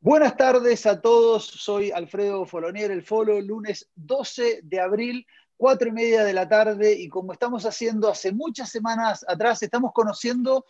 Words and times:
Buenas 0.00 0.34
tardes 0.34 0.86
a 0.86 1.02
todos, 1.02 1.44
soy 1.44 1.90
Alfredo 1.90 2.46
Folonier, 2.46 2.90
el 2.90 3.02
Folo, 3.02 3.38
lunes 3.38 3.90
12 3.94 4.60
de 4.62 4.80
abril, 4.80 5.26
cuatro 5.58 5.90
y 5.90 5.92
media 5.92 6.24
de 6.24 6.32
la 6.32 6.48
tarde, 6.48 6.94
y 6.94 7.10
como 7.10 7.34
estamos 7.34 7.66
haciendo 7.66 8.08
hace 8.08 8.32
muchas 8.32 8.70
semanas 8.70 9.22
atrás, 9.28 9.62
estamos 9.62 9.92
conociendo 9.92 10.64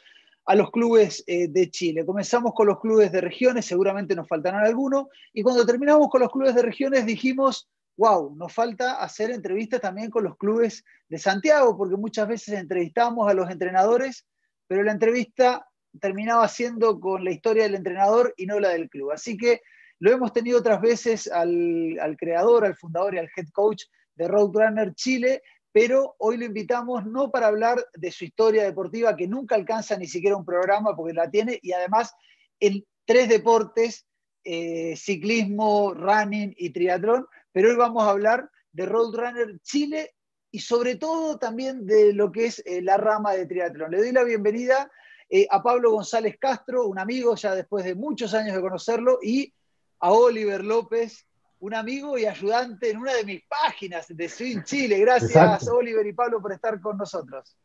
a 0.47 0.57
los 0.57 0.73
clubes 0.73 1.23
eh, 1.29 1.47
de 1.47 1.71
Chile. 1.71 2.05
Comenzamos 2.05 2.53
con 2.53 2.67
los 2.67 2.81
clubes 2.81 3.13
de 3.13 3.21
regiones, 3.21 3.67
seguramente 3.67 4.17
nos 4.17 4.27
faltarán 4.27 4.67
algunos, 4.67 5.07
y 5.33 5.45
cuando 5.45 5.65
terminamos 5.65 6.09
con 6.09 6.23
los 6.23 6.33
clubes 6.33 6.57
de 6.57 6.63
regiones 6.63 7.07
dijimos, 7.07 7.69
wow, 7.97 8.35
nos 8.35 8.53
falta 8.53 9.01
hacer 9.01 9.31
entrevistas 9.31 9.81
también 9.81 10.11
con 10.11 10.25
los 10.25 10.37
clubes 10.37 10.85
de 11.09 11.19
Santiago, 11.19 11.77
porque 11.77 11.97
muchas 11.97 12.27
veces 12.27 12.59
entrevistamos 12.59 13.31
a 13.31 13.35
los 13.35 13.49
entrenadores, 13.49 14.27
pero 14.67 14.83
la 14.83 14.91
entrevista 14.91 15.70
terminaba 15.99 16.47
siendo 16.49 17.01
con 17.01 17.25
la 17.25 17.31
historia 17.31 17.65
del 17.65 17.75
entrenador 17.75 18.35
y 18.37 18.47
no 18.47 18.61
la 18.61 18.71
del 18.71 18.89
club. 18.89 19.13
Así 19.13 19.37
que 19.37 19.63
lo 19.99 20.11
hemos 20.11 20.33
tenido 20.33 20.59
otras 20.59 20.81
veces 20.81 21.31
al, 21.31 22.17
creador, 22.19 22.65
al 22.65 22.77
fundador 22.77 23.15
y 23.15 23.19
al 23.19 23.31
head 23.37 23.49
coach 23.53 23.85
de 24.15 24.29
Roadrunner 24.29 24.95
Chile, 24.95 25.43
pero 25.73 26.17
hoy 26.19 26.37
lo 26.37 26.47
invitamos 26.47 27.07
no 27.07 27.31
para 27.31 27.47
hablar 27.47 27.85
de 27.95 28.11
su 28.11 28.25
historia 28.25 28.65
deportiva, 28.65 29.15
que 29.15 29.29
nunca 29.29 29.55
alcanza 29.55 29.97
ni 29.97 30.07
siquiera 30.07 30.37
un 30.37 30.45
programa 30.45 30.97
porque 30.97 31.15
la 31.15 31.31
tiene, 31.31 31.59
y 31.63 31.73
además 31.73 32.15
en 32.61 32.85
tres 33.05 33.29
deportes, 33.29 34.07
eh, 34.43 34.95
ciclismo, 34.97 35.93
running 35.95 36.55
y 36.57 36.71
triatlón, 36.71 37.27
pero 37.53 37.69
hoy 37.69 37.77
vamos 37.77 38.03
a 38.03 38.11
hablar 38.11 38.51
de 38.73 38.87
Roadrunner 38.87 39.61
Chile 39.63 40.15
y 40.51 40.61
sobre 40.61 40.97
todo 40.97 41.39
también 41.39 41.87
de 41.87 42.13
lo 42.15 42.33
que 42.33 42.47
es 42.47 42.63
eh, 42.65 42.81
la 42.83 42.97
rama 42.97 43.35
de 43.35 43.47
triatlón. 43.47 43.91
Le 43.91 43.99
doy 43.99 44.13
la 44.13 44.25
bienvenida 44.25 44.91
eh, 45.31 45.47
a 45.49 45.63
Pablo 45.63 45.93
González 45.93 46.37
Castro, 46.41 46.87
un 46.87 46.99
amigo 46.99 47.37
ya 47.37 47.55
después 47.55 47.85
de 47.85 47.95
muchos 47.95 48.35
años 48.35 48.57
de 48.57 48.61
conocerlo, 48.61 49.21
y 49.23 49.55
a 50.01 50.11
Oliver 50.11 50.65
López, 50.65 51.25
un 51.61 51.75
amigo 51.75 52.19
y 52.19 52.27
ayudante 52.27 52.91
en 52.91 52.99
una 52.99 53.15
de 53.15 53.25
mis 53.25 53.43
páginas 53.45 54.09
de 54.09 54.29
Swing 54.29 54.63
Chile. 54.65 54.99
Gracias, 54.99 55.69
Oliver 55.69 56.05
y 56.07 56.13
Pablo, 56.13 56.43
por 56.43 56.53
estar 56.53 56.81
con 56.81 56.97
nosotros. 56.97 57.57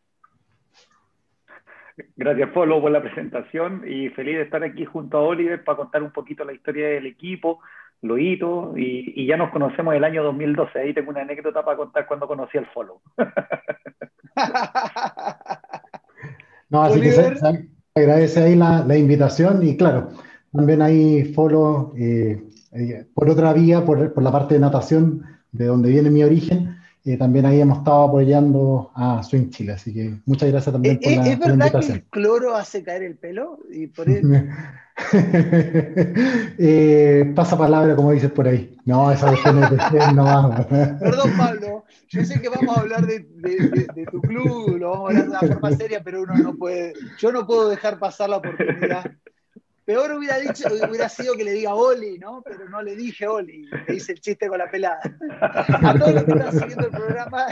Gracias, 2.16 2.52
Pablo, 2.52 2.81
por 2.81 2.91
la 2.91 3.02
presentación 3.02 3.83
y 3.88 4.09
feliz 4.09 4.36
de 4.36 4.43
estar 4.43 4.63
aquí 4.63 4.86
junto 4.86 5.17
a 5.17 5.21
Oliver 5.21 5.63
para 5.63 5.77
contar 5.77 6.03
un 6.03 6.11
poquito 6.11 6.43
la 6.43 6.53
historia 6.53 6.89
del 6.89 7.08
equipo, 7.08 7.61
lo 8.02 8.17
hito, 8.17 8.73
y, 8.75 9.25
ya 9.25 9.38
nos 9.38 9.49
conocemos 9.49 9.95
el 9.95 10.03
año 10.03 10.21
2012. 10.23 10.77
Ahí 10.77 10.93
tengo 10.93 11.09
una 11.09 11.21
anécdota 11.21 11.63
para 11.63 11.77
contar 11.77 12.05
cuando 12.05 12.27
conocí 12.27 12.58
al 12.58 12.67
Follow. 12.67 13.02
no, 16.69 16.83
así 16.83 17.02
que 17.02 17.11
se, 17.11 17.33
agradece 17.95 18.41
ahí 18.41 18.55
la, 18.55 18.97
invitación 18.97 19.66
y 19.66 19.77
claro, 19.77 20.09
también 20.52 20.81
ahí 20.81 21.33
Follow. 21.33 21.94
Eh, 21.97 22.41
eh, 22.75 23.05
por 23.13 23.30
otra 23.30 23.53
vía, 23.53 23.85
por, 23.85 24.21
la 24.21 24.31
parte 24.31 24.55
de 24.55 24.59
natación, 24.59 25.23
de 25.52 25.66
donde 25.66 25.89
viene 25.89 26.09
mi 26.09 26.23
origen, 26.23 26.75
eh, 27.05 27.16
también 27.17 27.45
ahí 27.45 27.61
hemos 27.61 27.77
estado 27.77 28.03
apoyando 28.03 28.91
a 28.95 29.23
Swing 29.23 29.49
Chile. 29.49 29.73
Así 29.73 29.93
que 29.93 30.19
muchas 30.25 30.52
gracias 30.52 30.73
también 30.73 30.99
por, 30.99 31.11
¿Es, 31.11 31.17
la, 31.17 31.27
¿Es 31.27 31.39
verdad 31.39 31.80
que 31.80 31.91
el 31.93 32.03
cloro 32.03 32.55
hace 32.55 32.83
caer 32.83 33.03
el 33.03 33.16
pelo? 33.16 33.59
Y 33.71 33.88
por 33.88 34.08
eh, 36.58 37.32
pasa 37.36 37.58
palabra, 37.58 37.96
como 37.96 38.12
dices 38.12 38.32
por 38.32 38.48
ahí. 38.48 38.78
No, 38.86 39.12
esa 39.12 39.28
cuestión 39.28 39.60
no 40.16 40.24
va. 40.24 40.66
Perdón, 41.00 41.32
Pablo. 41.38 41.84
Yo 42.08 42.24
sé 42.24 42.40
que 42.40 42.50
vamos 42.50 42.78
a 42.78 42.82
hablar 42.82 43.06
de, 43.06 43.20
de, 43.20 44.06
tu 44.10 44.22
club, 44.22 44.78
lo 44.78 44.92
vamos 44.92 45.06
a 45.06 45.10
hablar 45.10 45.23
de 45.23 45.30
una 45.30 45.56
forma 45.56 45.72
seria, 45.76 46.04
pero 46.04 46.22
uno 46.22 46.36
no 46.36 46.56
puede. 46.56 46.94
Yo 47.18 47.32
no 47.32 47.46
puedo 47.46 47.70
dejar 47.70 48.00
pasar 48.00 48.30
la 48.30 48.38
oportunidad 48.38 49.12
Peor 49.86 50.14
hubiera 50.14 50.39
dicho, 50.39 50.67
hubiera 50.89 51.08
sido 51.08 51.36
que 51.36 51.44
le 51.44 51.52
diga 51.54 51.76
Oli, 51.76 52.17
¿no? 52.17 52.42
Pero 52.44 52.67
no 52.67 52.82
le 52.82 52.95
dije 52.95 53.28
Oli, 53.28 53.70
le 53.88 53.95
hice 53.95 54.14
el 54.14 54.20
chiste 54.20 54.48
con 54.48 54.58
la 54.58 54.70
pelada. 54.70 55.00
A 55.39 55.94
todos 55.98 56.11
los 56.11 56.23
que 56.23 56.32
están 56.32 56.52
siguiendo 56.52 56.88
el 56.88 56.92
programa, 56.92 57.45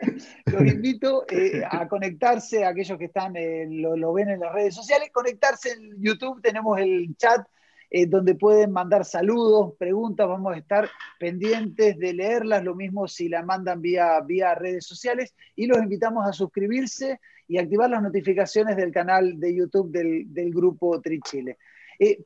los 0.46 0.66
invito 0.66 1.24
eh, 1.30 1.62
a 1.68 1.88
conectarse, 1.88 2.64
a 2.64 2.68
aquellos 2.68 2.98
que 2.98 3.06
están, 3.06 3.36
eh, 3.36 3.66
lo, 3.68 4.12
ven 4.12 4.30
en 4.30 4.40
las 4.40 4.52
redes 4.52 4.74
sociales, 4.74 5.10
conectarse 5.12 5.72
en 5.72 6.02
YouTube, 6.02 6.40
tenemos 6.42 6.78
el 6.78 7.16
chat 7.16 7.46
eh, 7.90 8.06
donde 8.06 8.34
pueden 8.34 8.72
mandar 8.72 9.04
saludos, 9.04 9.74
preguntas, 9.78 10.26
vamos 10.26 10.54
a 10.54 10.58
estar 10.58 10.88
pendientes 11.18 11.98
de 11.98 12.12
leerlas, 12.12 12.64
lo 12.64 12.74
mismo 12.74 13.06
si 13.06 13.28
la 13.28 13.42
mandan 13.42 13.80
vía, 13.80 14.20
vía 14.20 14.54
redes 14.54 14.86
sociales, 14.86 15.34
y 15.54 15.66
los 15.66 15.78
invitamos 15.78 16.26
a 16.26 16.32
suscribirse 16.32 17.20
y 17.48 17.58
activar 17.58 17.90
las 17.90 18.02
notificaciones 18.02 18.76
del 18.76 18.92
canal 18.92 19.38
de 19.38 19.54
YouTube 19.54 19.90
del, 19.90 20.50
grupo 20.52 21.00
Trichile. 21.00 21.58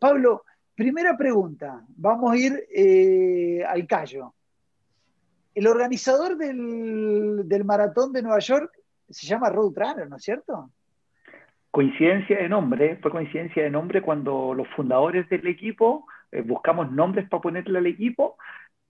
Pablo, 0.01 0.45
primera 0.75 1.17
pregunta, 1.17 1.85
vamos 1.89 2.33
a 2.33 2.37
ir 2.39 3.65
al 3.69 3.87
callo. 3.87 4.35
El 5.55 5.67
organizador 5.67 6.37
del, 6.37 7.65
maratón 7.65 8.13
de 8.13 8.23
Nueva 8.23 8.39
York 8.39 8.71
se 9.09 9.27
llama 9.27 9.51
Roadrunner, 9.51 10.09
¿no 10.09 10.17
es 10.17 10.23
cierto? 10.23 10.71
Coincidencia 11.71 12.39
de 12.39 12.49
nombre, 12.49 12.97
fue 12.97 13.11
coincidencia 13.11 13.63
de 13.63 13.71
nombre 13.71 14.03
cuando 14.03 14.55
los 14.55 14.69
fundadores 14.69 15.29
del 15.29 15.47
equipo 15.47 16.07
eh, 16.33 16.43
buscamos 16.43 16.91
nombres 16.91 17.29
para 17.29 17.41
ponerle 17.41 17.79
al 17.79 17.87
equipo 17.87 18.37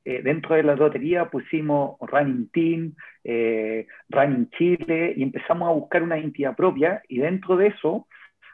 eh, 0.02 0.22
dentro 0.22 0.54
de 0.54 0.62
la 0.62 0.76
lotería 0.76 1.28
pusimos 1.28 1.96
Running 2.00 2.48
Team, 2.48 2.94
eh, 3.22 3.86
Running 4.08 4.48
Chile 4.50 5.12
y 5.14 5.22
empezamos 5.22 5.68
a 5.68 5.72
buscar 5.72 6.02
una 6.02 6.18
identidad 6.18 6.56
propia 6.56 7.02
y 7.06 7.18
dentro 7.18 7.56
de 7.56 7.66
eso 7.68 8.06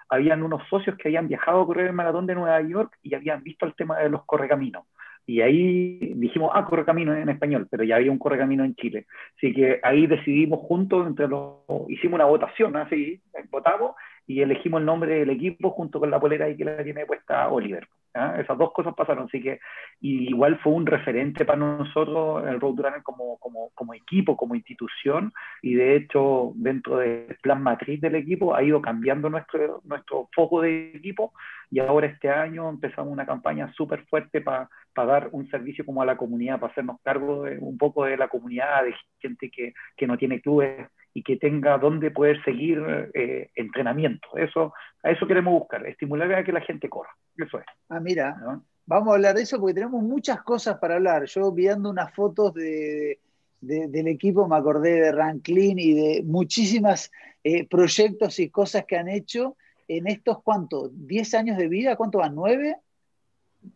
habían 0.08 0.42
unos 0.42 0.66
socios 0.68 0.96
que 0.96 1.08
habían 1.08 1.28
viajado 1.28 1.60
a 1.60 1.66
correr 1.66 1.86
el 1.86 1.92
maratón 1.92 2.26
de 2.26 2.34
Nueva 2.34 2.60
York 2.62 2.98
y 3.02 3.14
habían 3.14 3.44
visto 3.44 3.64
el 3.64 3.74
tema 3.74 3.98
de 3.98 4.08
los 4.08 4.24
correcaminos. 4.24 4.86
Y 5.26 5.40
ahí 5.40 6.14
dijimos, 6.14 6.52
ah, 6.54 6.64
correcaminos 6.64 7.16
en 7.16 7.28
español, 7.28 7.66
pero 7.68 7.82
ya 7.82 7.96
había 7.96 8.12
un 8.12 8.18
correcamino 8.18 8.64
en 8.64 8.76
Chile. 8.76 9.06
Así 9.36 9.52
que 9.52 9.80
ahí 9.82 10.06
decidimos 10.06 10.60
juntos, 10.60 11.06
entre 11.06 11.26
los, 11.26 11.64
hicimos 11.88 12.14
una 12.14 12.26
votación, 12.26 12.76
así, 12.76 13.20
votamos 13.50 13.96
y 14.26 14.40
elegimos 14.40 14.80
el 14.80 14.86
nombre 14.86 15.18
del 15.18 15.30
equipo 15.30 15.70
junto 15.70 15.98
con 16.00 16.10
la 16.10 16.20
polera 16.20 16.46
ahí 16.46 16.56
que 16.56 16.64
la 16.64 16.82
tiene 16.82 17.06
puesta 17.06 17.48
Oliver. 17.48 17.88
¿Ah? 18.16 18.36
Esas 18.40 18.58
dos 18.58 18.72
cosas 18.72 18.94
pasaron, 18.94 19.26
así 19.26 19.40
que 19.40 19.60
igual 20.00 20.58
fue 20.58 20.72
un 20.72 20.86
referente 20.86 21.44
para 21.44 21.58
nosotros 21.58 22.46
el 22.46 22.60
Roadrunner 22.60 23.02
como, 23.02 23.38
como, 23.38 23.70
como, 23.74 23.94
equipo, 23.94 24.36
como 24.36 24.54
institución, 24.54 25.32
y 25.62 25.74
de 25.74 25.96
hecho 25.96 26.52
dentro 26.56 26.98
del 26.98 27.36
plan 27.42 27.62
matriz 27.62 28.00
del 28.00 28.16
equipo 28.16 28.54
ha 28.54 28.62
ido 28.62 28.80
cambiando 28.80 29.28
nuestro, 29.30 29.82
nuestro 29.84 30.28
foco 30.34 30.62
de 30.62 30.92
equipo, 30.94 31.32
y 31.70 31.80
ahora 31.80 32.06
este 32.06 32.30
año 32.30 32.68
empezamos 32.68 33.12
una 33.12 33.26
campaña 33.26 33.72
súper 33.72 34.06
fuerte 34.06 34.40
para 34.40 34.68
dar 34.94 35.28
un 35.32 35.48
servicio 35.50 35.84
como 35.84 36.02
a 36.02 36.06
la 36.06 36.16
comunidad, 36.16 36.58
para 36.60 36.72
hacernos 36.72 37.00
cargo 37.02 37.44
de, 37.44 37.58
un 37.58 37.76
poco 37.76 38.04
de 38.04 38.16
la 38.16 38.28
comunidad, 38.28 38.84
de 38.84 38.94
gente 39.20 39.50
que, 39.50 39.74
que 39.96 40.06
no 40.06 40.16
tiene 40.16 40.40
clubes 40.40 40.88
y 41.16 41.22
que 41.22 41.38
tenga 41.38 41.78
donde 41.78 42.10
poder 42.10 42.44
seguir 42.44 42.78
eh, 43.14 43.48
entrenamiento. 43.54 44.28
Eso, 44.36 44.74
a 45.02 45.10
eso 45.10 45.26
queremos 45.26 45.54
buscar, 45.54 45.86
estimular 45.86 46.30
a 46.34 46.44
que 46.44 46.52
la 46.52 46.60
gente 46.60 46.90
corra. 46.90 47.08
Eso 47.38 47.58
es. 47.58 47.64
Ah, 47.88 48.00
mira, 48.00 48.36
vamos 48.84 49.08
a 49.08 49.14
hablar 49.14 49.34
de 49.34 49.40
eso 49.40 49.58
porque 49.58 49.72
tenemos 49.72 50.02
muchas 50.02 50.42
cosas 50.42 50.76
para 50.76 50.96
hablar. 50.96 51.24
Yo 51.24 51.50
viendo 51.52 51.88
unas 51.88 52.14
fotos 52.14 52.52
de, 52.52 53.18
del 53.62 54.08
equipo 54.08 54.46
me 54.46 54.56
acordé 54.56 55.00
de 55.00 55.12
Ranklin 55.12 55.78
y 55.78 55.94
de 55.94 56.22
muchísimas 56.22 57.10
eh, 57.42 57.66
proyectos 57.66 58.38
y 58.38 58.50
cosas 58.50 58.84
que 58.84 58.98
han 58.98 59.08
hecho 59.08 59.56
en 59.88 60.08
estos, 60.08 60.42
¿cuánto? 60.42 60.90
¿10 60.90 61.32
años 61.38 61.56
de 61.56 61.68
vida? 61.68 61.96
¿Cuánto 61.96 62.18
van? 62.18 62.36
¿9? 62.36 62.76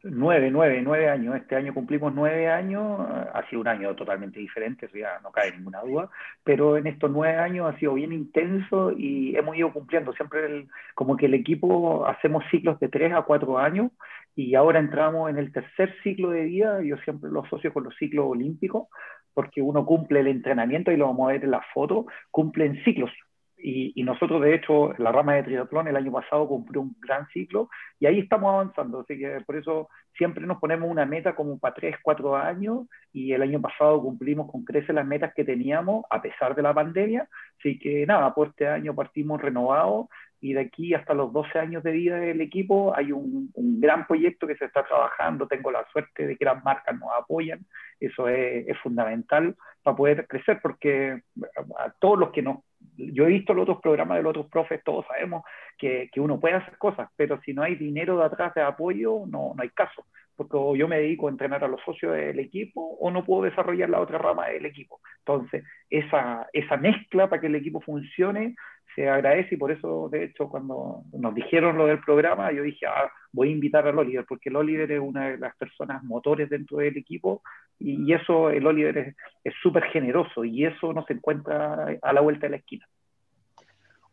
Nueve, 0.03 0.51
nueve, 0.51 0.81
nueve 0.83 1.09
años. 1.09 1.37
Este 1.37 1.57
año 1.57 1.75
cumplimos 1.75 2.15
nueve 2.15 2.49
años. 2.49 3.01
Ha 3.33 3.49
sido 3.49 3.63
un 3.63 3.69
año 3.69 3.95
totalmente 3.97 4.39
diferente, 4.39 4.89
ya 4.95 5.21
no 5.21 5.31
cae 5.33 5.53
ninguna 5.53 5.81
duda. 5.81 6.11
Pero 6.45 6.77
en 6.77 6.87
estos 6.87 7.11
nueve 7.11 7.37
años 7.39 7.73
ha 7.73 7.79
sido 7.79 7.95
bien 7.95 8.13
intenso 8.13 8.93
y 8.97 9.37
hemos 9.37 9.57
ido 9.57 9.73
cumpliendo. 9.73 10.13
Siempre 10.13 10.67
como 10.95 11.17
que 11.17 11.27
el 11.27 11.35
equipo 11.35 12.07
hacemos 12.07 12.45
ciclos 12.51 12.79
de 12.81 12.89
tres 12.89 13.13
a 13.13 13.23
cuatro 13.23 13.59
años 13.59 13.91
y 14.37 14.55
ahora 14.55 14.79
entramos 14.79 15.31
en 15.31 15.39
el 15.39 15.53
tercer 15.53 15.95
ciclo 16.03 16.31
de 16.31 16.45
vida. 16.45 16.83
Yo 16.83 16.97
siempre 16.99 17.31
lo 17.31 17.45
asocio 17.45 17.73
con 17.73 17.85
los 17.85 17.97
ciclos 17.97 18.27
olímpicos 18.29 18.89
porque 19.35 19.63
uno 19.63 19.87
cumple 19.87 20.21
el 20.21 20.29
entrenamiento 20.29 20.93
y 20.93 20.97
lo 20.97 21.07
vamos 21.07 21.29
a 21.29 21.33
ver 21.33 21.45
en 21.45 21.53
la 21.53 21.63
foto, 21.73 22.07
cumplen 22.31 22.83
ciclos. 22.85 23.11
Y, 23.63 24.03
nosotros, 24.03 24.41
de 24.43 24.55
hecho, 24.55 24.93
la 24.99 25.13
rama 25.13 25.35
de 25.35 25.43
triatlón 25.43 25.89
el 25.89 25.97
año 25.97 26.13
pasado 26.13 26.49
cumplió 26.49 26.81
un 26.81 26.97
gran 27.01 27.29
ciclo 27.29 27.69
y 27.99 28.07
ahí 28.07 28.21
estamos 28.21 28.53
avanzando. 28.53 29.01
Así 29.01 29.19
que 29.19 29.41
por 29.47 29.57
eso 29.57 29.89
siempre 30.17 30.47
nos 30.47 30.59
ponemos 30.59 30.91
una 30.91 31.07
meta 31.07 31.35
como 31.35 31.59
para 31.59 31.75
tres, 31.75 31.97
cuatro 32.03 32.37
años 32.37 32.87
y 33.13 33.33
el 33.33 33.43
año 33.43 33.61
pasado 33.61 34.01
cumplimos 34.01 34.51
con 34.51 34.65
creces 34.65 34.95
las 34.95 35.07
metas 35.07 35.35
que 35.35 35.45
teníamos 35.45 36.05
a 36.11 36.23
pesar 36.23 36.55
de 36.55 36.63
la 36.63 36.75
pandemia. 36.75 37.29
Así 37.59 37.79
que 37.79 38.07
nada, 38.07 38.35
por 38.35 38.49
este 38.49 38.67
año 38.69 38.95
partimos 38.95 39.41
renovados 39.41 40.07
y 40.41 40.55
de 40.55 40.61
aquí 40.61 40.95
hasta 40.95 41.13
los 41.13 41.33
12 41.33 41.59
años 41.59 41.83
de 41.83 41.93
vida 41.93 42.17
del 42.17 42.41
equipo 42.41 42.97
hay 42.97 43.13
un, 43.13 43.51
un, 43.53 43.81
gran 43.81 44.07
proyecto 44.07 44.47
que 44.47 44.57
se 44.57 44.65
está 44.65 44.83
trabajando. 44.85 45.47
Tengo 45.47 45.71
la 45.71 45.87
suerte 45.93 46.27
de 46.27 46.37
que 46.37 46.45
las 46.47 46.65
marcas 46.65 46.99
nos 46.99 47.11
apoyan. 47.17 47.61
Eso 47.99 48.27
es, 48.27 48.67
es 48.67 48.79
fundamental 48.79 49.55
para 49.83 49.97
poder 49.97 50.27
crecer 50.27 50.59
porque 50.63 51.23
a 51.79 51.91
todos 51.99 52.19
los 52.19 52.31
que 52.31 52.43
nos 52.43 52.59
yo 52.97 53.25
he 53.25 53.29
visto 53.29 53.55
los 53.55 53.63
otros 53.65 53.81
programas 53.81 54.19
de 54.19 54.23
los 54.23 54.31
otros 54.31 54.47
profes, 54.47 54.83
todos 54.85 55.07
sabemos 55.07 55.45
que, 55.79 56.09
que, 56.13 56.21
uno 56.21 56.39
puede 56.39 56.55
hacer 56.55 56.77
cosas, 56.79 57.09
pero 57.17 57.41
si 57.43 57.53
no 57.53 57.63
hay 57.63 57.75
dinero 57.75 58.19
de 58.19 58.25
atrás 58.25 58.55
de 58.55 58.63
apoyo, 58.63 59.25
no, 59.27 59.53
no 59.55 59.63
hay 59.63 59.71
caso, 59.71 60.07
porque 60.37 60.57
o 60.57 60.77
yo 60.77 60.89
me 60.89 60.99
dedico 60.99 61.29
a 61.29 61.31
entrenar 61.31 61.65
a 61.65 61.69
los 61.69 61.81
socios 61.83 62.15
del 62.15 62.39
equipo 62.39 62.81
o 63.01 63.11
no 63.11 63.25
puedo 63.25 63.45
desarrollar 63.45 63.91
la 63.91 64.01
otra 64.01 64.19
rama 64.19 64.49
del 64.49 64.67
equipo. 64.67 65.01
Entonces, 65.19 65.65
esa, 65.89 66.49
esa 66.53 66.77
mezcla 66.77 67.29
para 67.29 67.41
que 67.41 67.49
el 67.49 67.55
equipo 67.55 67.81
funcione 67.81 68.55
se 68.95 69.09
agradece 69.09 69.55
y 69.55 69.59
por 69.59 69.71
eso, 69.71 70.09
de 70.11 70.25
hecho, 70.25 70.49
cuando 70.49 71.03
nos 71.13 71.35
dijeron 71.35 71.77
lo 71.77 71.87
del 71.87 72.01
programa, 72.01 72.53
yo 72.53 72.63
dije, 72.63 72.87
ah, 72.87 73.11
voy 73.33 73.49
a 73.49 73.53
invitar 73.53 73.87
al 73.87 73.99
Oliver, 73.99 74.25
porque 74.29 74.49
el 74.49 74.57
Oliver 74.57 74.91
es 74.91 75.01
una 75.01 75.31
de 75.31 75.39
las 75.39 75.57
personas 75.57 76.03
motores 76.03 76.51
dentro 76.51 76.79
del 76.79 76.97
equipo 76.97 77.43
y, 77.79 78.13
eso, 78.13 78.51
el 78.51 78.67
Oliver 78.67 79.15
es 79.45 79.55
súper 79.63 79.85
generoso 79.85 80.45
y 80.45 80.65
eso 80.65 80.93
no 80.93 81.05
se 81.07 81.15
encuentra 81.15 81.99
a 82.01 82.13
la 82.13 82.21
vuelta 82.21 82.47
de 82.47 82.51
la 82.51 82.57
esquina. 82.57 82.87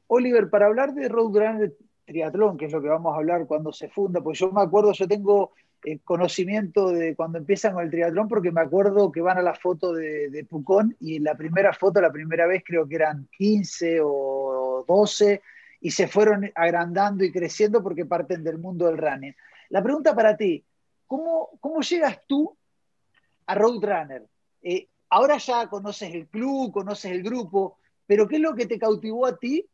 Oliver, 0.07 0.49
para 0.49 0.67
hablar 0.67 0.93
de 0.93 1.09
Roadrunner 1.09 1.73
Triatlón, 2.05 2.57
que 2.57 2.65
es 2.65 2.71
lo 2.71 2.81
que 2.81 2.87
vamos 2.87 3.13
a 3.13 3.17
hablar 3.17 3.45
cuando 3.45 3.73
se 3.73 3.89
funda, 3.89 4.21
pues 4.21 4.39
yo 4.39 4.51
me 4.51 4.61
acuerdo, 4.61 4.93
yo 4.93 5.07
tengo 5.07 5.51
eh, 5.83 5.99
conocimiento 6.03 6.89
de 6.89 7.15
cuando 7.15 7.37
empiezan 7.37 7.73
con 7.73 7.83
el 7.83 7.91
triatlón, 7.91 8.29
porque 8.29 8.51
me 8.51 8.61
acuerdo 8.61 9.11
que 9.11 9.21
van 9.21 9.37
a 9.37 9.41
la 9.41 9.53
foto 9.53 9.93
de, 9.93 10.29
de 10.29 10.45
Pucón 10.45 10.95
y 11.01 11.19
la 11.19 11.35
primera 11.35 11.73
foto, 11.73 11.99
la 11.99 12.11
primera 12.11 12.47
vez 12.47 12.63
creo 12.65 12.87
que 12.87 12.95
eran 12.95 13.27
15 13.37 13.99
o 14.01 14.56
12 14.83 15.41
y 15.81 15.91
se 15.91 16.07
fueron 16.07 16.51
agrandando 16.55 17.23
y 17.23 17.31
creciendo 17.31 17.83
porque 17.83 18.05
parten 18.05 18.43
del 18.43 18.57
mundo 18.57 18.85
del 18.87 18.97
running. 18.97 19.35
La 19.69 19.83
pregunta 19.83 20.15
para 20.15 20.35
ti, 20.35 20.63
¿cómo, 21.05 21.49
cómo 21.59 21.81
llegas 21.81 22.19
tú 22.27 22.55
a 23.45 23.55
Roadrunner? 23.55 24.25
Eh, 24.61 24.87
ahora 25.09 25.37
ya 25.37 25.67
conoces 25.67 26.13
el 26.13 26.27
club, 26.27 26.71
conoces 26.71 27.11
el 27.11 27.23
grupo, 27.23 27.77
pero 28.05 28.27
¿qué 28.27 28.37
es 28.37 28.41
lo 28.41 28.55
que 28.55 28.65
te 28.65 28.79
cautivó 28.79 29.25
a 29.25 29.37
ti 29.37 29.65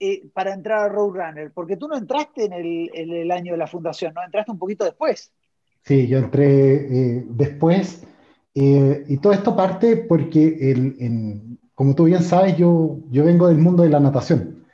eh, 0.00 0.28
para 0.32 0.52
entrar 0.52 0.80
a 0.80 0.88
Roadrunner? 0.88 1.52
Porque 1.52 1.76
tú 1.76 1.86
no 1.88 1.96
entraste 1.96 2.46
en 2.46 2.52
el, 2.52 3.30
año 3.30 3.52
de 3.52 3.58
la 3.58 3.66
fundación, 3.66 4.14
¿no? 4.14 4.24
Entraste 4.24 4.50
un 4.50 4.58
poquito 4.58 4.84
después. 4.84 5.32
Sí, 5.82 6.06
yo 6.08 6.18
entré 6.18 6.74
eh, 6.74 7.24
después. 7.28 8.04
y 8.54 9.16
todo 9.18 9.32
esto 9.32 9.54
parte 9.54 9.96
porque, 9.96 10.70
el, 10.70 11.58
como 11.74 11.94
tú 11.94 12.04
bien 12.04 12.22
sabes, 12.22 12.56
yo, 12.56 12.98
yo 13.10 13.24
vengo 13.24 13.48
del 13.48 13.58
mundo 13.58 13.82
de 13.82 13.90
la 13.90 14.00
natación. 14.00 14.64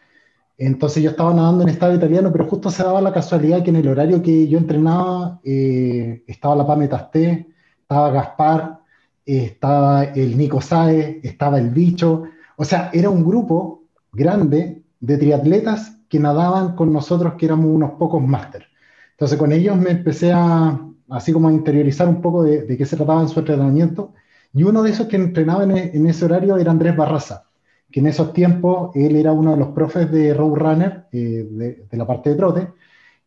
Entonces 0.58 1.02
yo 1.02 1.10
estaba 1.10 1.32
nadando 1.32 1.62
en 1.62 1.70
estado 1.70 1.94
italiano, 1.94 2.30
pero 2.30 2.46
justo 2.46 2.70
se 2.70 2.82
daba 2.82 3.00
la 3.00 3.12
casualidad 3.12 3.62
que 3.62 3.70
en 3.70 3.76
el 3.76 3.88
horario 3.88 4.22
que 4.22 4.46
yo 4.46 4.58
entrenaba 4.58 5.40
eh, 5.42 6.22
estaba 6.26 6.54
la 6.54 6.66
Pame 6.66 6.86
Tasté, 6.86 7.46
estaba 7.80 8.10
Gaspar, 8.10 8.80
estaba 9.24 10.04
el 10.04 10.36
Nico 10.36 10.60
Saez, 10.60 11.24
estaba 11.24 11.58
el 11.58 11.70
Bicho. 11.70 12.24
O 12.56 12.64
sea, 12.64 12.90
era 12.92 13.08
un 13.08 13.24
grupo 13.24 13.84
grande 14.12 14.82
de 15.00 15.16
triatletas 15.16 15.96
que 16.08 16.18
nadaban 16.18 16.74
con 16.74 16.92
nosotros, 16.92 17.34
que 17.38 17.46
éramos 17.46 17.66
unos 17.66 17.92
pocos 17.92 18.22
máster. 18.22 18.66
Entonces 19.12 19.38
con 19.38 19.52
ellos 19.52 19.76
me 19.76 19.90
empecé 19.90 20.32
a, 20.32 20.78
así 21.08 21.32
como 21.32 21.48
a 21.48 21.52
interiorizar 21.52 22.08
un 22.08 22.20
poco 22.20 22.42
de, 22.42 22.76
qué 22.76 22.84
se 22.84 22.96
trataba 22.96 23.22
en 23.22 23.28
su 23.28 23.38
entrenamiento. 23.38 24.12
Y 24.52 24.64
uno 24.64 24.82
de 24.82 24.90
esos 24.90 25.06
que 25.06 25.16
entrenaba 25.16 25.64
en, 25.64 25.72
en 25.72 26.06
ese 26.06 26.24
horario 26.24 26.56
era 26.56 26.70
Andrés 26.70 26.96
Barraza 26.96 27.44
que 27.90 28.00
en 28.00 28.06
esos 28.06 28.32
tiempos 28.32 28.94
él 28.94 29.16
era 29.16 29.32
uno 29.32 29.52
de 29.52 29.56
los 29.56 29.68
profes 29.68 30.10
de 30.10 30.32
Roadrunner, 30.34 31.06
eh, 31.12 31.86
de, 31.90 31.96
la 31.96 32.06
parte 32.06 32.30
de 32.30 32.36
trote, 32.36 32.68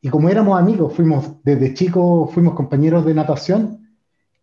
y 0.02 0.10
como 0.10 0.30
éramos 0.30 0.60
amigos, 0.60 0.94
fuimos 0.94 1.32
desde 1.44 1.74
chico, 1.74 2.30
fuimos 2.34 2.54
compañeros 2.54 3.06
de 3.06 3.14
natación, 3.14 3.90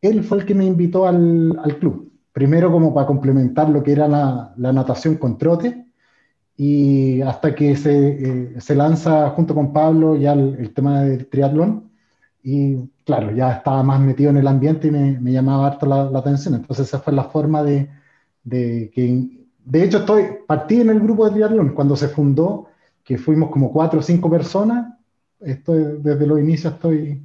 él 0.00 0.24
fue 0.24 0.38
el 0.38 0.46
que 0.46 0.54
me 0.54 0.64
invitó 0.64 1.06
al, 1.06 1.76
club. 1.78 2.10
Primero 2.32 2.72
como 2.72 2.94
para 2.94 3.06
complementar 3.06 3.68
lo 3.68 3.82
que 3.82 3.92
era 3.92 4.08
la, 4.08 4.54
natación 4.56 5.16
con 5.16 5.36
trote, 5.36 5.86
y 6.56 7.22
hasta 7.22 7.54
que 7.54 7.76
se, 7.76 8.08
eh, 8.54 8.60
se 8.60 8.74
lanza 8.74 9.30
junto 9.30 9.54
con 9.54 9.72
Pablo 9.72 10.16
ya 10.16 10.32
el, 10.32 10.72
tema 10.74 11.02
del 11.02 11.26
triatlón, 11.26 11.90
y 12.42 12.76
claro, 13.16 13.34
ya 13.34 13.52
estaba 13.52 13.82
más 13.82 14.00
metido 14.00 14.30
en 14.30 14.36
el 14.38 14.46
ambiente 14.46 14.88
y 14.88 14.90
me, 14.90 15.18
me 15.20 15.32
llamaba 15.32 15.66
harto 15.66 15.86
la, 15.86 16.10
la, 16.10 16.18
atención. 16.20 16.54
Entonces 16.54 16.86
esa 16.86 16.98
fue 17.00 17.12
la 17.12 17.24
forma 17.24 17.62
de, 17.62 17.90
de 18.44 18.90
que 18.94 19.40
de 19.64 19.84
hecho, 19.84 19.98
estoy, 19.98 20.24
partí 20.46 20.80
en 20.80 20.90
el 20.90 21.00
grupo 21.00 21.26
de 21.26 21.32
triatlón 21.32 21.74
cuando 21.74 21.96
se 21.96 22.08
fundó, 22.08 22.68
que 23.04 23.18
fuimos 23.18 23.50
como 23.50 23.72
cuatro 23.72 24.00
o 24.00 24.02
cinco 24.02 24.30
personas. 24.30 24.98
Estoy, 25.38 25.98
desde 26.00 26.26
los 26.26 26.40
inicios 26.40 26.74
estoy. 26.74 27.22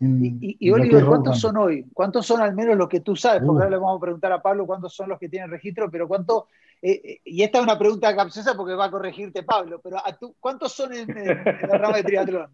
En, 0.00 0.38
y, 0.40 0.70
Oliver, 0.70 1.06
¿cuántos 1.06 1.40
son 1.40 1.56
hoy? 1.56 1.86
¿Cuántos 1.94 2.26
son 2.26 2.40
al 2.40 2.54
menos 2.54 2.76
los 2.76 2.88
que 2.88 3.00
tú 3.00 3.14
sabes? 3.14 3.42
Porque 3.42 3.62
ahora 3.62 3.70
le 3.70 3.76
vamos 3.76 3.96
a 3.96 4.00
preguntar 4.00 4.32
a 4.32 4.42
Pablo 4.42 4.66
cuántos 4.66 4.94
son 4.94 5.08
los 5.08 5.18
que 5.18 5.28
tienen 5.28 5.50
registro, 5.50 5.90
pero 5.90 6.08
cuántos. 6.08 6.44
Eh, 6.82 7.00
eh, 7.04 7.20
y 7.24 7.42
esta 7.42 7.58
es 7.58 7.64
una 7.64 7.78
pregunta 7.78 8.14
capciosa 8.14 8.54
porque 8.54 8.74
va 8.74 8.86
a 8.86 8.90
corregirte 8.90 9.44
Pablo, 9.44 9.80
pero 9.82 9.98
a 10.04 10.12
tú, 10.16 10.34
¿cuántos 10.40 10.72
son 10.72 10.92
en, 10.92 11.06
la 11.06 11.78
rama 11.78 11.98
de 11.98 12.02
triatlón? 12.02 12.50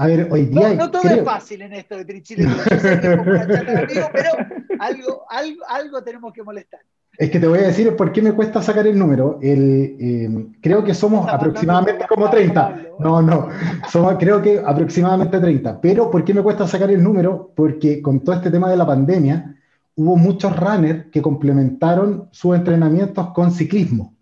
A 0.00 0.06
ver, 0.06 0.28
hoy 0.30 0.46
día. 0.46 0.72
No, 0.76 0.90
todo 0.90 1.02
es 1.02 1.22
fácil 1.22 1.60
en 1.60 1.74
esto 1.74 1.94
de 1.94 2.06
Trichile, 2.06 2.48
pero 2.70 4.30
algo, 4.78 5.26
algo, 5.28 5.62
algo 5.68 6.02
tenemos 6.02 6.32
que 6.32 6.42
molestar. 6.42 6.80
Es 7.18 7.30
que 7.30 7.38
te 7.38 7.46
voy 7.46 7.58
a 7.58 7.66
decir 7.66 7.94
por 7.96 8.10
qué 8.10 8.22
me 8.22 8.32
cuesta 8.32 8.62
sacar 8.62 8.86
el 8.86 8.98
número. 8.98 9.38
El, 9.42 9.96
eh, 10.00 10.46
creo 10.62 10.82
que 10.82 10.94
somos 10.94 11.28
aproximadamente 11.28 12.06
como 12.08 12.30
30. 12.30 12.82
No, 12.98 13.20
no, 13.20 13.48
somos, 13.90 14.14
creo 14.18 14.40
que 14.40 14.62
aproximadamente 14.64 15.38
30. 15.38 15.82
Pero 15.82 16.10
¿por 16.10 16.24
qué 16.24 16.32
me 16.32 16.42
cuesta 16.42 16.66
sacar 16.66 16.90
el 16.90 17.04
número? 17.04 17.52
Porque 17.54 18.00
con 18.00 18.20
todo 18.20 18.36
este 18.36 18.50
tema 18.50 18.70
de 18.70 18.78
la 18.78 18.86
pandemia, 18.86 19.54
hubo 19.96 20.16
muchos 20.16 20.58
runners 20.58 21.08
que 21.12 21.20
complementaron 21.20 22.30
sus 22.30 22.56
entrenamientos 22.56 23.34
con 23.34 23.50
ciclismo. 23.50 24.14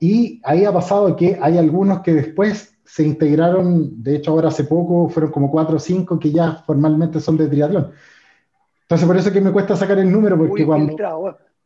Y 0.00 0.40
ahí 0.42 0.64
ha 0.64 0.72
pasado 0.72 1.14
que 1.14 1.38
hay 1.40 1.58
algunos 1.58 2.00
que 2.00 2.12
después 2.12 2.75
se 2.86 3.02
integraron, 3.02 4.02
de 4.02 4.16
hecho 4.16 4.30
ahora 4.30 4.48
hace 4.48 4.64
poco 4.64 5.08
fueron 5.08 5.32
como 5.32 5.50
4 5.50 5.76
o 5.76 5.78
5 5.78 6.18
que 6.18 6.30
ya 6.30 6.62
formalmente 6.64 7.20
son 7.20 7.36
de 7.36 7.48
triatlón. 7.48 7.92
Entonces 8.82 9.06
por 9.06 9.16
eso 9.16 9.28
es 9.28 9.34
que 9.34 9.40
me 9.40 9.52
cuesta 9.52 9.76
sacar 9.76 9.98
el 9.98 10.10
número, 10.10 10.38
porque 10.38 10.64
cuando... 10.64 10.96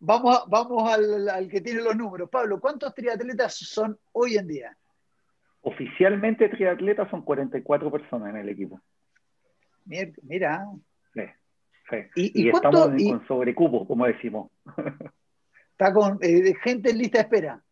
Vamos, 0.03 0.45
vamos 0.49 0.91
al, 0.91 1.47
que 1.51 1.61
tiene 1.61 1.83
los 1.83 1.95
números. 1.95 2.31
Pablo, 2.31 2.59
¿cuántos 2.59 2.95
triatletas 2.95 3.55
son 3.55 3.99
hoy 4.13 4.37
en 4.39 4.49
día? 4.49 4.77
Oficialmente 5.61 6.49
triatletas 6.49 7.11
son 7.11 7.23
44 7.23 7.91
personas 7.91 8.31
en 8.31 8.37
el 8.37 8.49
equipo. 8.49 8.81
Mira. 9.85 10.67
Sí, 11.91 11.97
¿Y, 12.15 12.49
estamos 12.49 12.89
con 12.89 13.27
sobrecupo, 13.27 13.87
como 13.87 14.07
decimos. 14.07 14.51
Está 15.73 15.93
con 15.93 16.19
eh, 16.23 16.55
gente 16.63 16.91
en 16.91 16.99
lista 16.99 17.19
de 17.19 17.23
espera. 17.23 17.63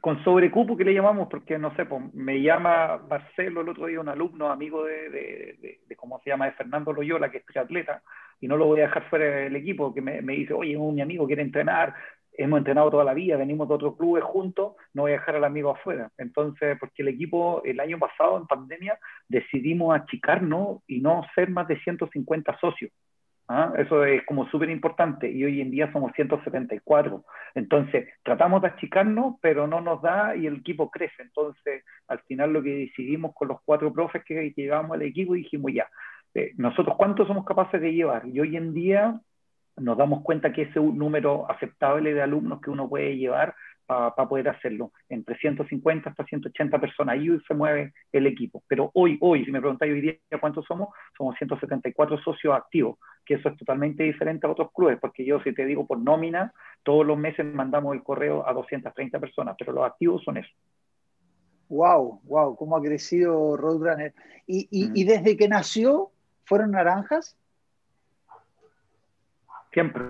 Con 0.00 0.22
sobrecupo 0.22 0.76
que 0.76 0.84
le 0.84 0.94
llamamos, 0.94 1.28
porque 1.28 1.58
no 1.58 1.74
sé, 1.74 1.86
pues, 1.86 2.12
me 2.14 2.40
llama 2.40 3.00
Marcelo 3.08 3.62
el 3.62 3.68
otro 3.68 3.86
día, 3.86 4.00
un 4.00 4.08
alumno, 4.08 4.50
amigo 4.50 4.84
de, 4.84 5.08
de, 5.10 5.78
de, 5.88 5.96
¿cómo 5.96 6.20
se 6.22 6.30
llama?, 6.30 6.46
de 6.46 6.52
Fernando 6.52 6.92
Loyola, 6.92 7.30
que 7.30 7.38
es 7.38 7.46
triatleta, 7.46 8.02
y 8.40 8.46
no 8.46 8.56
lo 8.56 8.66
voy 8.66 8.80
a 8.80 8.84
dejar 8.84 9.08
fuera 9.08 9.24
del 9.24 9.56
equipo, 9.56 9.94
que 9.94 10.02
me, 10.02 10.20
dice, 10.20 10.52
oye, 10.52 10.76
mi 10.76 11.00
amigo 11.00 11.26
quiere 11.26 11.42
entrenar, 11.42 11.94
hemos 12.36 12.58
entrenado 12.58 12.90
toda 12.90 13.04
la 13.04 13.14
vida, 13.14 13.36
venimos 13.36 13.68
de 13.68 13.74
otros 13.74 13.96
clubes 13.96 14.24
juntos, 14.24 14.74
no 14.92 15.02
voy 15.02 15.12
a 15.12 15.14
dejar 15.14 15.36
al 15.36 15.44
amigo 15.44 15.70
afuera. 15.70 16.10
Entonces, 16.18 16.76
porque 16.78 17.02
el 17.02 17.08
equipo, 17.08 17.62
el 17.64 17.80
año 17.80 17.98
pasado, 17.98 18.36
en 18.36 18.46
pandemia, 18.46 18.98
decidimos 19.28 19.94
achicarnos 19.96 20.82
y 20.86 21.00
no 21.00 21.22
ser 21.34 21.50
más 21.50 21.68
de 21.68 21.78
150 21.80 22.58
socios. 22.58 22.90
¿Ah? 23.46 23.74
Eso 23.76 24.04
es 24.04 24.24
como 24.24 24.48
súper 24.48 24.70
importante 24.70 25.30
y 25.30 25.44
hoy 25.44 25.60
en 25.60 25.70
día 25.70 25.92
somos 25.92 26.12
174. 26.14 27.24
Entonces, 27.54 28.08
tratamos 28.22 28.62
de 28.62 28.68
achicarnos, 28.68 29.36
pero 29.42 29.66
no 29.66 29.82
nos 29.82 30.00
da 30.00 30.34
y 30.34 30.46
el 30.46 30.56
equipo 30.56 30.90
crece. 30.90 31.22
Entonces, 31.22 31.84
al 32.08 32.20
final 32.20 32.52
lo 32.52 32.62
que 32.62 32.74
decidimos 32.74 33.34
con 33.34 33.48
los 33.48 33.58
cuatro 33.64 33.92
profes 33.92 34.24
que, 34.24 34.52
llegamos 34.56 34.92
al 34.92 35.02
equipo, 35.02 35.34
dijimos 35.34 35.72
ya, 35.74 35.88
eh, 36.34 36.52
nosotros 36.56 36.96
cuántos 36.96 37.28
somos 37.28 37.44
capaces 37.44 37.80
de 37.80 37.92
llevar. 37.92 38.26
Y 38.26 38.40
hoy 38.40 38.56
en 38.56 38.72
día 38.72 39.20
nos 39.76 39.98
damos 39.98 40.22
cuenta 40.22 40.52
que 40.52 40.62
ese 40.62 40.80
número 40.80 41.50
aceptable 41.50 42.14
de 42.14 42.22
alumnos 42.22 42.60
que 42.62 42.70
uno 42.70 42.88
puede 42.88 43.16
llevar 43.16 43.54
para 43.86 44.28
poder 44.28 44.48
hacerlo. 44.48 44.92
Entre 45.08 45.36
150 45.36 46.10
hasta 46.10 46.24
180 46.24 46.80
personas, 46.80 47.14
ahí 47.14 47.28
se 47.46 47.54
mueve 47.54 47.92
el 48.12 48.26
equipo. 48.26 48.62
Pero 48.66 48.90
hoy, 48.94 49.18
hoy, 49.20 49.44
si 49.44 49.50
me 49.50 49.60
preguntáis 49.60 49.92
hoy 49.92 50.00
día 50.00 50.18
cuántos 50.40 50.64
somos, 50.64 50.88
somos 51.16 51.36
174 51.36 52.18
socios 52.22 52.54
activos, 52.54 52.98
que 53.24 53.34
eso 53.34 53.48
es 53.48 53.56
totalmente 53.56 54.02
diferente 54.04 54.46
a 54.46 54.50
otros 54.50 54.70
clubes, 54.72 54.98
porque 55.00 55.24
yo 55.24 55.40
si 55.40 55.52
te 55.52 55.66
digo 55.66 55.86
por 55.86 55.98
nómina, 55.98 56.52
todos 56.82 57.06
los 57.06 57.18
meses 57.18 57.44
mandamos 57.44 57.94
el 57.94 58.02
correo 58.02 58.48
a 58.48 58.52
230 58.52 59.18
personas, 59.18 59.56
pero 59.58 59.72
los 59.72 59.84
activos 59.84 60.22
son 60.24 60.38
eso. 60.38 60.50
Wow, 61.68 62.20
wow, 62.24 62.56
cómo 62.56 62.76
ha 62.76 62.82
crecido 62.82 63.56
Roadrunner. 63.56 64.14
¿Y, 64.46 64.68
y, 64.70 65.00
y 65.00 65.04
mm. 65.04 65.08
desde 65.08 65.36
que 65.36 65.48
nació, 65.48 66.10
fueron 66.44 66.72
naranjas? 66.72 67.36
Siempre 69.72 70.04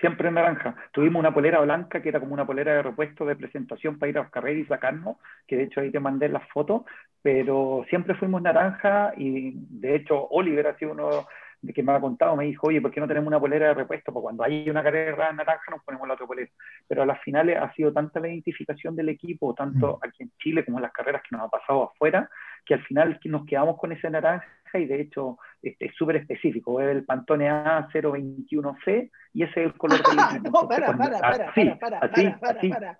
siempre 0.00 0.30
naranja. 0.30 0.74
Tuvimos 0.92 1.20
una 1.20 1.32
polera 1.32 1.60
blanca 1.60 2.00
que 2.02 2.08
era 2.08 2.20
como 2.20 2.34
una 2.34 2.46
polera 2.46 2.74
de 2.74 2.82
repuesto 2.82 3.24
de 3.24 3.36
presentación 3.36 3.98
para 3.98 4.10
ir 4.10 4.18
a 4.18 4.22
los 4.22 4.30
carreras 4.30 4.64
y 4.64 4.66
sacarnos, 4.66 5.16
que 5.46 5.56
de 5.56 5.64
hecho 5.64 5.80
ahí 5.80 5.90
te 5.90 6.00
mandé 6.00 6.28
las 6.28 6.46
fotos, 6.48 6.82
pero 7.22 7.84
siempre 7.88 8.14
fuimos 8.14 8.42
naranja 8.42 9.12
y 9.16 9.52
de 9.54 9.96
hecho 9.96 10.28
Oliver 10.28 10.66
ha 10.66 10.78
sido 10.78 10.92
uno 10.92 11.26
de 11.62 11.72
que 11.72 11.82
me 11.82 11.92
ha 11.92 12.00
contado, 12.00 12.36
me 12.36 12.44
dijo, 12.44 12.68
oye, 12.68 12.80
¿por 12.80 12.90
qué 12.90 13.00
no 13.00 13.08
tenemos 13.08 13.26
una 13.26 13.40
polera 13.40 13.68
de 13.68 13.74
repuesto? 13.74 14.12
Porque 14.12 14.24
cuando 14.24 14.44
hay 14.44 14.68
una 14.70 14.82
carrera 14.82 15.32
naranja 15.32 15.70
nos 15.70 15.82
ponemos 15.82 16.06
la 16.06 16.14
otra 16.14 16.26
polera. 16.26 16.50
Pero 16.86 17.02
a 17.02 17.06
las 17.06 17.20
finales 17.22 17.58
ha 17.60 17.72
sido 17.72 17.92
tanta 17.92 18.20
la 18.20 18.28
identificación 18.28 18.94
del 18.94 19.08
equipo, 19.08 19.54
tanto 19.54 19.98
mm. 20.00 20.06
aquí 20.06 20.22
en 20.22 20.30
Chile 20.38 20.64
como 20.64 20.78
en 20.78 20.82
las 20.82 20.92
carreras 20.92 21.22
que 21.22 21.34
nos 21.34 21.46
ha 21.46 21.48
pasado 21.48 21.84
afuera, 21.84 22.30
que 22.64 22.74
al 22.74 22.82
final 22.84 23.18
nos 23.24 23.46
quedamos 23.46 23.78
con 23.78 23.92
ese 23.92 24.10
naranja 24.10 24.46
y 24.78 24.86
de 24.86 25.00
hecho 25.00 25.38
este, 25.62 25.92
súper 25.96 26.16
específico. 26.16 26.80
Es 26.80 26.88
el 26.88 27.04
Pantone 27.04 27.48
A021C 27.48 29.10
y 29.34 29.42
ese 29.42 29.60
es 29.60 29.66
el 29.66 29.74
color 29.74 29.98
del 29.98 30.18
ah, 30.18 30.40
No, 30.52 30.68
para, 30.68 30.90
Entonces, 30.90 31.20
para, 31.20 31.20
para, 31.20 31.48
así, 31.48 31.64
para, 31.64 31.78
para, 31.78 31.98
así, 31.98 32.28
para, 32.38 32.60
para, 32.60 32.98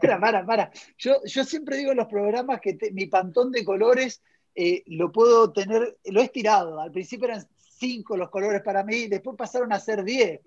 para, 0.00 0.20
para, 0.20 0.46
para. 0.46 0.70
Yo, 0.98 1.16
yo 1.24 1.44
siempre 1.44 1.76
digo 1.76 1.90
en 1.92 1.98
los 1.98 2.08
programas 2.08 2.60
que 2.60 2.78
mi 2.92 3.06
pantón 3.06 3.52
de 3.52 3.64
colores 3.64 4.22
eh, 4.54 4.82
lo 4.86 5.12
puedo 5.12 5.52
tener, 5.52 5.96
lo 6.06 6.20
he 6.20 6.24
estirado. 6.24 6.80
Al 6.80 6.92
principio 6.92 7.28
eran 7.28 7.42
cinco 7.56 8.16
los 8.16 8.30
colores 8.30 8.62
para 8.62 8.84
mí, 8.84 9.06
después 9.06 9.36
pasaron 9.36 9.72
a 9.72 9.78
ser 9.78 10.04
diez 10.04 10.40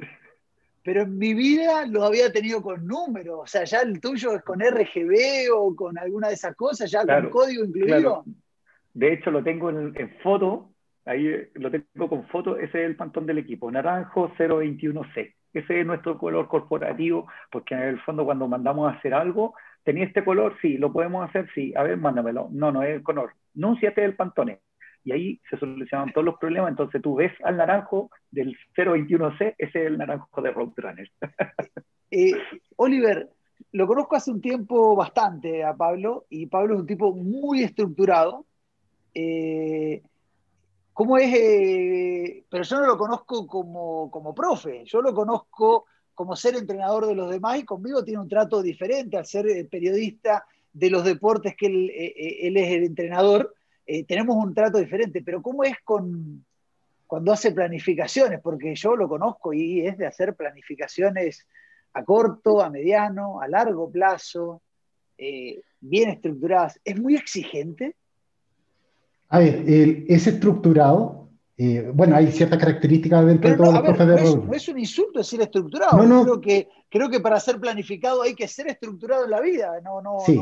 pero 0.83 1.03
en 1.03 1.17
mi 1.17 1.33
vida 1.33 1.85
lo 1.85 2.03
había 2.03 2.31
tenido 2.31 2.61
con 2.61 2.85
números, 2.85 3.39
o 3.41 3.47
sea, 3.47 3.63
ya 3.63 3.79
el 3.79 4.01
tuyo 4.01 4.35
es 4.35 4.43
con 4.43 4.59
RGB 4.59 5.49
o 5.55 5.73
con 5.75 5.97
alguna 5.97 6.27
de 6.27 6.33
esas 6.33 6.55
cosas, 6.55 6.91
ya 6.91 7.03
claro, 7.03 7.31
con 7.31 7.41
código 7.41 7.63
incluido. 7.63 8.25
De 8.93 9.13
hecho, 9.13 9.31
lo 9.31 9.43
tengo 9.43 9.69
en, 9.69 9.93
foto, 10.21 10.71
ahí 11.05 11.47
lo 11.55 11.71
tengo 11.71 12.09
con 12.09 12.27
foto, 12.27 12.57
ese 12.57 12.81
es 12.81 12.85
el 12.85 12.95
pantón 12.95 13.25
del 13.25 13.39
equipo, 13.39 13.71
naranjo 13.71 14.29
021C. 14.38 15.33
Ese 15.53 15.79
es 15.79 15.85
nuestro 15.85 16.17
color 16.17 16.47
corporativo, 16.47 17.27
porque 17.51 17.75
en 17.75 17.81
el 17.81 18.00
fondo 18.01 18.25
cuando 18.25 18.47
mandamos 18.47 18.91
a 18.91 18.97
hacer 18.97 19.13
algo, 19.13 19.53
¿tenía 19.83 20.05
este 20.05 20.23
color? 20.23 20.55
Sí, 20.62 20.77
¿lo 20.77 20.91
podemos 20.91 21.27
hacer? 21.27 21.47
Sí, 21.53 21.73
a 21.75 21.83
ver, 21.83 21.97
mándamelo. 21.97 22.50
No, 22.51 22.71
no 22.71 22.81
es 22.81 22.95
el 22.95 23.03
color. 23.03 23.33
No, 23.53 23.75
si 23.75 23.85
este 23.85 24.01
es 24.01 24.09
el 24.09 24.15
Pantone. 24.15 24.59
Y 25.03 25.12
ahí 25.12 25.41
se 25.50 25.57
solucionan 25.57 26.12
todos 26.12 26.25
los 26.25 26.39
problemas. 26.39 26.71
Entonces 26.71 27.01
tú 27.01 27.15
ves 27.15 27.31
al 27.43 27.57
naranjo 27.57 28.09
del 28.31 28.57
021C, 28.75 29.55
ese 29.57 29.79
es 29.79 29.88
el 29.88 29.97
naranjo 29.97 30.41
de 30.41 30.51
Roadrunner. 30.51 31.12
eh, 32.12 32.31
Oliver, 32.77 33.29
lo 33.73 33.88
conozco 33.88 34.15
hace 34.15 34.31
un 34.31 34.41
tiempo 34.41 34.95
bastante 34.95 35.63
a 35.63 35.75
Pablo, 35.75 36.25
y 36.29 36.47
Pablo 36.47 36.75
es 36.75 36.81
un 36.81 36.88
tipo 36.88 37.13
muy 37.13 37.63
estructurado. 37.63 38.45
Eh, 39.13 40.01
¿Cómo 40.93 41.17
es? 41.17 41.34
Eh, 41.34 42.43
pero 42.50 42.63
yo 42.63 42.79
no 42.79 42.88
lo 42.88 42.98
conozco 42.98 43.48
como, 43.48 44.12
como 44.12 44.34
profe, 44.34 44.84
yo 44.86 45.01
lo 45.01 45.13
conozco 45.13 45.86
como 46.13 46.36
ser 46.36 46.55
entrenador 46.55 47.08
de 47.08 47.15
los 47.15 47.32
demás 47.32 47.58
y 47.58 47.65
conmigo 47.65 48.03
tiene 48.03 48.22
un 48.22 48.29
trato 48.29 48.62
diferente 48.62 49.17
al 49.17 49.25
ser 49.25 49.48
eh, 49.48 49.65
periodista 49.65 50.46
de 50.72 50.89
los 50.91 51.03
deportes 51.03 51.55
que 51.58 51.65
él, 51.67 51.91
él 51.96 52.58
es 52.58 52.72
el 52.72 52.84
entrenador. 52.84 53.53
tenemos 54.08 54.36
un 54.36 54.53
trato 54.53 54.77
diferente, 54.79 55.22
pero 55.24 55.41
¿cómo 55.41 55.63
es 55.63 55.75
con, 55.84 56.46
cuando 57.05 57.32
hace 57.32 57.51
planificaciones? 57.51 58.39
Porque 58.41 58.75
yo 58.75 58.96
lo 58.96 59.08
conozco 59.08 59.53
y 59.53 59.86
es 59.86 59.98
de 59.98 60.08
hacer 60.08 60.36
planificaciones 60.36 61.48
a 61.93 62.03
corto, 62.03 62.62
a 62.62 62.72
mediano, 62.72 63.39
a 63.39 63.48
largo 63.48 63.91
plazo, 63.91 64.63
bien 65.15 66.10
estructuradas. 66.10 66.79
¿Es 66.84 67.00
muy 67.00 67.15
exigente? 67.15 67.96
A 69.33 69.39
ver, 69.39 69.65
es 69.65 70.27
estructurado. 70.27 71.31
Eh, 71.57 71.91
bueno, 71.91 72.15
hay 72.15 72.31
ciertas 72.31 72.59
características 72.59 73.25
dentro 73.25 73.49
de 73.49 73.57
todos 73.57 73.73
los 73.73 73.81
profes 73.81 74.07
de 74.07 74.23
no 74.23 74.45
no 74.45 74.53
es 74.53 74.67
un 74.67 74.77
insulto 74.77 75.17
decir 75.19 75.41
estructurado. 75.41 75.97
No, 75.97 76.05
no. 76.05 76.23
Creo, 76.23 76.39
que, 76.39 76.69
creo 76.87 77.09
que 77.09 77.19
para 77.19 77.39
ser 77.39 77.59
planificado 77.59 78.21
hay 78.21 78.35
que 78.35 78.47
ser 78.47 78.67
estructurado 78.67 79.25
en 79.25 79.31
la 79.31 79.41
vida. 79.41 79.81
No, 79.83 80.03
no, 80.03 80.19
sí. 80.23 80.39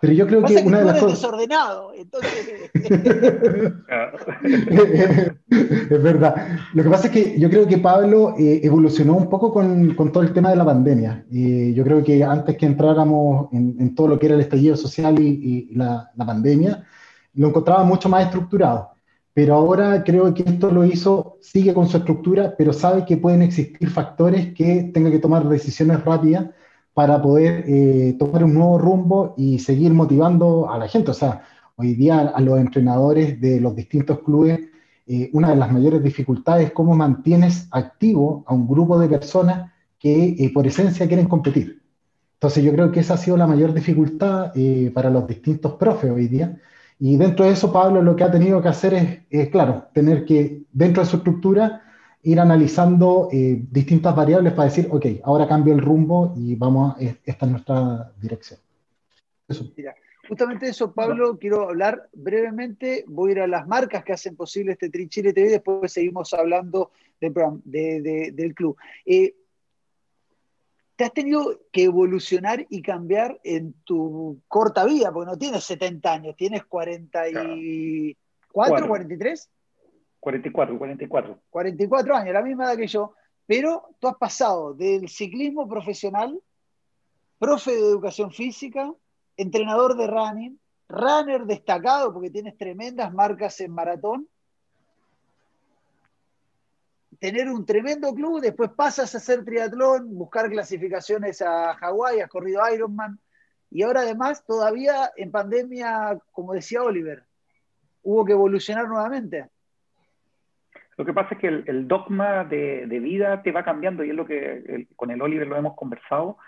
Pero 0.00 0.14
yo 0.14 0.26
creo 0.26 0.42
que, 0.42 0.56
una 0.56 0.80
de 0.80 0.84
las 0.84 0.98
cosas. 0.98 1.20
desordenado, 1.20 1.92
entonces. 1.94 2.72
es 5.52 6.02
verdad. 6.02 6.58
Lo 6.74 6.82
que 6.82 6.90
pasa 6.90 7.06
es 7.06 7.12
que 7.12 7.38
yo 7.38 7.48
creo 7.48 7.68
que 7.68 7.78
Pablo 7.78 8.34
eh, 8.36 8.62
evolucionó 8.64 9.14
un 9.14 9.28
poco 9.28 9.52
con, 9.52 9.94
con, 9.94 10.10
todo 10.10 10.24
el 10.24 10.32
tema 10.32 10.50
de 10.50 10.56
la 10.56 10.64
pandemia. 10.64 11.24
Y 11.30 11.72
yo 11.72 11.84
creo 11.84 12.02
que 12.02 12.24
antes 12.24 12.56
que 12.56 12.66
entráramos 12.66 13.52
en, 13.52 13.76
en 13.78 13.94
todo 13.94 14.08
lo 14.08 14.18
que 14.18 14.26
era 14.26 14.34
el 14.34 14.40
estallido 14.40 14.76
social 14.76 15.20
y, 15.20 15.68
y 15.70 15.74
la, 15.76 16.10
la, 16.16 16.26
pandemia, 16.26 16.84
lo 17.34 17.48
encontraba 17.48 17.84
mucho 17.84 18.08
más 18.08 18.24
estructurado. 18.24 18.90
Pero 19.34 19.54
ahora 19.54 20.04
creo 20.04 20.32
que 20.34 20.42
esto 20.42 20.70
lo 20.70 20.84
hizo, 20.84 21.38
sigue 21.40 21.72
con 21.72 21.88
su 21.88 21.96
estructura, 21.96 22.54
pero 22.56 22.72
sabe 22.72 23.04
que 23.06 23.16
pueden 23.16 23.42
existir 23.42 23.88
factores 23.88 24.52
que 24.54 24.90
tenga 24.92 25.10
que 25.10 25.18
tomar 25.18 25.48
decisiones 25.48 26.04
rápidas 26.04 26.46
para 26.92 27.20
poder 27.22 27.64
eh, 27.66 28.14
tomar 28.18 28.44
un 28.44 28.54
nuevo 28.54 28.78
rumbo 28.78 29.34
y 29.38 29.58
seguir 29.58 29.92
motivando 29.94 30.70
a 30.70 30.76
la 30.76 30.88
gente. 30.88 31.10
O 31.12 31.14
sea, 31.14 31.42
hoy 31.76 31.94
día 31.94 32.20
a 32.20 32.40
los 32.40 32.58
entrenadores 32.58 33.40
de 33.40 33.60
los 33.60 33.74
distintos 33.74 34.20
clubes, 34.20 34.60
eh, 35.06 35.30
una 35.32 35.50
de 35.50 35.56
las 35.56 35.72
mayores 35.72 36.02
dificultades 36.02 36.66
es 36.66 36.72
cómo 36.72 36.94
mantienes 36.94 37.68
activo 37.70 38.44
a 38.46 38.52
un 38.52 38.68
grupo 38.68 38.98
de 38.98 39.08
personas 39.08 39.72
que 39.98 40.36
eh, 40.38 40.50
por 40.52 40.66
esencia 40.66 41.06
quieren 41.06 41.26
competir. 41.26 41.80
Entonces 42.34 42.62
yo 42.64 42.72
creo 42.72 42.92
que 42.92 43.00
esa 43.00 43.14
ha 43.14 43.18
sido 43.18 43.36
la 43.38 43.46
mayor 43.46 43.72
dificultad 43.72 44.52
para 44.92 45.10
los 45.10 45.28
distintos 45.28 45.74
profes 45.74 46.10
hoy 46.10 46.26
día, 46.26 46.58
y 47.04 47.16
dentro 47.16 47.44
de 47.44 47.50
eso, 47.50 47.72
Pablo 47.72 48.00
lo 48.00 48.14
que 48.14 48.22
ha 48.22 48.30
tenido 48.30 48.62
que 48.62 48.68
hacer 48.68 49.24
es, 49.28 49.48
claro, 49.48 49.88
tener 49.92 50.24
que, 50.24 50.62
dentro 50.70 51.02
de 51.02 51.08
su 51.08 51.16
estructura, 51.16 51.82
ir 52.22 52.38
analizando 52.38 53.28
eh, 53.32 53.60
distintas 53.72 54.14
variables 54.14 54.52
para 54.52 54.68
decir, 54.68 54.86
ok, 54.88 55.06
ahora 55.24 55.48
cambio 55.48 55.74
el 55.74 55.80
rumbo 55.80 56.32
y 56.36 56.54
vamos, 56.54 56.94
a, 56.94 57.00
esta 57.00 57.44
es 57.44 57.50
nuestra 57.50 58.12
dirección. 58.20 58.60
Eso. 59.48 59.72
Mira, 59.76 59.96
justamente 60.28 60.68
eso, 60.68 60.92
Pablo, 60.92 61.36
quiero 61.40 61.70
hablar 61.70 62.08
brevemente. 62.12 63.04
Voy 63.08 63.30
a 63.30 63.32
ir 63.32 63.40
a 63.40 63.46
las 63.48 63.66
marcas 63.66 64.04
que 64.04 64.12
hacen 64.12 64.36
posible 64.36 64.70
este 64.70 64.88
Trinchile 64.88 65.32
TV 65.32 65.48
después 65.48 65.92
seguimos 65.92 66.32
hablando 66.32 66.92
del, 67.18 68.32
del 68.32 68.54
club. 68.54 68.76
Eh, 69.04 69.34
te 71.02 71.06
has 71.06 71.14
tenido 71.14 71.58
que 71.72 71.82
evolucionar 71.82 72.64
y 72.68 72.80
cambiar 72.80 73.40
en 73.42 73.72
tu 73.82 74.40
corta 74.46 74.84
vida, 74.84 75.12
porque 75.12 75.32
no 75.32 75.36
tienes 75.36 75.64
70 75.64 76.12
años, 76.12 76.36
tienes 76.36 76.64
44, 76.64 78.86
43? 78.86 79.50
44, 80.20 80.78
44. 80.78 81.40
44 81.50 82.14
años, 82.14 82.32
la 82.32 82.42
misma 82.42 82.66
edad 82.66 82.76
que 82.76 82.86
yo, 82.86 83.14
pero 83.48 83.96
tú 83.98 84.06
has 84.06 84.14
pasado 84.14 84.74
del 84.74 85.08
ciclismo 85.08 85.68
profesional, 85.68 86.40
profe 87.40 87.72
de 87.72 87.80
educación 87.80 88.30
física, 88.30 88.94
entrenador 89.36 89.96
de 89.96 90.06
running, 90.06 90.60
runner 90.88 91.46
destacado 91.46 92.12
porque 92.12 92.30
tienes 92.30 92.56
tremendas 92.56 93.12
marcas 93.12 93.60
en 93.60 93.72
maratón, 93.72 94.28
tener 97.22 97.48
un 97.48 97.64
tremendo 97.64 98.12
club, 98.12 98.40
después 98.40 98.70
pasas 98.70 99.14
a 99.14 99.18
hacer 99.18 99.44
triatlón, 99.44 100.12
buscar 100.18 100.50
clasificaciones 100.50 101.40
a 101.40 101.72
Hawái, 101.74 102.18
has 102.18 102.28
corrido 102.28 102.60
Ironman, 102.74 103.20
y 103.70 103.84
ahora 103.84 104.00
además 104.00 104.44
todavía 104.44 105.12
en 105.16 105.30
pandemia, 105.30 106.18
como 106.32 106.52
decía 106.52 106.82
Oliver, 106.82 107.22
hubo 108.02 108.24
que 108.24 108.32
evolucionar 108.32 108.88
nuevamente. 108.88 109.46
Lo 110.96 111.04
que 111.04 111.12
pasa 111.12 111.36
es 111.36 111.40
que 111.40 111.46
el, 111.46 111.86
dogma 111.86 112.42
de, 112.42 112.86
vida 113.00 113.40
te 113.44 113.52
va 113.52 113.64
cambiando 113.64 114.02
y 114.02 114.10
es 114.10 114.16
lo 114.16 114.26
que 114.26 114.88
con 114.96 115.12
el 115.12 115.22
Oliver 115.22 115.46
lo 115.46 115.56
hemos 115.56 115.76
conversado. 115.76 116.38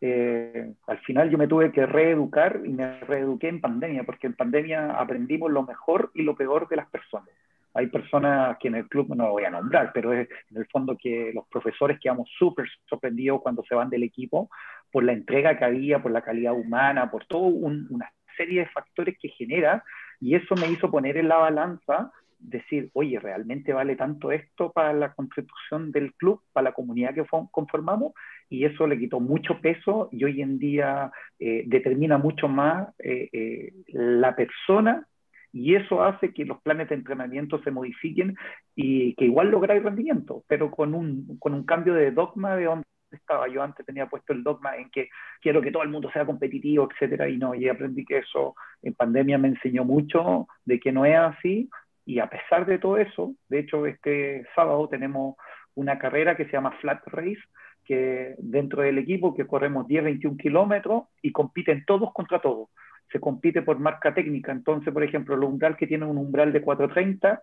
Eh, 0.00 0.72
al 0.86 0.98
final 1.00 1.28
yo 1.28 1.38
me 1.38 1.48
tuve 1.48 1.72
que 1.72 1.86
reeducar 1.86 2.60
y 2.64 2.68
me 2.68 3.00
reeduqué 3.00 3.48
en 3.48 3.60
pandemia, 3.60 4.04
porque 4.04 4.28
en 4.28 4.34
pandemia 4.34 4.92
aprendimos 4.92 5.50
lo 5.50 5.64
mejor 5.64 6.12
y 6.14 6.22
lo 6.22 6.36
peor 6.36 6.68
de 6.68 6.76
las 6.76 6.88
personas. 6.88 7.30
Hay 7.74 7.86
personas 7.86 8.56
que 8.58 8.68
en 8.68 8.74
el 8.76 8.88
club, 8.88 9.14
no 9.14 9.30
voy 9.30 9.44
a 9.44 9.50
nombrar, 9.50 9.92
pero 9.92 10.12
es 10.12 10.28
en 10.50 10.56
el 10.56 10.66
fondo 10.66 10.96
que 11.00 11.32
los 11.34 11.46
profesores 11.48 11.98
quedamos 12.00 12.28
súper 12.38 12.66
sorprendidos 12.88 13.42
cuando 13.42 13.62
se 13.68 13.74
van 13.74 13.90
del 13.90 14.02
equipo 14.02 14.50
por 14.90 15.04
la 15.04 15.12
entrega 15.12 15.58
que 15.58 15.64
había, 15.64 16.02
por 16.02 16.10
la 16.10 16.22
calidad 16.22 16.54
humana, 16.54 17.10
por 17.10 17.26
toda 17.26 17.48
una 17.48 18.10
serie 18.36 18.60
de 18.60 18.68
factores 18.68 19.16
que 19.20 19.28
genera, 19.28 19.84
y 20.20 20.34
eso 20.34 20.54
me 20.56 20.68
hizo 20.68 20.90
poner 20.90 21.16
en 21.16 21.28
la 21.28 21.36
balanza 21.36 22.12
decir, 22.40 22.90
oye, 22.94 23.18
¿realmente 23.20 23.72
vale 23.72 23.96
tanto 23.96 24.32
esto 24.32 24.72
para 24.72 24.92
la 24.92 25.12
constitución 25.12 25.92
del 25.92 26.14
club, 26.14 26.42
para 26.52 26.70
la 26.70 26.72
comunidad 26.72 27.14
que 27.14 27.24
conformamos? 27.50 28.12
Y 28.48 28.64
eso 28.64 28.86
le 28.86 28.98
quitó 28.98 29.20
mucho 29.20 29.60
peso 29.60 30.08
y 30.10 30.24
hoy 30.24 30.40
en 30.40 30.58
día 30.58 31.12
eh, 31.38 31.64
determina 31.66 32.18
mucho 32.18 32.48
más 32.48 32.88
eh, 32.98 33.28
eh, 33.32 33.72
la 33.88 34.34
persona 34.34 35.06
y 35.52 35.74
eso 35.74 36.02
hace 36.02 36.32
que 36.32 36.44
los 36.44 36.60
planes 36.62 36.88
de 36.88 36.94
entrenamiento 36.94 37.60
se 37.62 37.70
modifiquen 37.70 38.36
y 38.74 39.14
que 39.14 39.24
igual 39.24 39.50
lográis 39.50 39.82
rendimiento, 39.82 40.44
pero 40.46 40.70
con 40.70 40.94
un, 40.94 41.38
con 41.38 41.54
un 41.54 41.64
cambio 41.64 41.94
de 41.94 42.12
dogma 42.12 42.56
de 42.56 42.64
donde 42.64 42.84
estaba. 43.10 43.48
Yo 43.48 43.62
antes 43.62 43.84
tenía 43.84 44.06
puesto 44.06 44.32
el 44.32 44.44
dogma 44.44 44.76
en 44.76 44.90
que 44.90 45.08
quiero 45.40 45.60
que 45.60 45.72
todo 45.72 45.82
el 45.82 45.88
mundo 45.88 46.10
sea 46.12 46.24
competitivo, 46.24 46.88
etcétera, 46.90 47.28
y 47.28 47.36
no, 47.36 47.54
y 47.54 47.68
aprendí 47.68 48.04
que 48.04 48.18
eso 48.18 48.54
en 48.82 48.94
pandemia 48.94 49.38
me 49.38 49.48
enseñó 49.48 49.84
mucho 49.84 50.46
de 50.64 50.78
que 50.78 50.92
no 50.92 51.04
es 51.04 51.16
así, 51.16 51.68
y 52.06 52.20
a 52.20 52.28
pesar 52.28 52.66
de 52.66 52.78
todo 52.78 52.96
eso, 52.96 53.34
de 53.48 53.60
hecho 53.60 53.86
este 53.86 54.46
sábado 54.54 54.88
tenemos 54.88 55.36
una 55.74 55.98
carrera 55.98 56.36
que 56.36 56.44
se 56.44 56.52
llama 56.52 56.76
Flat 56.80 57.02
Race, 57.06 57.40
que 57.84 58.34
dentro 58.38 58.82
del 58.82 58.98
equipo 58.98 59.34
que 59.34 59.46
corremos 59.46 59.88
10, 59.88 60.04
21 60.04 60.36
kilómetros 60.36 61.04
y 61.22 61.32
compiten 61.32 61.84
todos 61.84 62.12
contra 62.12 62.40
todos 62.40 62.68
se 63.10 63.20
compite 63.20 63.62
por 63.62 63.78
marca 63.78 64.14
técnica. 64.14 64.52
Entonces, 64.52 64.92
por 64.92 65.02
ejemplo, 65.02 65.34
el 65.34 65.42
umbral 65.42 65.76
que 65.76 65.86
tiene 65.86 66.04
un 66.04 66.18
umbral 66.18 66.52
de 66.52 66.62
430 66.62 67.42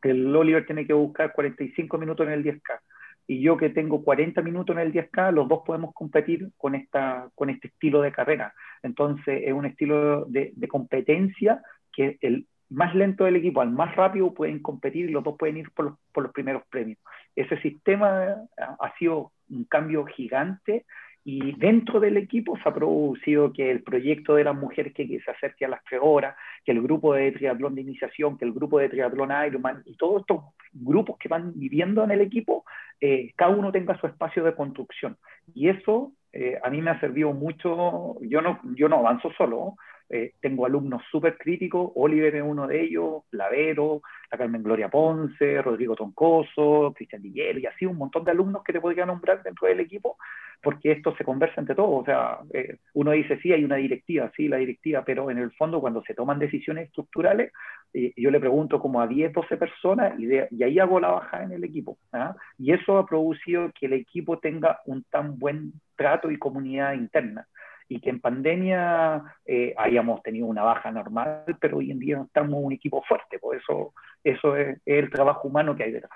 que 0.00 0.10
el 0.10 0.34
Oliver 0.34 0.64
tiene 0.64 0.86
que 0.86 0.94
buscar 0.94 1.32
45 1.32 1.98
minutos 1.98 2.26
en 2.26 2.32
el 2.32 2.44
10K 2.44 2.80
y 3.26 3.42
yo 3.42 3.56
que 3.56 3.70
tengo 3.70 4.02
40 4.02 4.42
minutos 4.42 4.74
en 4.74 4.82
el 4.82 4.92
10K, 4.92 5.32
los 5.32 5.46
dos 5.46 5.60
podemos 5.64 5.94
competir 5.94 6.48
con, 6.56 6.74
esta, 6.74 7.28
con 7.34 7.50
este 7.50 7.68
estilo 7.68 8.00
de 8.00 8.12
carrera. 8.12 8.52
Entonces 8.82 9.42
es 9.44 9.52
un 9.52 9.66
estilo 9.66 10.24
de, 10.24 10.52
de 10.56 10.68
competencia 10.68 11.62
que 11.92 12.18
el 12.22 12.46
más 12.70 12.94
lento 12.94 13.24
del 13.24 13.36
equipo 13.36 13.60
al 13.60 13.70
más 13.70 13.94
rápido 13.94 14.32
pueden 14.32 14.60
competir 14.60 15.08
y 15.08 15.12
los 15.12 15.22
dos 15.22 15.36
pueden 15.38 15.58
ir 15.58 15.70
por 15.72 15.86
los, 15.86 15.94
por 16.12 16.24
los 16.24 16.32
primeros 16.32 16.62
premios. 16.70 16.98
Ese 17.36 17.60
sistema 17.60 18.36
ha 18.58 18.94
sido 18.98 19.32
un 19.48 19.64
cambio 19.64 20.04
gigante 20.06 20.84
y 21.24 21.52
dentro 21.56 22.00
del 22.00 22.16
equipo 22.16 22.56
se 22.58 22.68
ha 22.68 22.74
producido 22.74 23.52
que 23.52 23.70
el 23.70 23.82
proyecto 23.82 24.34
de 24.34 24.44
las 24.44 24.56
mujeres 24.56 24.94
que, 24.94 25.06
se 25.06 25.30
acerque 25.30 25.64
a 25.64 25.68
las 25.68 25.84
tres 25.84 26.00
horas, 26.02 26.34
que 26.64 26.72
el 26.72 26.82
grupo 26.82 27.14
de 27.14 27.32
triatlón 27.32 27.74
de 27.74 27.82
iniciación, 27.82 28.38
que 28.38 28.44
el 28.44 28.52
grupo 28.52 28.78
de 28.78 28.88
triatlón 28.88 29.30
Ironman 29.46 29.82
y 29.84 29.96
todos 29.96 30.22
estos 30.22 30.44
grupos 30.72 31.18
que 31.18 31.28
van 31.28 31.52
viviendo 31.54 32.02
en 32.04 32.12
el 32.12 32.22
equipo, 32.22 32.64
eh, 33.00 33.32
cada 33.36 33.54
uno 33.54 33.70
tenga 33.70 33.98
su 34.00 34.06
espacio 34.06 34.44
de 34.44 34.54
construcción. 34.54 35.18
Y 35.54 35.68
eso 35.68 36.12
eh, 36.32 36.58
a 36.62 36.70
mí 36.70 36.80
me 36.80 36.90
ha 36.90 37.00
servido 37.00 37.32
mucho, 37.32 38.16
yo 38.22 38.40
no, 38.40 38.60
yo 38.76 38.88
no 38.88 38.96
avanzo 38.98 39.30
solo, 39.36 39.76
eh, 40.12 40.32
tengo 40.40 40.66
alumnos 40.66 41.02
súper 41.08 41.38
críticos, 41.38 41.92
Oliver 41.94 42.34
es 42.34 42.42
uno 42.42 42.66
de 42.66 42.82
ellos, 42.82 43.22
Lavero, 43.30 44.02
la 44.32 44.38
Carmen 44.38 44.64
Gloria 44.64 44.88
Ponce, 44.88 45.62
Rodrigo 45.62 45.94
Toncoso, 45.94 46.92
Cristian 46.96 47.22
Dillero, 47.22 47.60
y 47.60 47.66
así 47.66 47.86
un 47.86 47.96
montón 47.96 48.24
de 48.24 48.32
alumnos 48.32 48.64
que 48.64 48.72
te 48.72 48.80
podría 48.80 49.06
nombrar 49.06 49.40
dentro 49.44 49.68
del 49.68 49.78
equipo, 49.78 50.16
porque 50.60 50.90
esto 50.90 51.14
se 51.16 51.24
conversa 51.24 51.60
entre 51.60 51.76
todos. 51.76 52.02
O 52.02 52.04
sea, 52.04 52.38
eh, 52.52 52.78
uno 52.94 53.12
dice, 53.12 53.38
sí, 53.40 53.52
hay 53.52 53.62
una 53.62 53.76
directiva, 53.76 54.32
sí, 54.36 54.48
la 54.48 54.56
directiva, 54.56 55.04
pero 55.04 55.30
en 55.30 55.38
el 55.38 55.52
fondo 55.52 55.80
cuando 55.80 56.02
se 56.02 56.14
toman 56.14 56.40
decisiones 56.40 56.88
estructurales, 56.88 57.52
eh, 57.94 58.12
yo 58.16 58.32
le 58.32 58.40
pregunto 58.40 58.80
como 58.80 59.00
a 59.00 59.06
10, 59.06 59.32
12 59.32 59.56
personas 59.58 60.18
y, 60.18 60.28
y 60.50 60.62
ahí 60.64 60.80
hago 60.80 60.98
la 60.98 61.12
baja 61.12 61.44
en 61.44 61.52
el 61.52 61.62
equipo. 61.62 61.98
¿ah? 62.12 62.34
Y 62.58 62.72
eso 62.72 62.98
ha 62.98 63.06
producido 63.06 63.70
que 63.78 63.86
el 63.86 63.92
equipo 63.92 64.40
tenga 64.40 64.80
un 64.86 65.04
tan 65.04 65.38
buen 65.38 65.72
trato 65.94 66.32
y 66.32 66.38
comunidad 66.38 66.94
interna 66.94 67.46
y 67.90 68.00
que 68.00 68.08
en 68.08 68.20
pandemia 68.20 69.36
eh, 69.44 69.74
hayamos 69.76 70.22
tenido 70.22 70.46
una 70.46 70.62
baja 70.62 70.92
normal, 70.92 71.44
pero 71.60 71.78
hoy 71.78 71.90
en 71.90 71.98
día 71.98 72.22
estamos 72.24 72.62
un 72.62 72.72
equipo 72.72 73.02
fuerte, 73.02 73.40
por 73.40 73.56
eso 73.56 73.92
eso 74.22 74.56
es, 74.56 74.78
el 74.86 75.10
trabajo 75.10 75.48
humano 75.48 75.74
que 75.74 75.82
hay 75.82 75.92
detrás. 75.92 76.12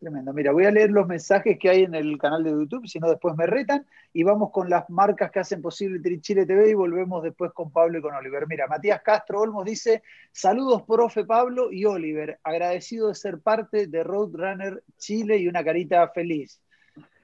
Tremendo. 0.00 0.32
Mira, 0.32 0.52
voy 0.52 0.64
a 0.64 0.70
leer 0.70 0.90
los 0.90 1.06
mensajes 1.06 1.58
que 1.58 1.68
hay 1.68 1.82
en 1.82 1.94
el 1.94 2.16
canal 2.16 2.42
de 2.42 2.52
YouTube, 2.52 2.86
si 2.86 2.98
no 3.00 3.10
después 3.10 3.36
me 3.36 3.46
retan, 3.46 3.84
y 4.14 4.22
vamos 4.22 4.50
con 4.50 4.70
las 4.70 4.88
marcas 4.88 5.30
que 5.30 5.40
hacen 5.40 5.60
posible 5.60 6.00
Chile 6.20 6.46
TV 6.46 6.70
y 6.70 6.74
volvemos 6.74 7.22
después 7.22 7.52
con 7.52 7.70
Pablo 7.70 7.98
y 7.98 8.00
con 8.00 8.14
Oliver. 8.14 8.46
Mira, 8.48 8.66
Matías 8.66 9.02
Castro 9.02 9.40
Olmos 9.40 9.66
dice, 9.66 10.02
saludos 10.32 10.84
profe 10.84 11.26
Pablo 11.26 11.70
y 11.70 11.84
Oliver, 11.84 12.38
agradecido 12.44 13.08
de 13.08 13.14
ser 13.14 13.40
parte 13.40 13.88
de 13.88 14.04
Roadrunner 14.04 14.82
Chile 14.96 15.36
y 15.36 15.48
una 15.48 15.62
carita 15.62 16.08
feliz. 16.08 16.62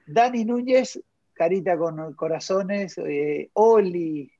Dani 0.05 0.45
Núñez 0.45 1.01
carita 1.35 1.77
con 1.77 2.13
corazones, 2.13 2.97
eh, 2.97 3.49
Oli 3.53 4.31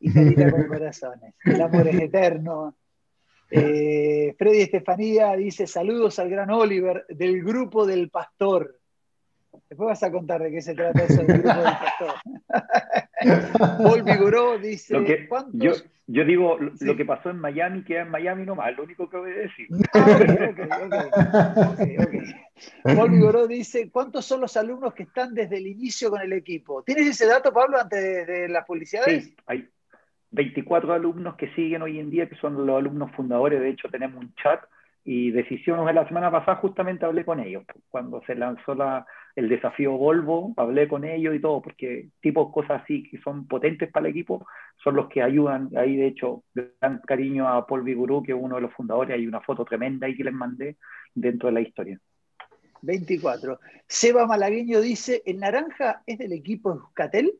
y 0.00 0.12
carita 0.12 0.50
con 0.50 0.66
corazones. 0.68 1.34
El 1.44 1.62
amor 1.62 1.88
es 1.88 2.00
eterno. 2.00 2.76
Eh, 3.50 4.34
Freddy 4.38 4.62
Estefanía 4.62 5.34
dice 5.36 5.66
saludos 5.66 6.18
al 6.18 6.28
gran 6.28 6.50
Oliver 6.50 7.06
del 7.08 7.42
grupo 7.42 7.86
del 7.86 8.10
pastor. 8.10 8.79
Después 9.70 9.86
vas 9.86 10.02
a 10.02 10.10
contar 10.10 10.42
de 10.42 10.50
qué 10.50 10.60
se 10.60 10.74
trata 10.74 11.04
eso 11.04 11.22
del 11.22 11.42
grupo 11.42 11.54
del 11.54 11.62
pastor. 11.62 12.14
Paul 13.78 14.02
Vigoró 14.02 14.58
dice, 14.58 15.28
¿cuántos? 15.28 15.86
Yo 16.08 16.24
digo, 16.24 16.58
lo 16.80 16.96
que 16.96 17.04
pasó 17.04 17.30
en 17.30 17.38
Miami 17.38 17.84
queda 17.84 18.02
en 18.02 18.10
Miami 18.10 18.44
nomás, 18.44 18.76
lo 18.76 18.82
único 18.82 19.08
que 19.08 19.16
voy 19.16 19.30
a 19.30 19.34
decir. 19.34 19.68
Ah, 19.94 21.72
okay, 21.72 21.96
Paul 22.82 23.10
Vigoró 23.10 23.46
dice, 23.46 23.90
¿cuántos 23.92 24.26
son 24.26 24.40
los 24.40 24.56
alumnos 24.56 24.92
que 24.92 25.04
están 25.04 25.34
desde 25.34 25.58
el 25.58 25.68
inicio 25.68 26.10
con 26.10 26.20
el 26.20 26.32
equipo? 26.32 26.82
¿Tienes 26.82 27.06
ese 27.06 27.26
dato, 27.26 27.52
Pablo, 27.52 27.78
antes 27.80 28.26
de, 28.26 28.48
las 28.48 28.66
publicidades? 28.66 29.26
Sí, 29.26 29.36
hay 29.46 29.68
24 30.32 30.94
alumnos 30.94 31.36
que 31.36 31.54
siguen 31.54 31.82
hoy 31.82 32.00
en 32.00 32.10
día, 32.10 32.28
que 32.28 32.34
son 32.36 32.66
los 32.66 32.76
alumnos 32.76 33.12
fundadores. 33.12 33.60
De 33.60 33.68
hecho, 33.68 33.88
tenemos 33.88 34.20
un 34.20 34.34
chat 34.34 34.60
y 35.12 35.32
decisiones 35.32 35.92
la 35.92 36.06
semana 36.06 36.30
pasada 36.30 36.58
justamente 36.58 37.04
hablé 37.04 37.24
con 37.24 37.40
ellos, 37.40 37.64
cuando 37.88 38.22
se 38.26 38.36
lanzó 38.36 38.76
la, 38.76 39.04
el 39.34 39.48
desafío 39.48 39.90
Volvo, 39.96 40.54
hablé 40.56 40.86
con 40.86 41.04
ellos 41.04 41.34
y 41.34 41.40
todo, 41.40 41.60
porque 41.60 42.10
tipo 42.20 42.52
cosas 42.52 42.82
así 42.84 43.02
que 43.10 43.18
son 43.18 43.48
potentes 43.48 43.90
para 43.90 44.06
el 44.06 44.12
equipo 44.12 44.46
son 44.84 44.94
los 44.94 45.08
que 45.08 45.20
ayudan. 45.20 45.68
Ahí, 45.76 45.96
de 45.96 46.06
hecho, 46.06 46.44
dan 46.80 47.00
cariño 47.04 47.48
a 47.48 47.66
Paul 47.66 47.82
Vigurú, 47.82 48.22
que 48.22 48.30
es 48.30 48.38
uno 48.40 48.54
de 48.54 48.62
los 48.62 48.72
fundadores. 48.72 49.16
Hay 49.16 49.26
una 49.26 49.40
foto 49.40 49.64
tremenda 49.64 50.06
ahí 50.06 50.16
que 50.16 50.22
les 50.22 50.32
mandé 50.32 50.76
dentro 51.12 51.48
de 51.48 51.54
la 51.54 51.60
historia. 51.60 51.98
24. 52.82 53.58
Seba 53.88 54.28
Malagueño 54.28 54.80
dice: 54.80 55.24
¿El 55.26 55.40
naranja 55.40 56.04
es 56.06 56.18
del 56.18 56.32
equipo 56.34 56.70
Euskatel? 56.70 57.32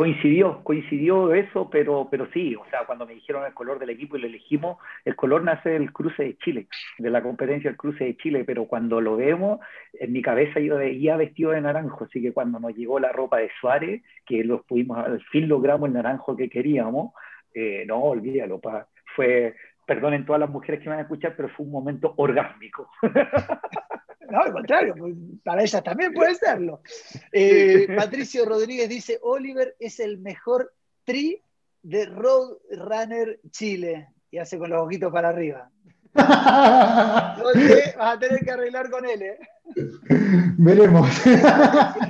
Coincidió, 0.00 0.64
coincidió 0.64 1.34
eso, 1.34 1.68
pero, 1.68 2.08
pero 2.10 2.26
sí, 2.32 2.56
o 2.56 2.64
sea, 2.70 2.86
cuando 2.86 3.04
me 3.04 3.12
dijeron 3.12 3.44
el 3.44 3.52
color 3.52 3.78
del 3.78 3.90
equipo 3.90 4.16
y 4.16 4.22
lo 4.22 4.28
elegimos, 4.28 4.78
el 5.04 5.14
color 5.14 5.44
nace 5.44 5.68
del 5.68 5.92
cruce 5.92 6.22
de 6.22 6.38
Chile, 6.38 6.68
de 6.96 7.10
la 7.10 7.22
competencia 7.22 7.68
del 7.68 7.76
cruce 7.76 8.04
de 8.04 8.16
Chile, 8.16 8.44
pero 8.46 8.64
cuando 8.64 9.02
lo 9.02 9.18
vemos, 9.18 9.60
en 9.92 10.10
mi 10.10 10.22
cabeza 10.22 10.58
yo 10.58 10.78
veía 10.78 11.18
vestido 11.18 11.50
de 11.50 11.60
naranjo, 11.60 12.04
así 12.04 12.22
que 12.22 12.32
cuando 12.32 12.58
nos 12.58 12.74
llegó 12.74 12.98
la 12.98 13.12
ropa 13.12 13.40
de 13.40 13.50
Suárez, 13.60 14.02
que 14.24 14.42
los 14.42 14.64
pudimos, 14.64 14.96
al 14.96 15.20
fin 15.24 15.46
logramos 15.46 15.88
el 15.88 15.92
naranjo 15.92 16.34
que 16.34 16.48
queríamos, 16.48 17.12
eh, 17.52 17.84
no, 17.86 17.98
olvídalo, 17.98 18.58
fue, 19.14 19.54
perdonen 19.84 20.24
todas 20.24 20.40
las 20.40 20.48
mujeres 20.48 20.80
que 20.80 20.88
van 20.88 21.00
a 21.00 21.02
escuchar, 21.02 21.34
pero 21.36 21.50
fue 21.50 21.66
un 21.66 21.72
momento 21.72 22.14
orgásmico. 22.16 22.88
No, 24.30 24.42
al 24.42 24.52
contrario, 24.52 24.94
pues, 24.96 25.14
para 25.42 25.62
ellas 25.62 25.82
también 25.82 26.12
puede 26.12 26.34
serlo. 26.34 26.80
Eh, 27.32 27.86
Patricio 27.96 28.44
Rodríguez 28.44 28.88
dice, 28.88 29.18
Oliver 29.22 29.76
es 29.78 30.00
el 30.00 30.18
mejor 30.18 30.72
tri 31.04 31.42
de 31.82 32.06
Road 32.06 32.58
Runner 32.70 33.40
Chile. 33.50 34.08
Y 34.30 34.38
hace 34.38 34.58
con 34.58 34.70
los 34.70 34.82
ojitos 34.82 35.12
para 35.12 35.28
arriba. 35.28 35.70
vas 36.14 37.36
a 37.98 38.18
tener 38.18 38.40
que 38.40 38.50
arreglar 38.50 38.90
con 38.90 39.06
él, 39.06 39.22
¿eh? 39.22 39.38
Veremos. 40.58 41.08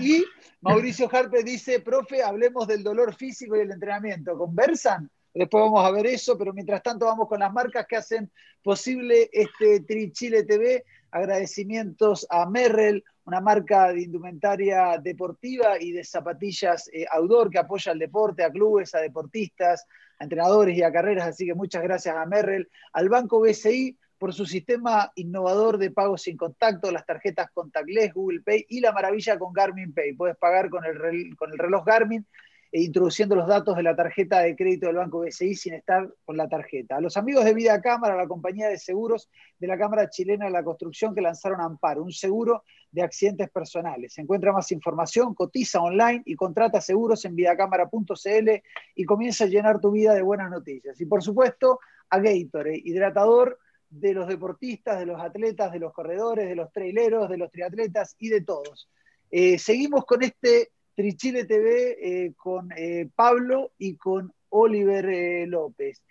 y 0.01 0.25
Mauricio 0.61 1.09
Harpe 1.11 1.43
dice, 1.43 1.81
profe, 1.81 2.23
hablemos 2.23 2.67
del 2.67 2.83
dolor 2.83 3.15
físico 3.15 3.57
y 3.57 3.61
el 3.61 3.71
entrenamiento. 3.71 4.37
¿Conversan? 4.37 5.11
Después 5.33 5.63
vamos 5.65 5.85
a 5.85 5.91
ver 5.91 6.07
eso, 6.07 6.37
pero 6.37 6.53
mientras 6.53 6.83
tanto 6.83 7.07
vamos 7.07 7.29
con 7.29 7.41
las 7.41 7.53
marcas 7.53 7.87
que 7.87 7.97
hacen 7.97 8.31
posible 8.63 9.31
este 9.33 9.81
Tri 9.81 10.13
Chile 10.13 10.43
TV 10.45 10.85
agradecimientos 11.11 12.27
a 12.31 12.49
Merrell, 12.49 13.05
una 13.25 13.41
marca 13.41 13.93
de 13.93 14.03
indumentaria 14.03 14.99
deportiva 15.03 15.81
y 15.81 15.93
de 15.93 16.05
zapatillas 16.05 16.89
eh, 16.93 17.07
outdoor 17.11 17.51
que 17.51 17.59
apoya 17.59 17.93
al 17.93 17.99
deporte, 17.99 18.45
a 18.45 18.51
clubes, 18.51 18.95
a 18.95 19.01
deportistas, 19.01 19.87
a 20.19 20.25
entrenadores 20.25 20.77
y 20.77 20.83
a 20.83 20.93
carreras. 20.93 21.29
Así 21.29 21.47
que 21.47 21.55
muchas 21.55 21.83
gracias 21.83 22.17
a 22.17 22.27
Merrell, 22.27 22.69
al 22.93 23.09
Banco 23.09 23.41
BCI 23.41 23.97
por 24.19 24.35
su 24.35 24.45
sistema 24.45 25.11
innovador 25.15 25.79
de 25.79 25.91
pago 25.91 26.19
sin 26.19 26.37
contacto, 26.37 26.93
las 26.93 27.07
tarjetas 27.07 27.51
contactless, 27.53 28.13
Google 28.13 28.43
Pay 28.43 28.67
y 28.69 28.81
la 28.81 28.93
maravilla 28.93 29.39
con 29.39 29.53
Garmin 29.53 29.95
Pay. 29.95 30.13
Puedes 30.13 30.37
pagar 30.37 30.69
con 30.69 30.85
el, 30.85 31.35
con 31.37 31.51
el 31.51 31.59
reloj 31.59 31.87
Garmin 31.87 32.27
introduciendo 32.73 33.35
los 33.35 33.49
datos 33.49 33.77
de 33.77 33.83
la 33.83 33.97
tarjeta 33.97 34.41
de 34.41 34.55
crédito 34.55 34.87
del 34.87 34.97
Banco 34.97 35.21
BCI 35.21 35.55
sin 35.55 35.75
estar 35.75 36.09
con 36.25 36.37
la 36.37 36.49
tarjeta. 36.49 36.97
A 36.97 37.01
los 37.01 37.17
amigos 37.17 37.45
de 37.45 37.55
Vida 37.55 37.81
Cámara, 37.81 38.17
la 38.17 38.29
compañía 38.29 38.69
de 38.69 38.79
seguros 38.79 39.29
de 39.59 39.67
la 39.67 39.77
Cámara 39.77 40.09
Chilena 40.09 40.45
de 40.45 40.53
la 40.53 40.63
Construcción 40.63 41.15
que 41.15 41.21
lanzaron 41.21 41.61
Amparo, 41.61 42.05
un 42.05 42.13
seguro 42.13 42.63
de 42.93 43.03
accidentes 43.03 43.51
personales. 43.51 44.15
Se 44.15 44.21
encuentra 44.21 44.53
más 44.53 44.71
información, 44.71 45.35
cotiza 45.35 45.81
online 45.81 46.23
y 46.25 46.37
contrata 46.37 46.81
seguros 46.81 47.25
en 47.25 47.35
vidacámara.cl 47.35 48.51
y 48.95 49.05
comienza 49.05 49.45
a 49.45 49.49
llenar 49.49 49.81
tu 49.81 49.91
vida 49.91 50.15
de 50.15 50.23
buenas 50.23 50.51
noticias. 50.51 51.01
Y 51.01 51.07
por 51.07 51.23
supuesto, 51.23 51.81
a 52.09 52.19
Gatorade, 52.19 52.81
hidratador 52.85 53.59
de 53.89 54.15
los 54.15 54.29
deportistas, 54.29 55.01
de 55.01 55.07
los 55.07 55.21
atletas, 55.21 55.73
de 55.73 55.81
los 55.81 55.93
corredores, 55.93 56.49
de 56.49 56.55
los 56.55 56.73
traileros, 56.73 57.29
de 57.29 57.37
los 57.37 57.51
triatletas 57.51 58.15
y 58.19 58.29
de 58.29 58.43
todos. 58.43 58.89
Eh, 59.31 59.59
seguimos 59.59 60.05
con 60.05 60.23
este 60.23 60.71
Trichile 61.01 61.47
TV 61.47 61.97
eh, 61.99 62.35
con 62.37 62.71
eh, 62.77 63.09
Pablo 63.17 63.73
y 63.79 63.97
con 63.97 64.31
Oliver 64.51 65.07
eh, 65.09 65.47
López. 65.47 66.05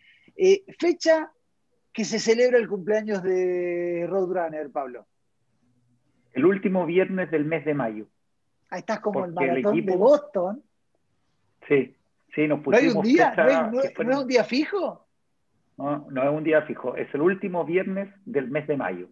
fecha 0.79 1.31
que 1.93 2.05
se 2.05 2.17
celebra 2.17 2.57
el 2.57 2.67
cumpleaños 2.67 3.21
de 3.21 4.07
Roadrunner, 4.09 4.71
Pablo. 4.71 5.05
El 6.33 6.45
último 6.45 6.87
viernes 6.87 7.29
del 7.29 7.45
mes 7.45 7.65
de 7.65 7.75
mayo. 7.75 8.07
Ahí 8.71 8.79
estás 8.79 8.99
como 8.99 9.25
el 9.25 9.31
maratón 9.31 9.85
de 9.85 9.95
Boston. 9.95 10.63
Sí, 11.67 11.95
sí, 12.33 12.47
nos 12.47 12.61
pusimos. 12.61 12.81
¿No 12.81 12.89
hay 12.89 12.95
un 12.95 13.03
día? 13.03 13.69
¿No, 13.71 13.81
es 13.81 14.17
un 14.17 14.27
día 14.27 14.43
fijo? 14.43 15.05
No, 15.77 16.07
no 16.09 16.23
es 16.23 16.29
un 16.29 16.43
día 16.43 16.63
fijo. 16.63 16.95
Es 16.95 17.13
el 17.13 17.21
último 17.21 17.63
viernes 17.63 18.09
del 18.25 18.49
mes 18.49 18.65
de 18.65 18.75
mayo. 18.75 19.07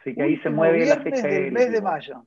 Así 0.00 0.14
que 0.14 0.22
ahí 0.22 0.36
se 0.40 0.50
mueve 0.50 0.84
la 0.84 1.00
fecha 1.00 1.26
del 1.26 1.52
mes 1.52 1.72
de 1.72 1.80
mayo. 1.80 2.26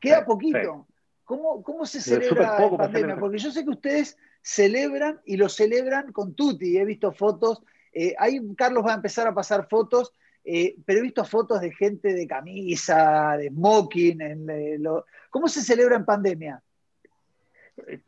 Queda 0.00 0.24
poquito. 0.24 0.88
¿Cómo, 1.28 1.84
se 1.84 2.00
celebra 2.00 2.58
la 2.58 2.76
pandemia? 2.76 3.16
Porque 3.18 3.38
yo 3.38 3.50
sé 3.50 3.62
que 3.62 3.70
ustedes 3.70 4.16
celebran 4.42 5.20
y 5.26 5.36
lo 5.36 5.48
celebran 5.48 6.10
con 6.12 6.34
Tuti. 6.34 6.78
He 6.78 6.84
visto 6.84 7.12
fotos. 7.12 7.62
Eh, 7.92 8.14
ahí 8.18 8.40
Carlos 8.56 8.84
va 8.84 8.92
a 8.92 8.96
empezar 8.96 9.26
a 9.28 9.34
pasar 9.34 9.68
fotos 9.68 10.12
eh, 10.50 10.76
pero 10.86 11.00
he 11.00 11.02
visto 11.02 11.26
fotos 11.26 11.60
de 11.60 11.70
gente 11.72 12.14
de 12.14 12.26
camisa, 12.26 13.36
de 13.36 13.48
smoking. 13.48 14.20
En, 14.22 14.82
¿Cómo 15.28 15.46
se 15.46 15.60
celebra 15.60 15.96
en 15.96 16.06
pandemia? 16.06 16.62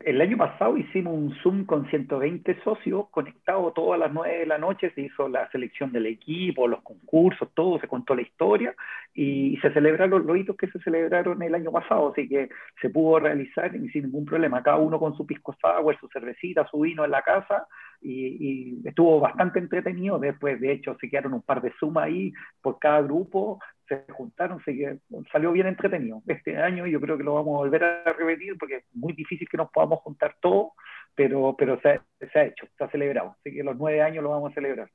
El 0.00 0.20
año 0.20 0.36
pasado 0.36 0.76
hicimos 0.76 1.14
un 1.14 1.34
Zoom 1.42 1.64
con 1.64 1.88
120 1.88 2.62
socios 2.62 3.08
conectados 3.10 3.72
todas 3.74 3.98
las 3.98 4.12
9 4.12 4.38
de 4.38 4.46
la 4.46 4.58
noche, 4.58 4.90
se 4.94 5.02
hizo 5.02 5.28
la 5.28 5.48
selección 5.50 5.92
del 5.92 6.06
equipo, 6.06 6.66
los 6.66 6.82
concursos, 6.82 7.48
todo, 7.54 7.78
se 7.78 7.88
contó 7.88 8.14
la 8.14 8.22
historia 8.22 8.74
y 9.14 9.56
se 9.62 9.72
celebraron 9.72 10.26
los 10.26 10.36
hitos 10.36 10.56
que 10.56 10.68
se 10.68 10.78
celebraron 10.80 11.42
el 11.42 11.54
año 11.54 11.70
pasado, 11.70 12.12
así 12.12 12.28
que 12.28 12.48
se 12.80 12.90
pudo 12.90 13.20
realizar 13.20 13.70
sin 13.72 14.04
ningún 14.04 14.24
problema, 14.24 14.62
cada 14.62 14.78
uno 14.78 14.98
con 14.98 15.16
su 15.16 15.26
pisco 15.26 15.56
sour, 15.60 15.98
su 15.98 16.08
cervecita, 16.08 16.66
su 16.70 16.80
vino 16.80 17.04
en 17.04 17.10
la 17.10 17.22
casa 17.22 17.66
y, 18.00 18.80
estuvo 18.84 19.20
bastante 19.20 19.58
entretenido, 19.58 20.18
después 20.18 20.60
de 20.60 20.72
hecho 20.72 20.96
se 21.00 21.08
quedaron 21.08 21.34
un 21.34 21.42
par 21.42 21.60
de 21.62 21.72
Zoom 21.78 21.98
ahí 21.98 22.32
por 22.62 22.78
cada 22.78 23.02
grupo 23.02 23.60
se 23.90 24.12
juntaron, 24.12 24.62
se, 24.64 25.00
salió 25.32 25.50
bien 25.50 25.66
entretenido. 25.66 26.22
Este 26.28 26.56
año 26.56 26.86
yo 26.86 27.00
creo 27.00 27.18
que 27.18 27.24
lo 27.24 27.34
vamos 27.34 27.56
a 27.56 27.58
volver 27.58 27.82
a 27.82 28.12
repetir 28.12 28.56
porque 28.56 28.76
es 28.76 28.84
muy 28.92 29.12
difícil 29.14 29.48
que 29.48 29.56
nos 29.56 29.70
podamos 29.70 29.98
juntar 30.00 30.36
todos, 30.40 30.68
pero, 31.16 31.56
pero 31.58 31.80
se, 31.80 32.00
se 32.32 32.38
ha 32.38 32.44
hecho, 32.44 32.66
se 32.78 32.84
ha 32.84 32.88
celebrado. 32.88 33.34
Así 33.40 33.52
que 33.52 33.64
los 33.64 33.76
nueve 33.76 34.00
años 34.00 34.22
lo 34.22 34.30
vamos 34.30 34.52
a 34.52 34.54
celebrar. 34.54 34.88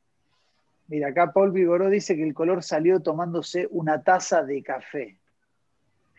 Mira, 0.87 1.09
acá 1.09 1.33
Paul 1.33 1.51
Vigoró 1.51 1.89
dice 1.89 2.15
que 2.15 2.23
el 2.23 2.33
color 2.33 2.63
salió 2.63 3.01
tomándose 3.01 3.67
una 3.69 4.01
taza 4.01 4.43
de 4.43 4.63
café. 4.63 5.17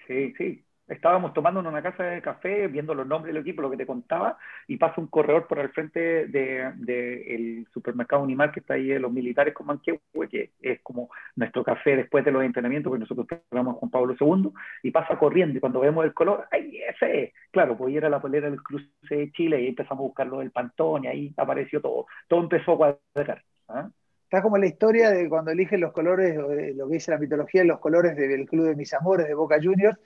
Sí, 0.07 0.35
sí, 0.37 0.63
estábamos 0.89 1.33
tomando 1.35 1.61
en 1.61 1.67
una 1.67 1.83
casa 1.83 2.05
de 2.05 2.23
café, 2.23 2.69
viendo 2.69 2.95
los 2.95 3.07
nombres 3.07 3.35
del 3.35 3.43
equipo, 3.43 3.63
lo 3.63 3.71
que 3.71 3.77
te 3.77 3.87
contaba, 3.87 4.39
y 4.67 4.77
pasa 4.77 5.01
un 5.01 5.09
corredor 5.09 5.47
por 5.47 5.59
el 5.59 5.71
frente 5.71 6.27
del 6.27 6.77
de, 6.77 7.67
supermercado 7.73 8.23
Unimar 8.23 8.53
que 8.53 8.61
está 8.61 8.75
ahí 8.75 8.89
de 8.89 9.01
los 9.01 9.13
militares 9.13 9.55
con 9.55 9.67
Manquehue, 9.67 10.29
que 10.31 10.53
es 10.61 10.81
como 10.83 11.11
nuestro 11.35 11.65
café 11.65 11.97
después 11.97 12.25
de 12.25 12.31
los 12.31 12.45
entrenamientos, 12.45 12.91
porque 12.91 13.01
nosotros 13.01 13.27
programamos 13.27 13.79
con 13.79 13.91
Pablo 13.91 14.15
II, 14.19 14.51
y 14.83 14.91
pasa 14.91 15.19
corriendo, 15.19 15.59
y 15.59 15.61
cuando 15.61 15.81
vemos 15.81 16.05
el 16.05 16.15
color, 16.15 16.47
¡ay, 16.51 16.81
ese! 16.89 17.33
Claro, 17.51 17.77
pues 17.77 17.95
era 17.95 18.09
la 18.09 18.21
polera 18.21 18.49
del 18.49 18.63
cruce 18.63 18.89
de 19.11 19.33
Chile, 19.33 19.61
y 19.63 19.69
empezamos 19.69 20.01
a 20.01 20.07
buscarlo 20.07 20.39
del 20.39 20.51
Pantón, 20.53 21.05
y 21.05 21.09
ahí 21.09 21.35
apareció 21.37 21.81
todo, 21.81 22.07
todo 22.29 22.41
empezó 22.41 22.73
a 22.73 22.77
cuadrar. 23.15 23.43
¿ah? 23.69 23.91
Está 24.25 24.43
como 24.43 24.59
la 24.59 24.67
historia 24.67 25.11
de 25.11 25.29
cuando 25.29 25.53
eligen 25.53 25.81
los 25.81 25.93
colores, 25.93 26.37
lo 26.37 26.89
que 26.89 26.95
dice 26.95 27.13
la 27.13 27.19
mitología, 27.19 27.63
los 27.63 27.79
colores 27.79 28.17
del 28.17 28.45
Club 28.47 28.67
de 28.67 28.75
Mis 28.75 28.93
Amores, 28.93 29.29
de 29.29 29.35
Boca 29.35 29.57
Juniors, 29.63 29.97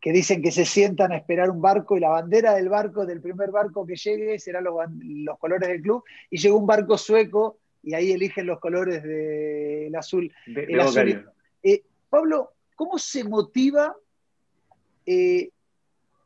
que 0.00 0.12
dicen 0.12 0.42
que 0.42 0.52
se 0.52 0.64
sientan 0.64 1.12
a 1.12 1.16
esperar 1.16 1.50
un 1.50 1.60
barco 1.60 1.96
y 1.96 2.00
la 2.00 2.10
bandera 2.10 2.54
del 2.54 2.68
barco, 2.68 3.04
del 3.04 3.20
primer 3.20 3.50
barco 3.50 3.84
que 3.84 3.96
llegue, 3.96 4.38
serán 4.38 4.64
los, 4.64 5.38
colores 5.38 5.68
del 5.68 5.82
club. 5.82 6.04
Y 6.30 6.38
llegó 6.38 6.58
un 6.58 6.66
barco 6.66 6.96
sueco 6.96 7.58
y 7.82 7.94
ahí 7.94 8.12
eligen 8.12 8.46
los 8.46 8.60
colores 8.60 9.02
del 9.02 9.94
azul. 9.96 10.32
Eh, 11.62 11.82
Pablo, 12.08 12.52
¿cómo 12.76 12.98
se 12.98 13.24
motiva 13.24 13.94
eh, 15.04 15.50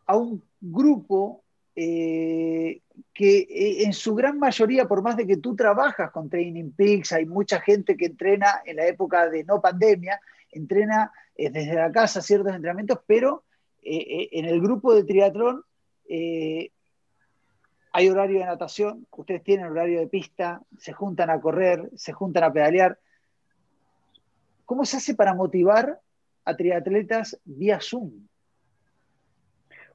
a 0.07 0.17
un 0.17 0.43
grupo 0.61 1.43
eh, 1.75 2.83
que 3.15 3.47
en 3.85 3.95
su 3.95 4.15
gran 4.15 4.39
mayoría, 4.39 4.87
por 4.87 5.03
más 5.03 5.17
de 5.17 5.27
que 5.27 5.39
tú 5.39 5.57
trabajas 5.57 6.11
con 6.11 6.29
Training 6.29 6.73
Peaks, 6.73 7.13
hay 7.13 7.25
mucha 7.25 7.59
gente 7.61 7.97
que 7.97 8.07
entrena 8.07 8.61
en 8.67 8.77
la 8.77 8.87
época 8.87 9.31
de 9.31 9.45
no 9.45 9.63
pandemia, 9.63 10.21
entrena 10.51 11.11
desde 11.35 11.75
la 11.75 11.91
casa 11.91 12.21
ciertos 12.21 12.55
entrenamientos, 12.55 13.01
pero 13.07 13.45
eh, 13.83 13.97
eh, 13.97 14.29
en 14.33 14.45
el 14.45 14.61
grupo 14.61 14.95
de 14.95 15.05
triatlón 15.05 15.65
eh, 16.09 16.71
hay 17.93 18.09
horario 18.09 18.39
de 18.39 18.47
natación, 18.47 19.07
ustedes 19.11 19.43
tienen 19.43 19.67
horario 19.67 20.01
de 20.01 20.07
pista, 20.07 20.63
se 20.79 20.93
juntan 20.93 21.31
a 21.31 21.41
correr, 21.41 21.91
se 21.95 22.13
juntan 22.13 22.45
a 22.45 22.53
pedalear. 22.53 22.99
¿Cómo 24.65 24.85
se 24.85 24.97
hace 24.97 25.15
para 25.15 25.35
motivar 25.35 26.01
a 26.45 26.57
triatletas 26.57 27.39
vía 27.45 27.81
Zoom? 27.81 28.29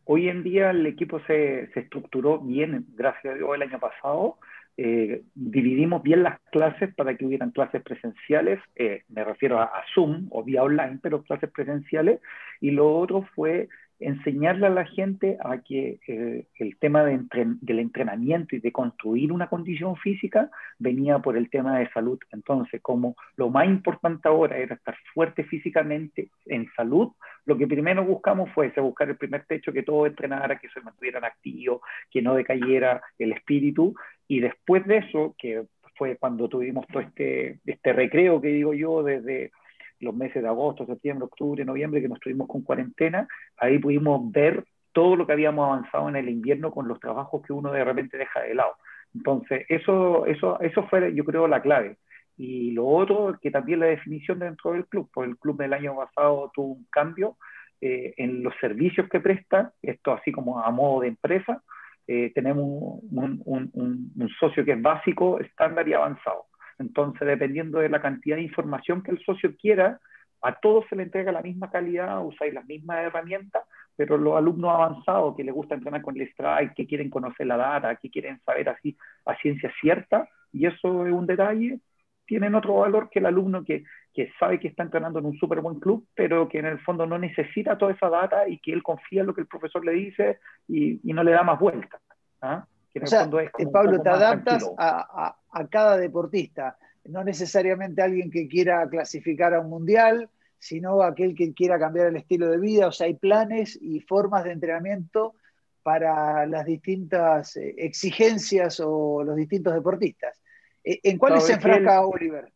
Hoy 0.03 0.29
en 0.29 0.43
día 0.43 0.69
el 0.69 0.85
equipo 0.85 1.19
se, 1.21 1.71
se 1.73 1.79
estructuró 1.79 2.39
bien, 2.39 2.85
gracias 2.89 3.33
a 3.33 3.37
Dios, 3.37 3.49
el 3.55 3.63
año 3.63 3.79
pasado. 3.79 4.37
Eh, 4.79 5.23
dividimos 5.33 6.03
bien 6.03 6.21
las 6.21 6.39
clases 6.51 6.93
para 6.93 7.17
que 7.17 7.25
hubieran 7.25 7.49
clases 7.49 7.81
presenciales, 7.81 8.59
eh, 8.75 9.03
me 9.09 9.23
refiero 9.23 9.59
a, 9.59 9.71
Zoom 9.95 10.27
o 10.29 10.43
vía 10.43 10.61
online, 10.61 10.99
pero 11.01 11.23
clases 11.23 11.49
presenciales, 11.49 12.21
y 12.61 12.71
lo 12.71 12.95
otro 12.95 13.27
fue 13.33 13.69
enseñarle 13.99 14.67
a 14.67 14.71
la 14.71 14.85
gente 14.85 15.37
a 15.43 15.57
que 15.59 15.99
eh, 16.07 16.45
el 16.55 16.77
tema 16.77 17.03
del 17.03 17.79
entrenamiento 17.79 18.55
y 18.55 18.59
de 18.59 18.71
construir 18.71 19.31
una 19.31 19.47
condición 19.47 19.95
física 19.95 20.51
venía 20.77 21.19
por 21.19 21.37
el 21.37 21.49
tema 21.49 21.79
de 21.79 21.89
salud. 21.89 22.19
Entonces, 22.31 22.81
como 22.81 23.15
lo 23.35 23.49
más 23.49 23.65
importante 23.67 24.27
ahora 24.27 24.57
era 24.57 24.75
estar 24.75 24.95
fuerte 25.13 25.43
físicamente 25.43 26.29
en 26.45 26.69
salud, 26.75 27.11
lo 27.45 27.57
que 27.57 27.67
primero 27.67 28.03
buscamos 28.05 28.51
fue 28.51 28.67
ese, 28.67 28.81
buscar 28.81 29.09
el 29.09 29.17
primer 29.17 29.45
techo, 29.45 29.73
que 29.73 29.83
todo 29.83 30.05
entrenara, 30.05 30.59
que 30.59 30.69
se 30.69 30.81
mantuvieran 30.81 31.23
activos, 31.23 31.81
que 32.11 32.21
no 32.21 32.35
decayera 32.35 33.01
el 33.17 33.31
espíritu, 33.31 33.95
y 34.27 34.41
después 34.41 34.85
de 34.85 34.97
eso, 34.97 35.35
que 35.37 35.63
fue 35.95 36.17
cuando 36.17 36.47
tuvimos 36.47 36.85
todo 36.87 37.01
este, 37.01 37.59
este 37.65 37.93
recreo 37.93 38.39
que 38.39 38.49
digo 38.49 38.73
yo 38.73 39.01
desde 39.01 39.51
los 39.99 40.15
meses 40.15 40.41
de 40.41 40.47
agosto, 40.47 40.85
septiembre, 40.85 41.25
octubre, 41.25 41.65
noviembre, 41.65 42.01
que 42.01 42.09
nos 42.09 42.19
tuvimos 42.19 42.47
con 42.47 42.61
cuarentena, 42.61 43.27
ahí 43.57 43.79
pudimos 43.79 44.31
ver 44.31 44.63
todo 44.91 45.15
lo 45.15 45.27
que 45.27 45.33
habíamos 45.33 45.67
avanzado 45.67 46.09
en 46.09 46.15
el 46.15 46.29
invierno 46.29 46.71
con 46.71 46.87
los 46.87 46.99
trabajos 46.99 47.41
que 47.45 47.53
uno 47.53 47.71
de 47.71 47.83
repente 47.83 48.17
deja 48.17 48.41
de 48.41 48.55
lado. 48.55 48.73
Entonces, 49.13 49.65
eso, 49.69 50.25
eso, 50.25 50.59
eso 50.59 50.87
fue, 50.87 51.13
yo 51.13 51.23
creo, 51.23 51.47
la 51.47 51.61
clave. 51.61 51.97
Y 52.35 52.71
lo 52.71 52.87
otro, 52.87 53.37
que 53.41 53.51
también 53.51 53.79
la 53.79 53.87
definición 53.87 54.39
dentro 54.39 54.73
del 54.73 54.85
club, 54.87 55.09
pues 55.13 55.29
el 55.29 55.37
club 55.37 55.57
del 55.57 55.73
año 55.73 55.95
pasado 55.95 56.51
tuvo 56.53 56.73
un 56.73 56.87
cambio 56.91 57.37
eh, 57.79 58.13
en 58.17 58.41
los 58.43 58.53
servicios 58.59 59.07
que 59.07 59.19
presta, 59.19 59.71
esto 59.81 60.13
así 60.13 60.31
como 60.31 60.59
a 60.59 60.71
modo 60.71 61.01
de 61.01 61.09
empresa, 61.09 61.61
eh, 62.07 62.31
tenemos 62.33 62.65
un, 62.65 63.41
un, 63.45 63.71
un, 64.15 64.29
socio 64.39 64.65
que 64.65 64.71
es 64.71 64.81
básico, 64.81 65.39
estándar 65.39 65.87
y 65.87 65.93
avanzado. 65.93 66.46
Entonces, 66.79 67.27
dependiendo 67.27 67.79
de 67.79 67.89
la 67.89 68.01
cantidad 68.01 68.35
de 68.35 68.43
información 68.43 69.01
que 69.01 69.11
el 69.11 69.23
socio 69.23 69.55
quiera, 69.55 69.99
a 70.41 70.59
todos 70.59 70.85
se 70.89 70.95
le 70.95 71.03
entrega 71.03 71.31
la 71.31 71.41
misma 71.41 71.71
calidad, 71.71 72.23
usáis 72.23 72.53
las 72.53 72.65
mismas 72.65 72.99
herramientas, 72.99 73.63
pero 73.95 74.17
los 74.17 74.37
alumnos 74.37 74.71
avanzados 74.71 75.35
que 75.35 75.43
les 75.43 75.53
gusta 75.53 75.75
entrenar 75.75 76.01
con 76.01 76.15
el 76.15 76.27
strike, 76.27 76.75
que 76.75 76.85
quieren 76.85 77.09
conocer 77.09 77.47
la 77.47 77.57
data, 77.57 77.95
que 77.95 78.11
quieren 78.11 78.39
saber 78.45 78.69
así 78.69 78.95
a 79.25 79.35
ciencia 79.37 79.71
cierta, 79.81 80.29
y 80.53 80.67
eso 80.67 81.05
es 81.07 81.13
un 81.13 81.25
detalle, 81.25 81.79
tienen 82.25 82.55
otro 82.55 82.75
valor 82.75 83.09
que 83.09 83.19
el 83.19 83.25
alumno 83.25 83.63
que, 83.63 83.85
que 84.13 84.31
sabe 84.39 84.59
que 84.59 84.67
está 84.67 84.83
entrenando 84.83 85.19
en 85.19 85.25
un 85.25 85.37
súper 85.37 85.61
buen 85.61 85.79
club, 85.79 86.05
pero 86.13 86.47
que 86.47 86.59
en 86.59 86.65
el 86.65 86.79
fondo 86.79 87.07
no 87.07 87.17
necesita 87.17 87.77
toda 87.77 87.93
esa 87.93 88.09
data 88.09 88.47
y 88.47 88.59
que 88.59 88.73
él 88.73 88.83
confía 88.83 89.21
en 89.21 89.27
lo 89.27 89.33
que 89.33 89.41
el 89.41 89.47
profesor 89.47 89.83
le 89.83 89.93
dice 89.93 90.39
y, 90.67 90.99
no 91.03 91.23
le 91.23 91.31
da 91.31 91.43
más 91.43 91.59
vueltas. 91.59 92.01
¿ah? 92.41 92.65
O 93.01 93.07
sea, 93.07 93.29
Pablo, 93.71 94.01
te 94.01 94.09
adaptas 94.09 94.69
a, 94.77 95.35
a, 95.51 95.67
cada 95.67 95.97
deportista, 95.97 96.77
no 97.05 97.23
necesariamente 97.23 98.01
alguien 98.01 98.29
que 98.29 98.47
quiera 98.47 98.87
clasificar 98.89 99.53
a 99.53 99.61
un 99.61 99.69
mundial, 99.69 100.29
sino 100.59 101.01
aquel 101.01 101.35
que 101.35 101.53
quiera 101.53 101.79
cambiar 101.79 102.07
el 102.07 102.17
estilo 102.17 102.49
de 102.49 102.57
vida. 102.57 102.87
O 102.87 102.91
sea, 102.91 103.07
hay 103.07 103.15
planes 103.15 103.77
y 103.81 103.99
formas 104.01 104.43
de 104.43 104.51
entrenamiento 104.51 105.35
para 105.83 106.45
las 106.45 106.65
distintas 106.65 107.55
eh, 107.55 107.73
exigencias 107.77 108.81
o 108.83 109.23
los 109.23 109.35
distintos 109.35 109.73
deportistas. 109.73 110.37
Eh, 110.83 110.99
¿En 111.03 111.17
cuáles 111.17 111.45
se 111.45 111.53
enfrasca 111.53 112.05
Oliver? 112.05 112.51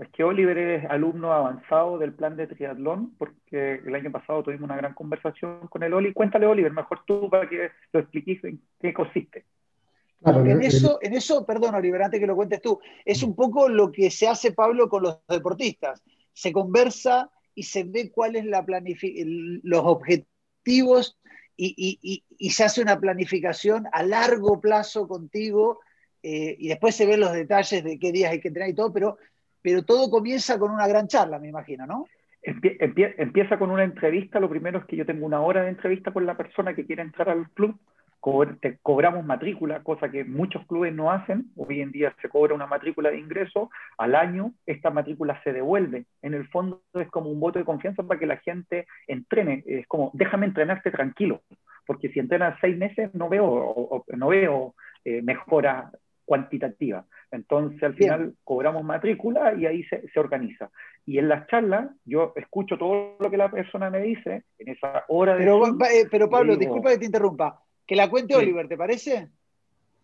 Es 0.00 0.08
que 0.08 0.24
Oliver 0.24 0.56
es 0.56 0.90
alumno 0.90 1.30
avanzado 1.30 1.98
del 1.98 2.14
plan 2.14 2.34
de 2.34 2.46
triatlón, 2.46 3.14
porque 3.18 3.82
el 3.84 3.94
año 3.94 4.10
pasado 4.10 4.42
tuvimos 4.42 4.64
una 4.64 4.76
gran 4.76 4.94
conversación 4.94 5.68
con 5.68 5.82
el 5.82 5.92
Oli. 5.92 6.14
Cuéntale, 6.14 6.46
Oliver, 6.46 6.72
mejor 6.72 7.00
tú 7.06 7.28
para 7.28 7.46
que 7.46 7.70
lo 7.92 8.00
expliques 8.00 8.42
en 8.44 8.62
qué 8.80 8.94
consiste. 8.94 9.44
en, 10.24 10.62
eso, 10.62 10.98
en 11.02 11.12
eso, 11.12 11.44
perdón, 11.44 11.74
Oliver, 11.74 12.02
antes 12.02 12.18
que 12.18 12.26
lo 12.26 12.34
cuentes 12.34 12.62
tú, 12.62 12.80
es 13.04 13.22
un 13.22 13.36
poco 13.36 13.68
lo 13.68 13.92
que 13.92 14.10
se 14.10 14.26
hace, 14.26 14.52
Pablo, 14.52 14.88
con 14.88 15.02
los 15.02 15.18
deportistas. 15.28 16.02
Se 16.32 16.50
conversa 16.50 17.30
y 17.54 17.64
se 17.64 17.84
ve 17.84 18.10
cuáles 18.10 18.46
la 18.46 18.64
los 19.62 19.82
objetivos 19.84 21.18
y, 21.58 22.24
y, 22.38 22.50
se 22.50 22.64
hace 22.64 22.80
una 22.80 22.98
planificación 22.98 23.86
a 23.92 24.02
largo 24.02 24.62
plazo 24.62 25.06
contigo 25.06 25.80
eh, 26.22 26.56
y 26.58 26.68
después 26.68 26.94
se 26.94 27.04
ven 27.04 27.20
los 27.20 27.32
detalles 27.32 27.84
de 27.84 27.98
qué 27.98 28.12
días 28.12 28.30
hay 28.30 28.40
que 28.40 28.48
entrenar 28.48 28.70
y 28.70 28.74
todo, 28.74 28.92
pero 28.92 29.18
pero 29.62 29.82
todo 29.82 30.10
comienza 30.10 30.58
con 30.58 30.70
una 30.70 30.86
gran 30.86 31.08
charla, 31.08 31.38
me 31.38 31.48
imagino, 31.48 31.86
¿no? 31.86 32.06
empieza 32.42 33.58
con 33.58 33.70
una 33.70 33.84
entrevista, 33.84 34.40
lo 34.40 34.48
primero 34.48 34.78
es 34.78 34.86
que 34.86 34.96
yo 34.96 35.04
tengo 35.04 35.26
una 35.26 35.42
hora 35.42 35.62
de 35.62 35.68
entrevista 35.68 36.10
con 36.10 36.24
la 36.24 36.38
persona 36.38 36.74
que 36.74 36.86
quiere 36.86 37.02
entrar 37.02 37.28
al 37.28 37.50
club, 37.50 37.78
te 38.60 38.78
cobramos 38.82 39.24
matrícula, 39.24 39.82
cosa 39.82 40.10
que 40.10 40.24
muchos 40.24 40.66
clubes 40.66 40.94
no 40.94 41.10
hacen, 41.10 41.46
hoy 41.56 41.80
en 41.80 41.90
día 41.90 42.14
se 42.20 42.28
cobra 42.28 42.54
una 42.54 42.66
matrícula 42.66 43.10
de 43.10 43.18
ingreso, 43.18 43.70
al 43.96 44.14
año 44.14 44.52
esta 44.66 44.90
matrícula 44.90 45.40
se 45.42 45.52
devuelve, 45.52 46.04
en 46.22 46.34
el 46.34 46.46
fondo 46.48 46.82
es 46.94 47.08
como 47.08 47.30
un 47.30 47.40
voto 47.40 47.58
de 47.58 47.64
confianza 47.64 48.02
para 48.02 48.20
que 48.20 48.26
la 48.26 48.36
gente 48.38 48.86
entrene, 49.06 49.64
es 49.66 49.86
como 49.86 50.10
déjame 50.12 50.46
entrenarte 50.46 50.90
tranquilo, 50.90 51.40
porque 51.86 52.10
si 52.10 52.20
entrenas 52.20 52.58
seis 52.60 52.76
meses 52.76 53.14
no 53.14 53.28
veo, 53.28 54.04
no 54.08 54.28
veo 54.28 54.74
eh, 55.04 55.22
mejora 55.22 55.90
cuantitativa. 56.30 57.04
Entonces, 57.32 57.82
al 57.82 57.96
final 57.96 58.34
cobramos 58.44 58.84
matrícula 58.84 59.52
y 59.54 59.66
ahí 59.66 59.82
se, 59.82 60.08
se, 60.08 60.20
organiza. 60.20 60.70
Y 61.04 61.18
en 61.18 61.28
las 61.28 61.48
charlas, 61.48 61.90
yo 62.04 62.32
escucho 62.36 62.78
todo 62.78 63.16
lo 63.18 63.28
que 63.28 63.36
la 63.36 63.50
persona 63.50 63.90
me 63.90 64.00
dice 64.00 64.44
en 64.60 64.68
esa 64.68 65.06
hora 65.08 65.32
de. 65.32 65.40
Pero, 65.40 65.66
eh, 65.66 66.06
pero 66.08 66.30
Pablo, 66.30 66.54
disculpa 66.54 66.90
que 66.90 66.98
te 66.98 67.06
interrumpa. 67.06 67.60
Que 67.84 67.96
la 67.96 68.08
cuente 68.08 68.36
Oliver, 68.36 68.68
¿te 68.68 68.76
parece? 68.76 69.28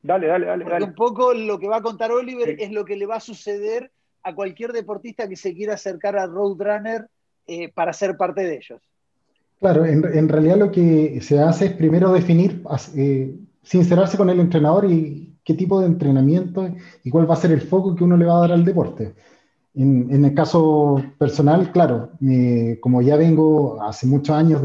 Dale, 0.02 0.26
dale, 0.26 0.46
dale. 0.46 0.64
Porque 0.64 0.82
un 0.82 0.94
poco 0.94 1.32
lo 1.32 1.60
que 1.60 1.68
va 1.68 1.76
a 1.76 1.82
contar 1.82 2.10
Oliver 2.10 2.56
es 2.58 2.72
lo 2.72 2.84
que 2.84 2.96
le 2.96 3.06
va 3.06 3.16
a 3.16 3.20
suceder 3.20 3.92
a 4.24 4.34
cualquier 4.34 4.72
deportista 4.72 5.28
que 5.28 5.36
se 5.36 5.54
quiera 5.54 5.74
acercar 5.74 6.18
a 6.18 6.26
Roadrunner 6.26 7.06
eh, 7.46 7.70
para 7.72 7.92
ser 7.92 8.16
parte 8.16 8.40
de 8.40 8.56
ellos. 8.56 8.82
Claro, 9.60 9.84
en, 9.84 10.04
en, 10.12 10.28
realidad 10.28 10.56
lo 10.56 10.72
que 10.72 11.20
se 11.20 11.38
hace 11.38 11.66
es 11.66 11.72
primero 11.74 12.12
definir, 12.12 12.62
eh, 12.96 13.32
sincerarse 13.62 14.16
con 14.16 14.28
el 14.28 14.40
entrenador 14.40 14.90
y 14.90 15.35
qué 15.46 15.54
tipo 15.54 15.80
de 15.80 15.86
entrenamiento 15.86 16.68
y 17.04 17.10
cuál 17.10 17.30
va 17.30 17.34
a 17.34 17.38
ser 17.38 17.52
el 17.52 17.60
foco 17.60 17.94
que 17.94 18.02
uno 18.02 18.16
le 18.16 18.26
va 18.26 18.36
a 18.36 18.40
dar 18.40 18.52
al 18.52 18.64
deporte. 18.64 19.14
En, 19.74 20.08
en 20.10 20.24
el 20.24 20.34
caso 20.34 21.00
personal, 21.18 21.70
claro, 21.70 22.10
como 22.80 23.00
ya 23.00 23.16
vengo 23.16 23.80
hace 23.80 24.06
muchos 24.08 24.34
años 24.34 24.60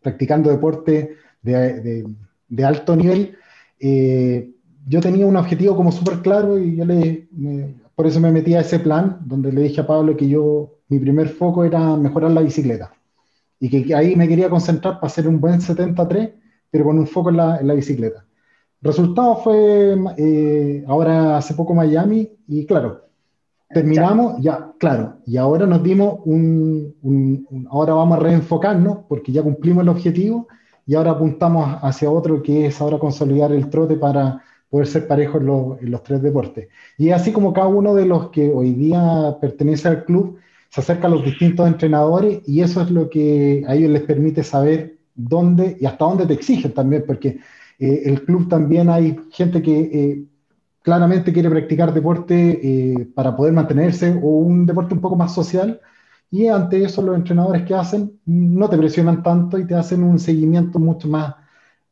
practicando 0.00 0.50
deporte 0.50 1.16
de, 1.42 2.06
de, 2.48 2.64
alto 2.64 2.96
nivel, 2.96 3.36
eh, 3.78 4.50
yo 4.86 5.00
tenía 5.00 5.26
un 5.26 5.36
objetivo 5.36 5.76
como 5.76 5.92
súper 5.92 6.20
claro 6.20 6.58
y 6.58 6.76
yo 6.76 6.86
le, 6.86 7.28
por 7.94 8.06
eso 8.06 8.20
me 8.20 8.32
metí 8.32 8.54
a 8.54 8.60
ese 8.60 8.78
plan 8.78 9.18
donde 9.26 9.52
le 9.52 9.62
dije 9.62 9.82
a 9.82 9.86
Pablo 9.86 10.16
que 10.16 10.28
yo, 10.28 10.78
mi 10.88 10.98
primer 10.98 11.28
foco 11.28 11.64
era 11.64 11.96
mejorar 11.96 12.30
la 12.30 12.40
bicicleta 12.40 12.94
y 13.60 13.68
que 13.68 13.94
ahí 13.94 14.16
me 14.16 14.28
quería 14.28 14.48
concentrar 14.48 14.94
para 14.94 15.08
hacer 15.08 15.28
un 15.28 15.40
buen 15.40 15.60
73, 15.60 16.30
pero 16.70 16.84
con 16.84 16.98
un 16.98 17.06
foco 17.06 17.28
en 17.30 17.36
la, 17.36 17.58
en 17.58 17.66
la 17.66 17.74
bicicleta. 17.74 18.24
Resultado 18.84 19.36
fue 19.36 19.96
eh, 20.18 20.84
ahora 20.86 21.38
hace 21.38 21.54
poco 21.54 21.72
Miami 21.72 22.28
y 22.46 22.66
claro, 22.66 23.06
terminamos, 23.70 24.42
ya, 24.42 24.72
claro, 24.78 25.14
y 25.24 25.38
ahora 25.38 25.64
nos 25.64 25.82
dimos 25.82 26.20
un, 26.26 26.94
un, 27.00 27.66
ahora 27.70 27.94
vamos 27.94 28.18
a 28.18 28.20
reenfocarnos 28.20 28.98
porque 29.08 29.32
ya 29.32 29.42
cumplimos 29.42 29.84
el 29.84 29.88
objetivo 29.88 30.48
y 30.86 30.94
ahora 30.94 31.12
apuntamos 31.12 31.78
hacia 31.80 32.10
otro 32.10 32.42
que 32.42 32.66
es 32.66 32.78
ahora 32.82 32.98
consolidar 32.98 33.52
el 33.52 33.70
trote 33.70 33.96
para 33.96 34.42
poder 34.68 34.86
ser 34.86 35.08
parejos 35.08 35.40
en 35.40 35.46
los, 35.46 35.80
en 35.80 35.90
los 35.90 36.02
tres 36.02 36.20
deportes. 36.20 36.68
Y 36.98 37.08
así 37.08 37.32
como 37.32 37.54
cada 37.54 37.68
uno 37.68 37.94
de 37.94 38.04
los 38.04 38.28
que 38.28 38.50
hoy 38.50 38.74
día 38.74 39.38
pertenece 39.40 39.88
al 39.88 40.04
club 40.04 40.36
se 40.68 40.82
acerca 40.82 41.06
a 41.06 41.10
los 41.10 41.24
distintos 41.24 41.66
entrenadores 41.66 42.42
y 42.46 42.60
eso 42.60 42.82
es 42.82 42.90
lo 42.90 43.08
que 43.08 43.64
a 43.66 43.76
ellos 43.76 43.90
les 43.92 44.02
permite 44.02 44.42
saber 44.42 44.98
dónde 45.14 45.78
y 45.80 45.86
hasta 45.86 46.04
dónde 46.04 46.26
te 46.26 46.34
exigen 46.34 46.72
también, 46.72 47.04
porque 47.06 47.38
eh, 47.78 48.02
el 48.06 48.24
club 48.24 48.48
también 48.48 48.88
hay 48.88 49.18
gente 49.30 49.62
que 49.62 49.78
eh, 49.80 50.24
claramente 50.82 51.32
quiere 51.32 51.50
practicar 51.50 51.92
deporte 51.92 52.60
eh, 52.62 53.08
para 53.14 53.34
poder 53.34 53.52
mantenerse 53.52 54.10
o 54.22 54.38
un 54.38 54.66
deporte 54.66 54.94
un 54.94 55.00
poco 55.00 55.16
más 55.16 55.34
social 55.34 55.80
y 56.30 56.48
ante 56.48 56.82
eso 56.84 57.02
los 57.02 57.16
entrenadores 57.16 57.62
que 57.62 57.74
hacen 57.74 58.20
no 58.26 58.68
te 58.68 58.76
presionan 58.76 59.22
tanto 59.22 59.58
y 59.58 59.66
te 59.66 59.74
hacen 59.74 60.02
un 60.02 60.18
seguimiento 60.18 60.78
mucho 60.78 61.08
más, 61.08 61.34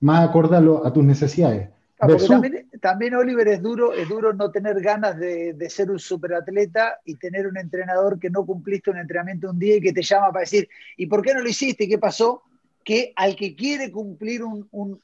más 0.00 0.28
acorde 0.28 0.56
a, 0.56 0.88
a 0.88 0.92
tus 0.92 1.04
necesidades. 1.04 1.70
también, 1.98 2.68
también, 2.80 3.14
Oliver, 3.14 3.48
es 3.48 3.62
duro, 3.62 3.92
es 3.92 4.08
duro 4.08 4.32
no 4.32 4.50
tener 4.50 4.80
ganas 4.80 5.16
de, 5.18 5.54
de, 5.54 5.70
ser 5.70 5.90
un 5.90 5.98
superatleta 5.98 6.98
y 7.04 7.14
tener 7.14 7.46
un 7.46 7.56
entrenador 7.56 8.18
que 8.18 8.28
no 8.28 8.44
cumpliste 8.44 8.90
un 8.90 8.98
entrenamiento 8.98 9.48
un 9.50 9.58
día 9.58 9.76
y 9.76 9.80
que 9.80 9.92
te 9.92 10.02
llama 10.02 10.32
para 10.32 10.40
decir, 10.40 10.68
¿y 10.96 11.06
por 11.06 11.22
qué 11.22 11.32
no 11.32 11.40
lo 11.40 11.48
hiciste? 11.48 11.84
¿Y 11.84 11.88
qué 11.88 11.98
pasó? 11.98 12.42
Que 12.84 13.12
al 13.14 13.36
que 13.36 13.54
quiere 13.54 13.92
cumplir 13.92 14.42
un, 14.42 14.68
un, 14.72 15.00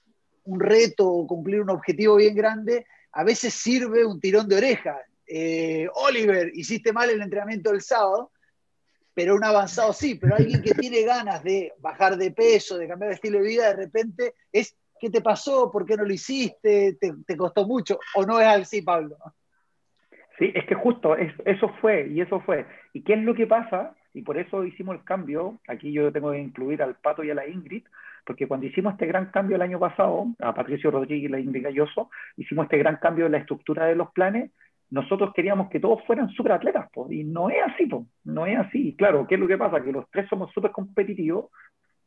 un 0.49 0.61
reto 0.61 1.07
o 1.07 1.27
cumplir 1.27 1.61
un 1.61 1.71
objetivo 1.71 2.17
bien 2.17 2.35
grande, 2.35 2.87
a 3.13 3.23
veces 3.23 3.53
sirve 3.53 4.05
un 4.05 4.19
tirón 4.21 4.49
de 4.49 4.57
oreja. 4.57 4.99
Eh, 5.27 5.87
Oliver, 5.95 6.51
hiciste 6.55 6.93
mal 6.93 7.11
el 7.11 7.21
entrenamiento 7.21 7.71
del 7.71 7.83
sábado, 7.83 8.33
pero 9.13 9.35
un 9.35 9.45
avanzado 9.45 9.93
sí, 9.93 10.15
pero 10.15 10.37
alguien 10.37 10.63
que 10.63 10.75
tiene 10.75 11.03
ganas 11.03 11.43
de 11.43 11.73
bajar 11.81 12.17
de 12.17 12.31
peso, 12.31 12.79
de 12.79 12.89
cambiar 12.89 13.11
de 13.11 13.17
estilo 13.17 13.39
de 13.41 13.49
vida, 13.49 13.69
de 13.69 13.77
repente 13.77 14.35
es, 14.51 14.77
¿qué 14.99 15.11
te 15.11 15.21
pasó? 15.21 15.71
¿Por 15.71 15.85
qué 15.85 15.97
no 15.97 16.05
lo 16.05 16.13
hiciste? 16.13 16.97
¿Te, 16.99 17.37
costó 17.37 17.67
mucho? 17.67 17.99
¿O 18.15 18.25
no 18.25 18.41
es 18.41 18.47
así, 18.47 18.81
Pablo? 18.81 19.17
Sí, 20.39 20.51
es 20.55 20.65
que 20.67 20.77
justo 20.77 21.17
eso 21.17 21.69
fue 21.81 22.09
y 22.09 22.21
eso 22.21 22.41
fue. 22.41 22.65
¿Y 22.95 23.03
qué 23.03 23.15
es 23.15 23.21
lo 23.21 23.35
que 23.35 23.47
pasa? 23.47 23.95
Y 24.15 24.23
por 24.23 24.39
eso 24.39 24.65
hicimos 24.65 24.97
el 24.97 25.05
cambio, 25.05 25.61
aquí 25.67 25.93
yo 25.93 26.11
tengo 26.13 26.33
que 26.33 26.39
incluir 26.39 26.83
al 26.83 26.95
Pato 26.95 27.23
y 27.25 27.31
a 27.31 27.35
la 27.35 27.47
Ingrid, 27.47 27.85
porque 28.29 28.47
cuando 28.47 28.67
hicimos 28.67 28.93
este 28.93 29.07
gran 29.07 29.31
cambio 29.31 29.57
el 29.57 29.63
año 29.63 29.79
pasado, 29.79 30.27
a 30.41 30.53
Patricio 30.53 30.91
Rodríguez 30.91 31.31
y 31.31 31.33
la 31.33 31.41
Ingrid 31.41 31.65
Galloso, 31.65 32.11
hicimos 32.37 32.65
este 32.65 32.77
gran 32.77 32.97
cambio 32.97 33.25
en 33.25 33.33
la 33.33 33.39
estructura 33.39 33.87
de 33.87 33.95
los 33.95 34.13
planes, 34.13 34.51
nosotros 34.91 35.33
queríamos 35.35 35.71
que 35.71 35.81
todos 35.81 36.05
fueran 36.07 36.29
súper 36.29 36.53
atletas, 36.53 36.91
y 37.09 37.25
no 37.25 37.49
es 37.49 37.57
así, 37.65 37.89
no 38.25 38.45
es 38.45 38.59
así. 38.59 38.95
Claro, 38.97 39.27
¿qué 39.27 39.37
es 39.37 39.41
lo 39.41 39.49
que 39.49 39.57
pasa? 39.57 39.83
Que 39.83 39.93
los 39.93 40.05
tres 40.11 40.29
somos 40.29 40.53
súper 40.53 40.73
competitivos, 40.73 41.47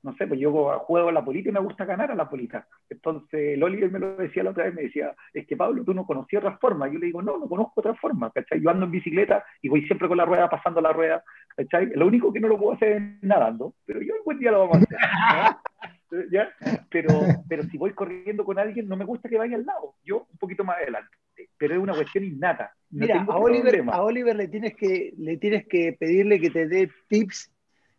no 0.04 0.16
sé, 0.16 0.28
pues 0.28 0.40
yo 0.40 0.52
juego 0.52 1.10
a 1.10 1.12
la 1.12 1.26
polita 1.26 1.50
y 1.50 1.54
me 1.54 1.60
gusta 1.60 1.86
ganar 1.86 2.12
a 2.12 2.16
la 2.16 2.30
polita. 2.30 2.68
Entonces, 2.88 3.56
el 3.56 3.64
Oliver 3.64 3.92
me 3.92 3.98
lo 3.98 4.16
decía 4.16 4.44
la 4.44 4.52
otra 4.52 4.66
vez, 4.66 4.76
me 4.76 4.84
decía, 4.84 5.16
es 5.34 5.48
que 5.48 5.58
Pablo, 5.58 5.84
tú 5.84 5.96
no 5.96 6.06
conocías 6.06 6.44
otra 6.44 6.60
forma. 6.60 6.88
Yo 6.88 7.00
le 7.00 7.08
digo, 7.08 7.24
no, 7.24 7.40
no 7.40 7.48
conozco 7.48 7.82
otra 7.82 7.96
forma, 7.96 8.30
¿cachai? 8.30 8.62
Yo 8.62 8.70
ando 8.70 8.86
en 8.86 8.92
bicicleta 8.92 9.44
y 9.60 9.70
voy 9.70 9.88
siempre 9.88 10.08
con 10.08 10.18
la 10.18 10.26
rueda, 10.26 10.50
pasando 10.50 10.82
la 10.82 10.94
rueda, 10.94 11.24
¿cachai? 11.56 11.88
Lo 11.96 12.06
único 12.06 12.32
que 12.32 12.40
no 12.40 12.48
lo 12.48 12.60
puedo 12.60 12.74
hacer 12.74 12.92
es 12.94 13.24
nadando, 13.24 13.74
pero 13.86 14.02
yo 14.02 14.14
algún 14.14 14.38
día 14.38 14.52
lo 14.52 14.68
vamos 14.68 14.78
a 14.78 14.80
hacer. 14.82 15.56
¿Ya? 16.32 16.50
Pero, 16.90 17.22
pero 17.48 17.64
si 17.64 17.78
voy 17.78 17.94
corriendo 17.94 18.44
con 18.44 18.60
alguien, 18.60 18.88
no 18.88 18.98
me 18.98 19.06
gusta 19.06 19.30
que 19.30 19.38
vaya 19.38 19.56
al 19.56 19.66
lado, 19.66 19.96
yo 20.04 20.28
un 20.30 20.38
poquito 20.38 20.64
más 20.64 20.78
adelante 20.78 21.16
pero 21.58 21.76
es 21.76 21.80
una 21.80 21.94
cuestión 21.94 22.24
innata. 22.24 22.74
Mira, 22.90 23.24
a 23.30 23.38
Oliver, 23.38 23.84
a 23.92 24.02
Oliver, 24.02 24.36
le, 24.36 24.48
tienes 24.48 24.76
que, 24.76 25.14
le 25.18 25.38
tienes 25.38 25.68
que 25.68 25.96
pedirle 25.98 26.40
que 26.40 26.50
te 26.50 26.68
dé 26.68 26.90
tips 27.08 27.52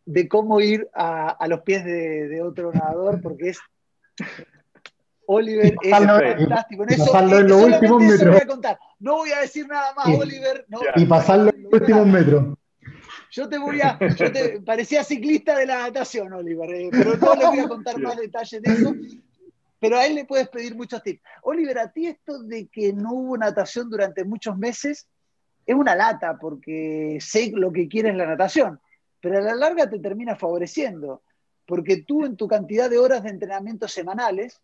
de 0.04 0.28
cómo 0.28 0.60
ir 0.60 0.88
a, 0.94 1.28
a 1.30 1.46
los 1.46 1.60
pies 1.60 1.84
de, 1.84 2.28
de, 2.28 2.42
otro 2.42 2.72
nadador, 2.72 3.20
porque 3.22 3.50
es. 3.50 3.60
Oliver 5.26 5.76
es 5.80 5.90
fantástico. 5.90 6.82
En 6.82 6.92
eso, 6.92 7.18
en 7.18 7.48
los 7.48 7.62
últimos 7.62 8.02
metros. 8.02 8.32
Voy 8.32 8.42
a 8.42 8.46
contar. 8.46 8.78
No 8.98 9.16
voy 9.18 9.30
a 9.30 9.40
decir 9.40 9.66
nada 9.68 9.94
más, 9.94 10.08
Oliver. 10.08 10.66
No, 10.68 10.80
y 10.96 11.06
pasarlo 11.06 11.52
en 11.54 11.62
los 11.62 11.72
últimos 11.72 12.06
metros. 12.06 12.58
Yo 13.32 13.48
te 13.48 13.58
voy 13.58 13.80
a. 13.80 13.98
Yo 14.16 14.30
te, 14.30 14.60
parecía 14.64 15.02
ciclista 15.02 15.56
de 15.58 15.66
la 15.66 15.80
natación, 15.80 16.32
Oliver, 16.32 16.70
eh, 16.70 16.88
pero 16.92 17.16
no 17.16 17.34
le 17.34 17.46
voy 17.46 17.58
a 17.58 17.68
contar 17.68 17.98
más 17.98 18.16
detalles 18.16 18.62
de 18.62 18.72
eso 18.72 18.94
pero 19.82 19.98
a 19.98 20.06
él 20.06 20.14
le 20.14 20.24
puedes 20.24 20.48
pedir 20.48 20.76
muchos 20.76 21.02
tips. 21.02 21.20
Oliver, 21.42 21.76
a 21.80 21.90
ti 21.90 22.06
esto 22.06 22.40
de 22.44 22.68
que 22.68 22.92
no 22.92 23.14
hubo 23.14 23.36
natación 23.36 23.90
durante 23.90 24.22
muchos 24.22 24.56
meses 24.56 25.08
es 25.66 25.74
una 25.74 25.96
lata, 25.96 26.38
porque 26.40 27.18
sé 27.20 27.50
lo 27.52 27.72
que 27.72 27.88
quieres 27.88 28.14
la 28.14 28.26
natación, 28.26 28.80
pero 29.20 29.38
a 29.38 29.40
la 29.40 29.56
larga 29.56 29.90
te 29.90 29.98
termina 29.98 30.36
favoreciendo, 30.36 31.22
porque 31.66 32.02
tú 32.02 32.24
en 32.24 32.36
tu 32.36 32.46
cantidad 32.46 32.88
de 32.88 32.98
horas 32.98 33.24
de 33.24 33.30
entrenamiento 33.30 33.88
semanales, 33.88 34.60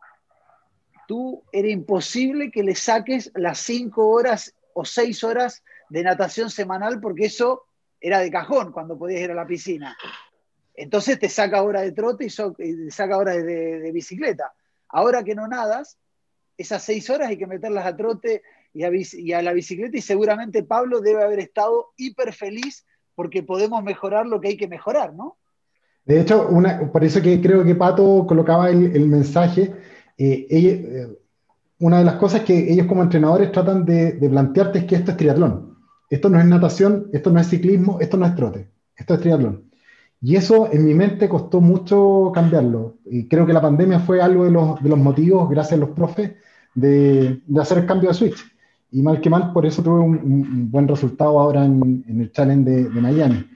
tú 1.08 1.42
era 1.50 1.66
imposible 1.66 2.52
que 2.52 2.62
le 2.62 2.76
saques 2.76 3.32
las 3.34 3.58
cinco 3.58 4.06
horas 4.10 4.54
o 4.72 4.84
seis 4.84 5.24
horas 5.24 5.64
de 5.90 6.04
natación 6.04 6.48
semanal, 6.48 7.00
porque 7.00 7.24
eso 7.24 7.64
era 8.00 8.20
de 8.20 8.30
cajón 8.30 8.72
cuando 8.72 8.98
podías 8.98 9.22
ir 9.22 9.30
a 9.30 9.34
la 9.34 9.46
piscina. 9.46 9.96
Entonces 10.74 11.18
te 11.18 11.28
saca 11.28 11.62
horas 11.62 11.82
de 11.82 11.92
trote 11.92 12.26
y, 12.26 12.90
saca 12.90 13.16
horas 13.16 13.36
de, 13.44 13.90
bicicleta. 13.92 14.52
Ahora 14.88 15.24
que 15.24 15.34
no 15.34 15.48
nadas, 15.48 15.98
esas 16.56 16.82
seis 16.82 17.10
horas 17.10 17.28
hay 17.28 17.36
que 17.36 17.46
meterlas 17.46 17.84
a 17.84 17.96
trote 17.96 18.42
y 18.72 19.32
a, 19.32 19.42
la 19.42 19.52
bicicleta 19.52 19.96
y 19.96 20.02
seguramente 20.02 20.62
Pablo 20.62 21.00
debe 21.00 21.22
haber 21.22 21.40
estado 21.40 21.88
hiper 21.96 22.32
feliz 22.32 22.86
porque 23.14 23.42
podemos 23.42 23.82
mejorar 23.82 24.26
lo 24.26 24.40
que 24.40 24.48
hay 24.48 24.56
que 24.56 24.68
mejorar, 24.68 25.14
¿no? 25.14 25.36
De 26.04 26.20
hecho, 26.20 26.48
por 26.92 27.04
eso 27.04 27.20
que 27.20 27.40
creo 27.40 27.64
que 27.64 27.74
Pato 27.74 28.24
colocaba 28.26 28.70
el, 28.70 29.06
mensaje, 29.08 29.74
eh, 30.16 30.46
eh, 30.48 31.06
una 31.80 31.98
de 31.98 32.04
las 32.04 32.14
cosas 32.14 32.42
que 32.42 32.72
ellos 32.72 32.86
como 32.86 33.02
entrenadores 33.02 33.52
tratan 33.52 33.84
de, 33.84 34.12
de, 34.12 34.30
plantearte 34.30 34.78
es 34.78 34.84
que 34.84 34.94
esto 34.94 35.10
es 35.10 35.16
triatlón. 35.16 35.67
Esto 36.10 36.30
no 36.30 36.38
es 36.38 36.46
natación, 36.46 37.08
esto 37.12 37.30
no 37.30 37.40
es 37.40 37.48
ciclismo, 37.48 37.98
esto 38.00 38.16
no 38.16 38.26
es 38.26 38.34
trote, 38.34 38.68
esto 38.96 39.14
es 39.14 39.20
triatlón. 39.20 39.68
Y 40.20 40.36
eso 40.36 40.68
en 40.72 40.84
mi 40.84 40.94
mente 40.94 41.28
costó 41.28 41.60
mucho 41.60 42.32
cambiarlo. 42.34 42.96
Y 43.04 43.28
creo 43.28 43.46
que 43.46 43.52
la 43.52 43.60
pandemia 43.60 44.00
fue 44.00 44.20
algo 44.20 44.44
de 44.44 44.50
los, 44.50 44.82
de 44.82 44.88
los 44.88 44.98
motivos, 44.98 45.48
gracias 45.48 45.74
a 45.74 45.84
los 45.84 45.90
profes, 45.90 46.32
de, 46.74 47.40
de, 47.46 47.60
hacer 47.60 47.78
el 47.78 47.86
cambio 47.86 48.08
de 48.08 48.14
switch. 48.14 48.44
Y 48.90 49.02
mal 49.02 49.20
que 49.20 49.30
mal, 49.30 49.52
por 49.52 49.66
eso 49.66 49.82
tuve 49.82 50.00
un, 50.00 50.16
un 50.16 50.70
buen 50.70 50.88
resultado 50.88 51.38
ahora 51.38 51.64
en, 51.64 52.04
en 52.08 52.20
el 52.20 52.32
challenge 52.32 52.68
de, 52.68 52.88
de 52.88 53.00
Miami. 53.00 53.46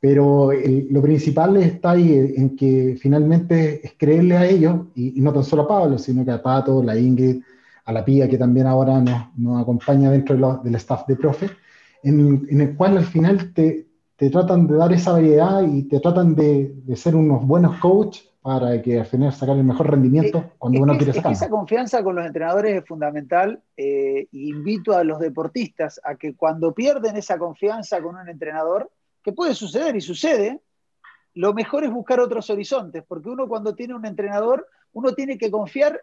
Pero 0.00 0.52
el, 0.52 0.88
lo 0.90 1.00
principal 1.00 1.56
está 1.58 1.92
ahí 1.92 2.34
en 2.36 2.56
que 2.56 2.96
finalmente 3.00 3.86
es 3.86 3.94
creerle 3.96 4.36
a 4.36 4.46
ellos, 4.46 4.86
y, 4.94 5.18
y, 5.18 5.22
no 5.22 5.32
tan 5.32 5.44
solo 5.44 5.62
a 5.62 5.68
Pablo, 5.68 5.98
sino 5.98 6.24
que 6.24 6.32
a 6.32 6.42
Pato, 6.42 6.82
la 6.82 6.98
Ingrid, 6.98 7.42
a 7.84 7.92
la 7.92 8.04
Pía, 8.04 8.28
que 8.28 8.38
también 8.38 8.66
ahora 8.66 9.00
nos, 9.00 9.28
nos 9.36 9.62
acompaña 9.62 10.10
dentro 10.10 10.34
de 10.34 10.40
lo, 10.40 10.56
del 10.58 10.74
staff 10.74 11.06
de 11.06 11.16
profe, 11.16 11.50
en, 12.02 12.46
en 12.50 12.60
el 12.60 12.76
cual 12.76 12.96
al 12.96 13.04
final 13.04 13.52
te, 13.52 13.86
te 14.16 14.30
tratan 14.30 14.66
de 14.66 14.74
dar 14.76 14.92
esa 14.92 15.12
variedad 15.12 15.62
y 15.62 15.84
te 15.84 16.00
tratan 16.00 16.34
de, 16.34 16.72
de 16.74 16.96
ser 16.96 17.16
unos 17.16 17.46
buenos 17.46 17.78
coaches 17.78 18.30
para 18.42 18.80
que 18.80 18.98
al 18.98 19.06
final 19.06 19.32
sacar 19.32 19.56
el 19.56 19.64
mejor 19.64 19.90
rendimiento 19.90 20.38
eh, 20.38 20.52
cuando 20.58 20.82
uno 20.82 20.96
quiere 20.96 21.12
sacar. 21.12 21.32
Esa 21.32 21.50
confianza 21.50 22.02
con 22.02 22.16
los 22.16 22.24
entrenadores 22.24 22.80
es 22.80 22.88
fundamental. 22.88 23.62
Eh, 23.76 24.28
invito 24.32 24.96
a 24.96 25.04
los 25.04 25.18
deportistas 25.18 26.00
a 26.02 26.14
que 26.14 26.34
cuando 26.34 26.74
pierden 26.74 27.16
esa 27.16 27.38
confianza 27.38 28.00
con 28.02 28.16
un 28.16 28.28
entrenador, 28.28 28.90
que 29.22 29.32
puede 29.32 29.54
suceder 29.54 29.94
y 29.96 30.00
sucede, 30.00 30.60
lo 31.34 31.52
mejor 31.52 31.84
es 31.84 31.90
buscar 31.90 32.18
otros 32.20 32.48
horizontes, 32.48 33.04
porque 33.06 33.28
uno 33.28 33.46
cuando 33.46 33.74
tiene 33.74 33.94
un 33.94 34.06
entrenador, 34.06 34.66
uno 34.92 35.12
tiene 35.12 35.36
que 35.36 35.50
confiar. 35.50 36.00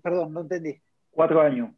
Perdón, 0.00 0.32
no 0.32 0.40
entendí. 0.42 0.80
Cuatro 1.10 1.40
años. 1.40 1.70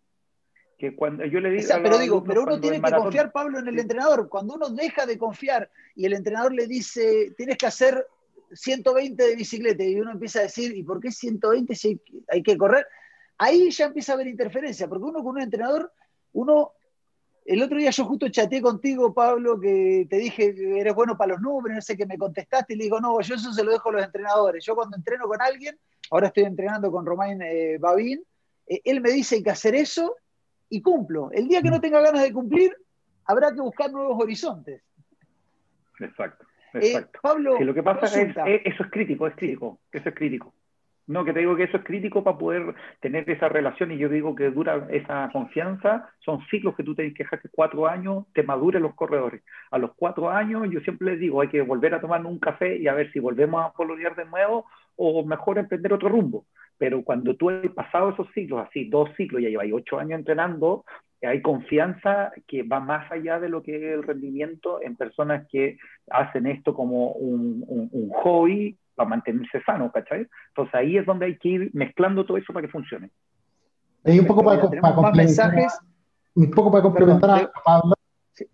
Que 0.83 0.97
cuando 0.97 1.25
yo 1.25 1.39
le 1.39 1.51
digo. 1.51 1.69
pero 1.81 1.97
digo, 1.97 2.25
pero 2.25 2.43
uno 2.43 2.61
tiene 2.61 2.83
que 2.83 2.91
confiar, 2.91 3.31
Pablo, 3.31 3.61
en 3.61 3.69
el 3.69 3.79
entrenador. 3.79 4.29
Cuando 4.29 4.55
uno 4.55 4.69
deja 4.69 5.07
de 5.07 5.17
confiar 5.17 5.71
y 5.95 6.07
el 6.07 6.13
entrenador 6.13 6.53
le 6.53 6.67
dice, 6.67 7.33
tienes 7.37 7.57
que 7.57 7.67
hacer 7.67 8.05
120 8.53 9.23
de 9.23 9.37
bicicleta 9.37 9.85
y 9.85 10.01
uno 10.01 10.11
empieza 10.11 10.41
a 10.41 10.43
decir, 10.43 10.77
¿y 10.77 10.83
por 10.83 10.99
qué 10.99 11.13
120 11.13 11.73
si 11.77 12.03
hay 12.27 12.43
que 12.43 12.59
correr? 12.59 12.85
Ahí 13.39 13.71
ya 13.71 13.85
empieza 13.85 14.11
a 14.11 14.15
haber 14.17 14.27
interferencia, 14.27 14.89
porque 14.89 15.05
uno 15.05 15.23
con 15.23 15.37
un 15.37 15.43
entrenador, 15.43 15.93
uno, 16.33 16.73
el 17.45 17.63
otro 17.63 17.79
día 17.79 17.91
yo 17.91 18.05
justo 18.05 18.29
chateé 18.29 18.61
contigo, 18.61 19.15
Pablo, 19.15 19.61
que 19.61 20.09
te 20.11 20.17
dije 20.17 20.53
que 20.53 20.81
eres 20.81 20.97
bueno 20.97 21.17
para 21.17 21.35
los 21.35 21.41
números, 21.41 21.77
no 21.77 21.83
sé 21.83 21.97
qué 21.97 22.07
me 22.07 22.19
contestaste, 22.19 22.75
y 22.75 22.77
le 22.79 22.85
digo, 22.87 22.99
no, 22.99 23.21
yo 23.21 23.37
eso 23.37 23.53
se 23.53 23.63
lo 23.63 23.71
dejo 23.71 23.91
a 23.91 23.93
los 23.93 24.05
entrenadores. 24.05 24.65
Yo 24.65 24.75
cuando 24.75 24.97
entreno 24.97 25.29
con 25.29 25.41
alguien, 25.41 25.79
ahora 26.11 26.27
estoy 26.27 26.43
entrenando 26.43 26.91
con 26.91 27.07
Romain 27.07 27.41
eh, 27.41 27.79
Babín, 27.79 28.25
eh, 28.67 28.81
él 28.85 29.01
me 29.01 29.13
dice 29.13 29.37
hay 29.37 29.45
que 29.45 29.51
hacer 29.51 29.77
eso 29.77 30.17
y 30.73 30.81
cumplo. 30.81 31.31
El 31.33 31.49
día 31.49 31.61
que 31.61 31.71
no 31.71 31.81
tenga 31.83 32.01
ganas 32.01 32.23
de 32.23 32.33
cumplir, 32.33 32.75
habrá 33.27 33.53
que 33.53 33.61
buscar 33.61 33.93
nuevos 33.93 34.19
horizontes. 34.19 34.83
Exacto. 36.01 36.47
Eh, 36.73 36.79
Exacto. 36.87 37.19
Pablo, 37.23 37.61
lo 37.61 37.75
que 37.75 37.83
pasa 37.83 38.07
es, 38.07 38.35
que 38.35 38.63
eso 38.65 38.83
es 38.83 38.91
crítico, 38.91 39.27
es 39.27 39.37
crítico, 39.37 39.79
eso 39.93 40.09
es 40.09 40.15
crítico. 40.15 40.55
No, 41.07 41.27
que 41.27 41.35
te 41.35 41.41
digo 41.41 41.57
que 41.57 41.65
eso 41.65 41.77
es 41.77 41.85
crítico 41.85 42.25
para 42.25 42.39
poder 42.39 42.75
tener 43.01 43.29
esa 43.29 43.51
relación 43.51 43.91
y 43.91 43.99
yo 43.99 44.09
digo 44.09 44.35
que 44.35 44.51
dura 44.51 44.87
esa 44.91 45.29
confianza, 45.31 46.09
son 46.21 46.41
ciclos 46.47 46.75
que 46.75 46.85
tú 46.85 46.95
tienes 46.95 47.13
que 47.13 47.25
dejar 47.25 47.43
que 47.43 47.51
cuatro 47.51 47.87
años 47.87 48.25
te 48.33 48.43
maduren 48.43 48.83
los 48.83 48.95
corredores. 48.95 49.43
A 49.71 49.77
los 49.77 49.93
cuatro 49.95 50.31
años 50.31 50.67
yo 50.71 50.81
siempre 50.81 51.11
les 51.11 51.21
digo, 51.21 51.43
hay 51.43 51.49
que 51.49 51.61
volver 51.61 51.95
a 51.95 52.01
tomar 52.01 52.25
un 52.25 52.39
café 52.39 52.77
y 52.79 52.89
a 52.89 52.95
ver 52.95 53.13
si 53.13 53.21
volvemos 53.21 53.63
a 53.63 53.75
colorear 53.75 54.17
de 54.17 54.25
nuevo 54.25 54.65
o 54.97 55.23
mejor 55.23 55.59
emprender 55.59 55.93
otro 55.93 56.09
rumbo. 56.09 56.47
Pero 56.83 57.05
cuando 57.05 57.37
tú 57.37 57.49
has 57.49 57.71
pasado 57.77 58.11
esos 58.11 58.27
ciclos, 58.35 58.67
así 58.67 58.87
dos 58.91 59.09
ciclos, 59.17 59.41
ya 59.41 59.49
llevas 59.49 59.69
ocho 59.73 60.01
años 60.01 60.19
entrenando, 60.19 60.85
hay 61.23 61.41
confianza 61.41 62.33
que 62.49 62.65
va 62.65 62.81
más 62.81 63.09
allá 63.13 63.39
de 63.39 63.49
lo 63.49 63.63
que 63.63 63.77
es 63.77 63.95
el 63.95 64.03
rendimiento 64.03 64.83
en 64.83 64.97
personas 64.97 65.47
que 65.49 65.79
hacen 66.11 66.49
esto 66.49 66.75
como 66.75 67.13
un, 67.13 67.65
un, 67.69 68.11
hobby 68.11 68.77
para 68.97 69.11
mantenerse 69.11 69.63
sano, 69.63 69.93
¿cachai? 69.93 70.27
Entonces 70.49 70.75
ahí 70.75 70.97
es 70.97 71.07
donde 71.07 71.27
hay 71.27 71.39
que 71.39 71.51
ir 71.51 71.71
mezclando 71.73 72.27
todo 72.27 72.37
eso 72.37 72.53
para 72.53 72.67
que 72.67 72.73
funcione. 72.73 73.11
Y 74.05 74.19
un 74.19 74.27
poco 74.27 74.43
para, 74.43 74.61
complementar, 74.61 75.55
un 76.35 76.51
poco 76.51 76.73
para 76.73 76.83
complementar 76.83 77.31
a 77.31 77.53
Pablo, 77.65 77.95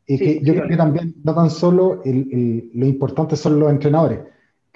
que 0.07 0.41
yo 0.43 0.53
creo 0.53 0.69
que 0.69 0.77
también 0.77 1.15
no 1.25 1.35
tan 1.35 1.49
solo 1.49 2.03
lo 2.05 2.87
importante 2.87 3.37
son 3.37 3.59
los 3.59 3.71
entrenadores, 3.71 4.21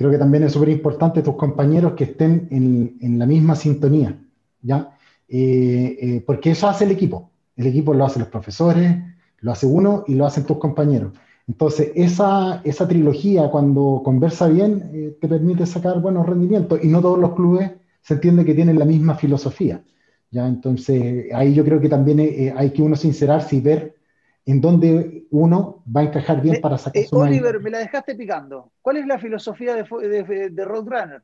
creo 0.03 0.11
que 0.13 0.19
también 0.19 0.45
es 0.45 0.53
súper 0.53 0.69
importante 0.69 1.23
tus 1.23 1.37
compañeros 1.37 1.93
que 1.93 2.05
estén 2.05 2.49
en, 2.51 2.99
en 3.01 3.19
la 3.19 3.27
misma 3.27 3.55
sintonía, 3.55 4.19
¿ya? 4.61 4.97
Eh, 5.29 5.97
eh, 6.01 6.23
porque 6.27 6.51
eso 6.51 6.69
hace 6.69 6.85
el 6.85 6.91
equipo. 6.91 7.31
El 7.57 7.67
equipo 7.67 7.95
lo 7.95 8.05
hacen 8.05 8.21
los 8.21 8.29
profesores, 8.29 8.97
lo 9.41 9.53
hace 9.53 9.67
uno 9.67 10.05
y 10.07 10.15
lo 10.15 10.27
hacen 10.27 10.45
tus 10.45 10.59
compañeros. 10.59 11.13
Entonces, 11.49 11.93
esa, 11.95 12.61
esa 12.65 12.87
trilogía, 12.87 13.51
cuando 13.51 14.03
conversa 14.05 14.49
bien, 14.49 14.91
eh, 14.93 15.17
te 15.21 15.29
permite 15.29 15.67
sacar 15.67 16.01
buenos 16.01 16.27
rendimientos. 16.27 16.83
Y 16.83 16.89
no 16.89 17.01
todos 17.01 17.19
los 17.19 17.35
clubes 17.35 17.71
se 18.03 18.15
entiende 18.15 18.45
que 18.45 18.55
tienen 18.55 18.79
la 18.79 18.85
misma 18.85 19.15
filosofía. 19.15 19.83
¿ya? 20.31 20.47
Entonces, 20.47 21.27
ahí 21.33 21.55
yo 21.55 21.65
creo 21.65 21.81
que 21.81 21.89
también 21.89 22.21
eh, 22.21 22.53
hay 22.57 22.71
que 22.71 22.83
uno 22.83 22.97
sincerarse 22.97 23.57
y 23.57 23.61
ver 23.61 23.95
en 24.45 24.61
dónde 24.61 25.27
uno 25.31 25.83
va 25.95 26.03
a 26.03 26.05
encajar 26.05 26.43
bien 26.43 26.57
eh, 26.57 26.61
para 26.61 26.79
sacar 26.79 27.05
su 27.05 27.17
Oliver, 27.17 27.61
me 27.61 27.71
la 27.71 27.79
dejaste 27.79 28.15
picando. 28.15 28.73
¿Cuál 28.83 28.99
es 28.99 29.07
la 29.07 29.19
filosofía 29.19 29.75
de, 29.75 30.09
de, 30.09 30.51
de 30.51 30.65
Roadrunner? 30.65 31.23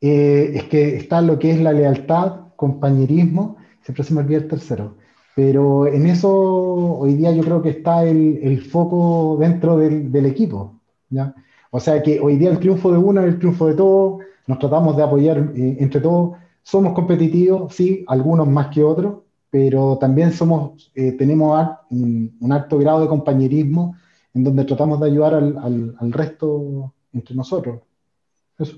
es 0.00 0.62
que 0.64 0.94
está 0.96 1.20
lo 1.20 1.40
que 1.40 1.50
es 1.50 1.60
la 1.60 1.72
lealtad, 1.72 2.52
compañerismo 2.54 3.56
siempre 3.88 4.04
se 4.04 4.12
me 4.12 4.20
olvida 4.20 4.38
el 4.38 4.48
tercero. 4.48 4.96
Pero 5.34 5.86
en 5.86 6.06
eso 6.06 6.30
hoy 6.30 7.14
día 7.14 7.32
yo 7.32 7.42
creo 7.42 7.62
que 7.62 7.70
está 7.70 8.04
el, 8.04 8.38
el 8.42 8.60
foco 8.60 9.38
dentro 9.40 9.78
del, 9.78 10.12
del, 10.12 10.26
equipo. 10.26 10.80
¿ya? 11.08 11.34
O 11.70 11.80
sea 11.80 12.02
que 12.02 12.20
hoy 12.20 12.36
día 12.36 12.50
el 12.50 12.58
triunfo 12.58 12.92
de 12.92 12.98
uno 12.98 13.22
es 13.22 13.28
el 13.28 13.38
triunfo 13.38 13.66
de 13.66 13.74
todos, 13.74 14.22
nos 14.46 14.58
tratamos 14.58 14.96
de 14.96 15.02
apoyar 15.04 15.38
eh, 15.54 15.76
entre 15.80 16.02
todos, 16.02 16.36
somos 16.62 16.92
competitivos, 16.92 17.74
sí, 17.74 18.04
algunos 18.08 18.46
más 18.46 18.68
que 18.68 18.82
otros, 18.82 19.20
pero 19.50 19.98
también 19.98 20.32
somos, 20.32 20.92
eh, 20.94 21.12
tenemos 21.12 21.68
un, 21.90 22.36
un, 22.40 22.52
alto 22.52 22.78
grado 22.78 23.00
de 23.00 23.08
compañerismo 23.08 23.96
en 24.34 24.44
donde 24.44 24.64
tratamos 24.64 25.00
de 25.00 25.06
ayudar 25.06 25.34
al, 25.34 25.56
al, 25.58 25.94
al 25.98 26.12
resto 26.12 26.92
entre 27.12 27.34
nosotros. 27.34 27.80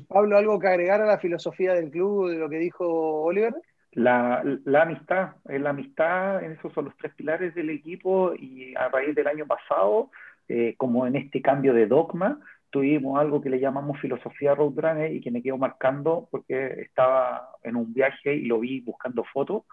Pablo, 0.08 0.36
¿algo 0.36 0.58
que 0.58 0.68
agregar 0.68 1.00
a 1.00 1.06
la 1.06 1.18
filosofía 1.18 1.72
del 1.74 1.90
club 1.90 2.28
de 2.28 2.36
lo 2.36 2.48
que 2.50 2.58
dijo 2.58 2.86
Oliver? 3.22 3.54
La, 3.92 4.42
la, 4.64 4.82
amistad, 4.82 5.30
la 5.44 5.70
amistad, 5.70 6.44
esos 6.44 6.72
son 6.72 6.84
los 6.86 6.96
tres 6.96 7.12
pilares 7.14 7.54
del 7.54 7.70
equipo 7.70 8.34
y 8.34 8.74
a 8.76 8.88
raíz 8.88 9.14
del 9.16 9.26
año 9.26 9.46
pasado, 9.46 10.10
eh, 10.48 10.74
como 10.76 11.06
en 11.06 11.16
este 11.16 11.42
cambio 11.42 11.74
de 11.74 11.86
dogma, 11.86 12.38
tuvimos 12.70 13.18
algo 13.18 13.40
que 13.40 13.50
le 13.50 13.58
llamamos 13.58 13.98
filosofía 13.98 14.54
Roadrunner 14.54 15.12
y 15.12 15.20
que 15.20 15.32
me 15.32 15.42
quedó 15.42 15.58
marcando 15.58 16.28
porque 16.30 16.82
estaba 16.82 17.50
en 17.64 17.74
un 17.74 17.92
viaje 17.92 18.34
y 18.34 18.44
lo 18.44 18.60
vi 18.60 18.80
buscando 18.80 19.24
fotos, 19.24 19.64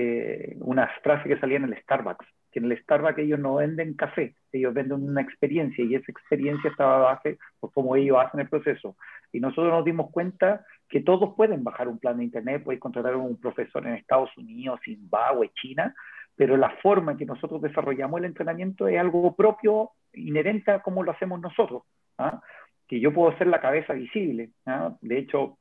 eh, 0.00 0.56
unas 0.60 0.88
frases 1.02 1.26
que 1.26 1.40
salían 1.40 1.64
en 1.64 1.72
el 1.72 1.82
Starbucks, 1.82 2.24
que 2.52 2.60
en 2.60 2.66
el 2.66 2.78
Starbucks 2.78 3.18
ellos 3.18 3.40
no 3.40 3.56
venden 3.56 3.94
café, 3.94 4.36
ellos 4.52 4.72
venden 4.72 5.02
una 5.02 5.20
experiencia 5.20 5.84
y 5.84 5.96
esa 5.96 6.12
experiencia 6.12 6.70
estaba 6.70 6.98
base 6.98 7.36
por 7.58 7.72
cómo 7.72 7.96
ellos 7.96 8.16
hacen 8.20 8.38
el 8.38 8.48
proceso. 8.48 8.96
Y 9.32 9.40
nosotros 9.40 9.72
nos 9.72 9.84
dimos 9.84 10.12
cuenta 10.12 10.64
que 10.88 11.00
todos 11.00 11.34
pueden 11.34 11.64
bajar 11.64 11.88
un 11.88 11.98
plan 11.98 12.18
de 12.18 12.24
internet, 12.24 12.62
puedes 12.62 12.80
contratar 12.80 13.14
a 13.14 13.16
un 13.16 13.40
profesor 13.40 13.84
en 13.88 13.94
Estados 13.94 14.30
Unidos, 14.36 14.78
Zimbabue, 14.84 15.50
China, 15.60 15.92
pero 16.36 16.56
la 16.56 16.70
forma 16.80 17.12
en 17.12 17.18
que 17.18 17.26
nosotros 17.26 17.60
desarrollamos 17.60 18.20
el 18.20 18.26
entrenamiento 18.26 18.86
es 18.86 19.00
algo 19.00 19.34
propio, 19.34 19.90
inherente 20.12 20.70
a 20.70 20.80
cómo 20.80 21.02
lo 21.02 21.10
hacemos 21.10 21.40
nosotros. 21.40 21.82
¿ah? 22.18 22.40
Que 22.86 23.00
yo 23.00 23.12
puedo 23.12 23.36
ser 23.36 23.48
la 23.48 23.60
cabeza 23.60 23.94
visible. 23.94 24.50
¿ah? 24.64 24.94
De 25.00 25.18
hecho, 25.18 25.58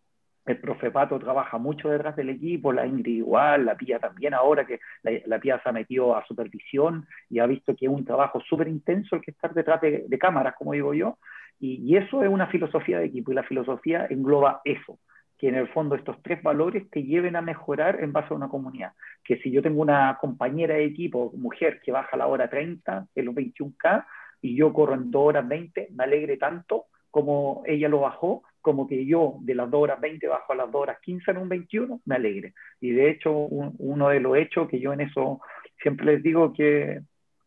el 0.47 0.59
profe 0.59 0.91
Pato 0.91 1.19
trabaja 1.19 1.57
mucho 1.57 1.89
detrás 1.89 2.15
del 2.15 2.29
equipo, 2.29 2.71
la 2.71 2.87
Ingrid 2.87 3.17
igual, 3.17 3.65
la 3.65 3.75
Pía 3.75 3.99
también 3.99 4.33
ahora 4.33 4.65
que 4.65 4.79
la, 5.03 5.11
la 5.25 5.39
se 5.39 5.69
ha 5.69 5.71
metido 5.71 6.15
a 6.15 6.25
supervisión 6.25 7.05
y 7.29 7.39
ha 7.39 7.45
visto 7.45 7.75
que 7.75 7.85
es 7.85 7.91
un 7.91 8.05
trabajo 8.05 8.39
súper 8.41 8.67
intenso 8.67 9.15
el 9.15 9.21
que 9.21 9.31
estar 9.31 9.53
detrás 9.53 9.81
de, 9.81 10.05
de 10.07 10.17
cámaras, 10.17 10.55
como 10.55 10.73
digo 10.73 10.93
yo, 10.93 11.17
y, 11.59 11.83
y, 11.83 11.97
eso 11.97 12.23
es 12.23 12.29
una 12.29 12.47
filosofía 12.47 12.99
de 12.99 13.05
equipo 13.05 13.31
y 13.31 13.35
la 13.35 13.43
filosofía 13.43 14.07
engloba 14.09 14.61
eso, 14.63 14.99
que 15.37 15.49
en 15.49 15.55
el 15.55 15.67
fondo 15.69 15.95
estos 15.95 16.21
tres 16.21 16.41
valores 16.41 16.89
te 16.89 17.03
lleven 17.03 17.35
a 17.35 17.41
mejorar 17.41 18.01
en 18.01 18.13
base 18.13 18.33
a 18.33 18.37
una 18.37 18.47
comunidad. 18.47 18.93
Que 19.23 19.37
si 19.37 19.51
yo 19.51 19.61
tengo 19.61 19.81
una 19.81 20.17
compañera 20.21 20.75
de 20.75 20.85
equipo, 20.85 21.31
mujer, 21.35 21.81
que 21.83 21.91
baja 21.91 22.15
la 22.15 22.27
hora 22.27 22.49
30 22.49 23.07
en 23.15 23.25
los 23.25 23.35
21K 23.35 24.05
y 24.41 24.55
yo 24.55 24.71
corro 24.71 24.93
en 24.93 25.11
2 25.11 25.21
horas 25.21 25.47
20, 25.47 25.89
me 25.93 26.03
alegre 26.03 26.37
tanto 26.37 26.85
como 27.09 27.63
ella 27.65 27.89
lo 27.89 28.01
bajó, 28.01 28.43
como 28.67 28.85
que 28.85 29.05
yo 29.05 29.37
de 29.39 29.55
las 29.55 29.71
2 29.71 29.81
horas 29.81 30.01
20 30.01 30.27
bajo 30.27 30.51
a 30.51 30.57
las 30.57 30.69
2 30.69 30.81
horas 30.81 30.97
15 31.01 31.31
en 31.31 31.37
un 31.37 31.47
21, 31.47 32.01
me 32.03 32.15
alegre. 32.15 32.53
Y 32.81 32.91
de 32.91 33.09
hecho, 33.09 33.31
un, 33.31 33.73
uno 33.79 34.09
de 34.09 34.19
los 34.19 34.35
hechos 34.35 34.67
que 34.67 34.81
yo 34.81 34.91
en 34.91 34.99
eso 34.99 35.39
siempre 35.81 36.05
les 36.05 36.21
digo 36.21 36.51
que 36.51 36.99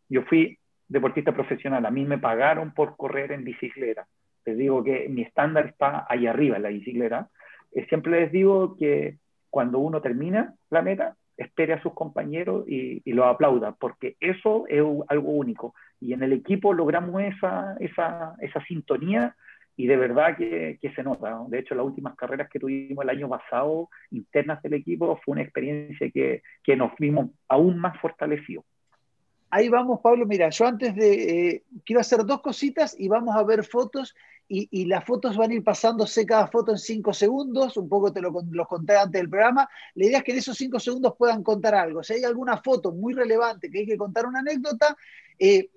yo 0.09 0.22
fui 0.22 0.59
deportista 0.88 1.33
profesional, 1.33 1.85
a 1.85 1.90
mí 1.90 2.06
me 2.06 2.16
pagaron 2.16 2.72
por 2.72 2.96
correr 2.96 3.33
en 3.33 3.44
bicicleta. 3.44 4.06
Les 4.46 4.56
digo 4.56 4.83
que 4.83 5.11
mi 5.11 5.20
estándar 5.20 5.66
está 5.66 6.06
ahí 6.09 6.26
arriba 6.26 6.56
en 6.56 6.62
la 6.62 6.70
bicicleta 6.70 7.28
eh, 7.72 7.87
siempre 7.88 8.20
les 8.20 8.33
digo 8.33 8.76
que 8.76 9.18
cuando 9.50 9.78
uno 9.78 10.00
termina 10.00 10.54
la 10.70 10.83
meta, 10.83 11.16
espere 11.37 11.74
a 11.74 11.83
sus 11.83 11.92
compañeros 11.92 12.64
y, 12.66 13.02
y 13.04 13.12
lo 13.12 13.26
aplauda, 13.26 13.72
porque 13.72 14.16
eso 14.20 14.64
es 14.68 14.82
algo 15.09 15.30
único. 15.30 15.74
Y 16.01 16.12
en 16.12 16.22
el 16.22 16.32
equipo 16.32 16.72
logramos 16.72 17.22
esa, 17.22 17.76
esa, 17.80 18.34
esa 18.40 18.64
sintonía 18.64 19.36
y 19.76 19.86
de 19.86 19.96
verdad 19.96 20.36
que, 20.36 20.78
que 20.80 20.92
se 20.94 21.02
nota. 21.02 21.44
De 21.48 21.58
hecho, 21.58 21.74
las 21.74 21.86
últimas 21.86 22.16
carreras 22.16 22.48
que 22.50 22.58
tuvimos 22.58 23.02
el 23.02 23.10
año 23.10 23.28
pasado, 23.28 23.88
internas 24.10 24.62
del 24.62 24.74
equipo, 24.74 25.18
fue 25.24 25.32
una 25.32 25.42
experiencia 25.42 26.10
que, 26.10 26.42
que 26.62 26.76
nos 26.76 26.92
vimos 26.98 27.30
aún 27.48 27.78
más 27.78 27.98
fortalecidos. 28.00 28.64
Ahí 29.50 29.68
vamos, 29.68 30.00
Pablo. 30.00 30.26
Mira, 30.26 30.48
yo 30.50 30.66
antes 30.66 30.94
de. 30.94 31.48
Eh, 31.48 31.64
quiero 31.84 32.00
hacer 32.00 32.24
dos 32.24 32.40
cositas 32.40 32.94
y 32.98 33.08
vamos 33.08 33.34
a 33.34 33.42
ver 33.42 33.64
fotos 33.64 34.14
y, 34.52 34.84
las 34.86 35.04
fotos 35.04 35.36
van 35.36 35.52
a 35.52 35.54
ir 35.54 35.62
pasándose 35.62 36.26
cada 36.26 36.48
foto 36.48 36.72
en 36.72 36.78
cinco 36.78 37.12
segundos, 37.12 37.76
un 37.76 37.88
poco 37.88 38.12
te 38.12 38.20
lo, 38.20 38.32
conté 38.32 38.96
antes 38.96 39.20
del 39.20 39.30
programa. 39.30 39.68
La 39.94 40.04
idea 40.06 40.18
es 40.18 40.24
que 40.24 40.32
en 40.32 40.38
esos 40.38 40.56
cinco 40.56 40.80
segundos 40.80 41.14
puedan 41.16 41.44
contar 41.44 41.76
algo. 41.76 42.02
Si 42.02 42.14
hay 42.14 42.24
alguna 42.24 42.56
foto 42.56 42.90
muy 42.90 43.14
relevante 43.14 43.70
que 43.70 43.80
hay 43.80 43.86
que 43.86 43.96
contar 43.96 44.26
una 44.26 44.40
anécdota, 44.40 44.96
eh, 45.38 45.70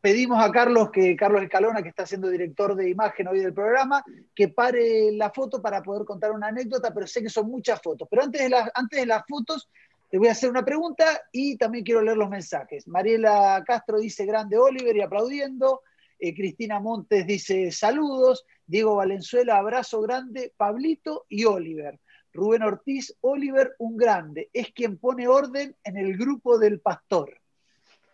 pedimos 0.00 0.42
a 0.42 0.50
Carlos, 0.50 0.90
que 0.90 1.16
Carlos 1.16 1.42
Escalona, 1.42 1.82
que 1.82 1.90
está 1.90 2.06
siendo 2.06 2.28
director 2.28 2.74
de 2.74 2.90
imagen 2.90 3.28
hoy 3.28 3.40
del 3.40 3.54
programa, 3.54 4.04
que 4.34 4.48
pare 4.48 5.12
la 5.12 5.30
foto 5.30 5.62
para 5.62 5.82
poder 5.82 6.04
contar 6.04 6.32
una 6.32 6.48
anécdota, 6.48 6.92
pero 6.92 7.06
sé 7.06 7.22
que 7.22 7.28
son 7.28 7.48
muchas 7.48 7.80
fotos. 7.80 8.08
Pero 8.10 8.22
antes 8.22 8.48
de, 8.48 8.56
antes 8.74 9.00
de 9.00 9.06
las 9.06 9.22
fotos, 9.28 9.68
te 10.10 10.18
voy 10.18 10.28
a 10.28 10.32
hacer 10.32 10.50
una 10.50 10.64
pregunta 10.64 11.22
y 11.32 11.56
también 11.56 11.84
quiero 11.84 12.02
leer 12.02 12.16
los 12.16 12.30
mensajes. 12.30 12.86
Mariela 12.86 13.62
Castro 13.66 13.98
dice 13.98 14.24
grande 14.24 14.58
Oliver 14.58 14.96
y 14.96 15.02
aplaudiendo. 15.02 15.82
Eh, 16.18 16.34
Cristina 16.34 16.80
Montes 16.80 17.26
dice 17.26 17.70
saludos. 17.72 18.44
Diego 18.66 18.96
Valenzuela, 18.96 19.58
abrazo 19.58 20.00
grande. 20.00 20.52
Pablito 20.56 21.26
y 21.28 21.44
Oliver. 21.44 22.00
Rubén 22.32 22.62
Ortiz, 22.62 23.16
Oliver, 23.22 23.74
un 23.78 23.96
grande. 23.96 24.50
Es 24.52 24.72
quien 24.72 24.98
pone 24.98 25.26
orden 25.26 25.74
en 25.82 25.96
el 25.96 26.16
grupo 26.16 26.58
del 26.58 26.80
pastor. 26.80 27.40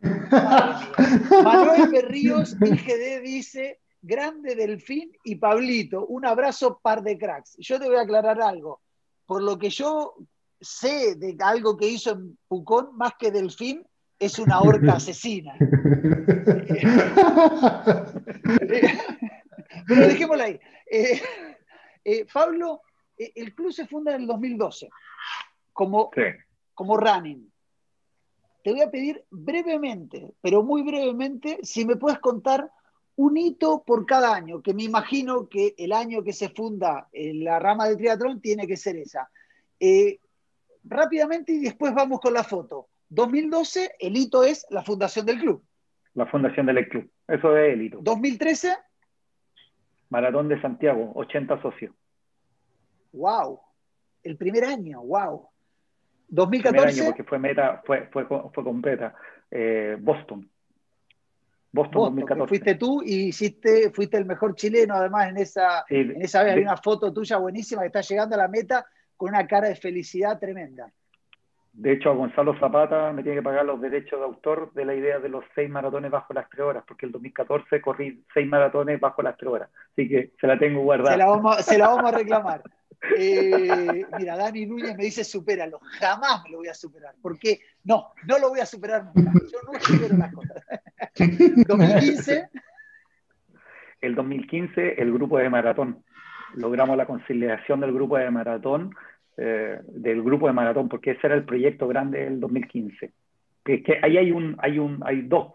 Manuel 1.44 1.88
Berríos, 1.90 2.56
IGD, 2.60 3.22
dice, 3.22 3.80
grande 4.00 4.56
Delfín 4.56 5.12
y 5.24 5.36
Pablito, 5.36 6.06
un 6.06 6.26
abrazo 6.26 6.80
par 6.82 7.02
de 7.02 7.16
cracks. 7.16 7.56
Yo 7.58 7.78
te 7.78 7.86
voy 7.86 7.96
a 7.96 8.02
aclarar 8.02 8.42
algo. 8.42 8.80
Por 9.26 9.42
lo 9.42 9.58
que 9.58 9.70
yo 9.70 10.14
sé 10.60 11.14
de 11.14 11.36
algo 11.40 11.76
que 11.76 11.86
hizo 11.86 12.10
en 12.12 12.36
Pucón, 12.48 12.96
más 12.96 13.12
que 13.18 13.30
Delfín, 13.30 13.86
es 14.18 14.38
una 14.38 14.60
orca 14.60 14.92
asesina. 14.96 15.54
Pero 19.86 20.06
dejémosla 20.06 20.44
ahí. 20.44 20.60
Eh, 20.90 21.22
eh, 22.04 22.26
Pablo, 22.32 22.82
eh, 23.16 23.32
el 23.36 23.54
club 23.54 23.72
se 23.72 23.86
funda 23.86 24.14
en 24.14 24.22
el 24.22 24.26
2012 24.26 24.90
como, 25.72 26.10
como 26.74 26.96
running 26.96 27.51
te 28.62 28.70
voy 28.70 28.80
a 28.80 28.90
pedir 28.90 29.24
brevemente, 29.30 30.32
pero 30.40 30.62
muy 30.62 30.82
brevemente, 30.82 31.58
si 31.62 31.84
me 31.84 31.96
puedes 31.96 32.18
contar 32.20 32.70
un 33.16 33.36
hito 33.36 33.82
por 33.84 34.06
cada 34.06 34.34
año, 34.34 34.62
que 34.62 34.74
me 34.74 34.84
imagino 34.84 35.48
que 35.48 35.74
el 35.76 35.92
año 35.92 36.22
que 36.22 36.32
se 36.32 36.48
funda 36.48 37.08
en 37.12 37.44
la 37.44 37.58
rama 37.58 37.88
de 37.88 37.96
triatlón 37.96 38.40
tiene 38.40 38.66
que 38.66 38.76
ser 38.76 38.96
esa. 38.96 39.28
Eh, 39.78 40.18
rápidamente 40.84 41.52
y 41.52 41.60
después 41.60 41.94
vamos 41.94 42.20
con 42.20 42.34
la 42.34 42.44
foto. 42.44 42.88
2012, 43.10 43.96
el 43.98 44.16
hito 44.16 44.44
es 44.44 44.66
la 44.70 44.82
fundación 44.82 45.26
del 45.26 45.40
club. 45.40 45.62
La 46.14 46.26
fundación 46.26 46.66
del 46.66 46.88
club, 46.88 47.10
eso 47.28 47.56
es 47.56 47.74
el 47.74 47.82
hito. 47.82 47.98
2013. 48.00 48.76
Maratón 50.08 50.48
de 50.48 50.60
Santiago, 50.60 51.12
80 51.14 51.60
socios. 51.62 51.94
¡Wow! 53.12 53.60
El 54.22 54.36
primer 54.36 54.64
año, 54.64 55.02
wow. 55.02 55.48
2014. 56.32 57.00
Año 57.00 57.10
porque 57.10 57.24
fue 57.24 57.38
meta, 57.38 57.82
fue, 57.84 58.08
fue, 58.10 58.24
fue 58.26 58.64
completa. 58.64 59.14
Eh, 59.50 59.96
Boston. 60.00 60.48
Boston, 61.70 62.02
2014. 62.02 62.48
Fuiste 62.48 62.74
tú 62.74 63.02
y 63.04 63.28
hiciste, 63.28 63.90
fuiste 63.90 64.16
el 64.16 64.24
mejor 64.24 64.54
chileno, 64.54 64.94
además, 64.94 65.28
en 65.28 65.36
esa, 65.36 65.84
en 65.88 66.20
esa 66.22 66.42
vez. 66.42 66.54
Hay 66.54 66.62
una 66.62 66.76
foto 66.78 67.12
tuya 67.12 67.36
buenísima 67.36 67.82
que 67.82 67.88
está 67.88 68.00
llegando 68.00 68.34
a 68.34 68.38
la 68.38 68.48
meta 68.48 68.86
con 69.16 69.28
una 69.28 69.46
cara 69.46 69.68
de 69.68 69.76
felicidad 69.76 70.38
tremenda. 70.38 70.90
De 71.74 71.92
hecho, 71.92 72.10
a 72.10 72.14
Gonzalo 72.14 72.58
Zapata 72.58 73.12
me 73.12 73.22
tiene 73.22 73.38
que 73.38 73.42
pagar 73.42 73.64
los 73.64 73.80
derechos 73.80 74.18
de 74.18 74.24
autor 74.24 74.72
de 74.72 74.84
la 74.84 74.94
idea 74.94 75.18
de 75.18 75.28
los 75.28 75.44
seis 75.54 75.70
maratones 75.70 76.10
bajo 76.10 76.34
las 76.34 76.48
tres 76.48 76.62
horas, 76.62 76.84
porque 76.86 77.06
el 77.06 77.12
2014 77.12 77.80
corrí 77.80 78.22
seis 78.32 78.46
maratones 78.46 79.00
bajo 79.00 79.22
las 79.22 79.36
tres 79.36 79.50
horas. 79.50 79.70
Así 79.92 80.08
que 80.08 80.32
se 80.38 80.46
la 80.46 80.58
tengo 80.58 80.82
guardada. 80.82 81.12
Se 81.12 81.18
la 81.18 81.26
vamos, 81.26 81.56
se 81.56 81.78
la 81.78 81.88
vamos 81.88 82.12
a 82.12 82.16
reclamar. 82.16 82.62
Eh, 83.18 84.06
mira, 84.16 84.36
Dani 84.36 84.66
Núñez 84.66 84.96
me 84.96 85.04
dice 85.04 85.24
supéralo. 85.24 85.80
Jamás 85.98 86.44
me 86.44 86.50
lo 86.50 86.58
voy 86.58 86.68
a 86.68 86.74
superar. 86.74 87.14
Porque 87.20 87.60
no, 87.84 88.12
no 88.26 88.38
lo 88.38 88.50
voy 88.50 88.60
a 88.60 88.66
superar 88.66 89.04
nunca. 89.14 89.32
Yo 89.52 89.58
no 89.72 89.80
supero 89.80 90.16
las 90.16 90.32
cosas. 90.32 90.62
2015. 91.66 92.48
El 94.00 94.14
2015, 94.14 95.02
el 95.02 95.12
grupo 95.12 95.38
de 95.38 95.50
maratón. 95.50 96.04
Logramos 96.54 96.96
la 96.96 97.06
conciliación 97.06 97.80
del 97.80 97.92
grupo 97.92 98.18
de 98.18 98.30
maratón, 98.30 98.94
eh, 99.36 99.80
del 99.86 100.22
grupo 100.22 100.46
de 100.46 100.52
maratón, 100.52 100.88
porque 100.88 101.12
ese 101.12 101.26
era 101.26 101.34
el 101.34 101.44
proyecto 101.44 101.88
grande 101.88 102.24
del 102.24 102.40
2015. 102.40 103.12
Que, 103.64 103.82
que 103.82 104.00
ahí 104.02 104.18
hay 104.18 104.32
un, 104.32 104.56
hay 104.58 104.78
un, 104.78 105.00
hay 105.04 105.22
dos. 105.22 105.52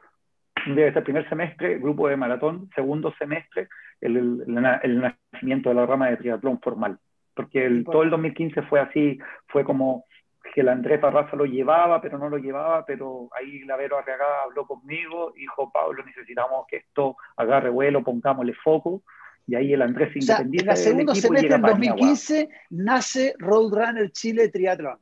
Debe 0.66 0.92
ser 0.92 1.04
primer 1.04 1.28
semestre, 1.30 1.78
grupo 1.78 2.08
de 2.08 2.18
maratón, 2.18 2.70
segundo 2.74 3.14
semestre, 3.20 3.68
el, 4.02 4.44
el 4.48 5.02
nacimiento 5.02 5.70
de 5.70 5.76
la 5.76 5.86
rama 5.86 6.10
de 6.10 6.18
triatlón 6.18 6.60
formal 6.60 6.98
porque 7.38 7.84
todo 7.86 8.04
el 8.04 8.10
2015 8.10 8.64
fue 8.64 8.82
así, 8.82 9.20
fue 9.46 9.64
como 9.64 10.06
que 10.54 10.62
el 10.62 10.70
Andrés 10.70 11.00
Parraza 11.00 11.36
lo 11.36 11.46
llevaba, 11.46 12.02
pero 12.02 12.18
no 12.18 12.30
lo 12.30 12.38
llevaba, 12.38 12.84
pero 12.86 13.30
ahí 13.38 13.60
Lavero 13.60 13.98
Arriaga 13.98 14.44
habló 14.44 14.66
conmigo, 14.66 15.32
dijo, 15.36 15.72
Pablo, 15.72 16.04
necesitamos 16.04 16.66
que 16.68 16.78
esto 16.78 17.16
agarre 17.36 17.70
vuelo, 17.70 18.04
pongámosle 18.04 18.54
foco, 18.56 19.04
y 19.46 19.56
ahí 19.56 19.74
el 19.74 19.82
Andrés 19.84 20.12
o 20.18 20.22
sea, 20.22 20.40
En 20.40 20.70
el 20.70 20.78
segundo 20.78 21.16
semestre 21.16 21.50
del 21.50 21.62
2015 21.62 22.50
nace 22.72 23.36
Roadrunner 23.38 24.12
Chile 24.12 24.50
Triatlón. 24.50 24.98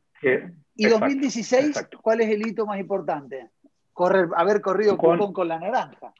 y 0.76 0.86
2016, 0.86 1.88
¿cuál 2.02 2.22
es 2.22 2.30
el 2.30 2.46
hito 2.46 2.66
más 2.66 2.80
importante? 2.80 3.50
Correr, 3.94 4.28
haber 4.36 4.60
corrido 4.60 4.98
con, 4.98 5.32
con 5.32 5.48
la 5.48 5.58
naranja. 5.58 6.14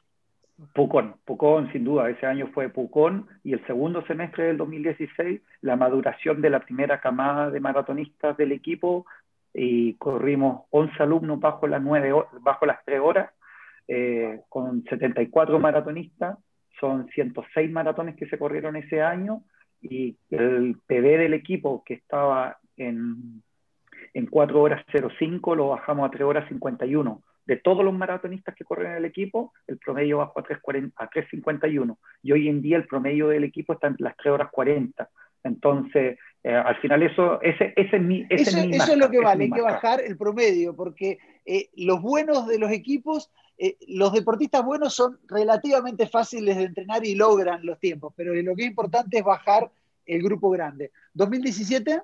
Pucón, 0.72 1.16
Pucón 1.24 1.70
sin 1.72 1.84
duda, 1.84 2.08
ese 2.08 2.24
año 2.26 2.48
fue 2.54 2.70
Pucón 2.70 3.26
y 3.44 3.52
el 3.52 3.64
segundo 3.66 4.04
semestre 4.06 4.44
del 4.44 4.56
2016 4.56 5.42
la 5.60 5.76
maduración 5.76 6.40
de 6.40 6.50
la 6.50 6.60
primera 6.60 7.00
camada 7.00 7.50
de 7.50 7.60
maratonistas 7.60 8.36
del 8.38 8.52
equipo 8.52 9.04
y 9.52 9.94
corrimos 9.94 10.62
11 10.70 11.02
alumnos 11.02 11.40
bajo 11.40 11.66
las, 11.66 11.82
9, 11.82 12.12
bajo 12.40 12.64
las 12.64 12.82
3 12.86 13.00
horas 13.00 13.30
eh, 13.88 14.40
con 14.48 14.82
74 14.84 15.58
maratonistas, 15.58 16.38
son 16.80 17.08
106 17.08 17.70
maratones 17.70 18.16
que 18.16 18.26
se 18.26 18.38
corrieron 18.38 18.76
ese 18.76 19.02
año 19.02 19.42
y 19.82 20.16
el 20.30 20.76
PB 20.86 21.18
del 21.18 21.34
equipo 21.34 21.84
que 21.84 21.94
estaba 21.94 22.58
en, 22.78 23.42
en 24.14 24.26
4 24.26 24.60
horas 24.60 24.84
05 25.18 25.54
lo 25.54 25.68
bajamos 25.68 26.08
a 26.08 26.10
3 26.10 26.22
horas 26.22 26.48
51 26.48 27.22
de 27.46 27.56
todos 27.56 27.84
los 27.84 27.94
maratonistas 27.94 28.54
que 28.54 28.64
corren 28.64 28.92
en 28.92 28.98
el 28.98 29.04
equipo, 29.04 29.52
el 29.66 29.78
promedio 29.78 30.18
bajó 30.18 30.40
a 30.40 30.44
3.51. 30.44 31.96
Y 32.22 32.32
hoy 32.32 32.48
en 32.48 32.60
día 32.60 32.76
el 32.76 32.86
promedio 32.86 33.28
del 33.28 33.44
equipo 33.44 33.74
está 33.74 33.86
en 33.86 33.96
las 33.98 34.16
3 34.16 34.32
horas 34.34 34.50
40. 34.50 35.08
Entonces, 35.44 36.18
eh, 36.42 36.54
al 36.54 36.76
final 36.80 37.04
eso, 37.04 37.40
ese, 37.40 37.72
ese 37.76 37.96
es 37.96 38.02
mi... 38.02 38.26
eso, 38.28 38.58
es 38.58 38.98
lo 38.98 39.08
que 39.08 39.20
vale, 39.20 39.44
hay 39.44 39.50
que 39.50 39.60
bajar 39.60 40.00
el 40.00 40.16
promedio, 40.16 40.74
porque 40.74 41.18
eh, 41.44 41.70
los 41.76 42.02
buenos 42.02 42.48
de 42.48 42.58
los 42.58 42.72
equipos, 42.72 43.30
eh, 43.58 43.76
los 43.86 44.12
deportistas 44.12 44.64
buenos 44.64 44.92
son 44.92 45.18
relativamente 45.28 46.08
fáciles 46.08 46.56
de 46.56 46.64
entrenar 46.64 47.06
y 47.06 47.14
logran 47.14 47.64
los 47.64 47.78
tiempos, 47.78 48.12
pero 48.16 48.34
lo 48.34 48.56
que 48.56 48.62
es 48.62 48.68
importante 48.68 49.18
es 49.18 49.24
bajar 49.24 49.70
el 50.04 50.22
grupo 50.22 50.50
grande. 50.50 50.90
¿2017? 51.14 52.02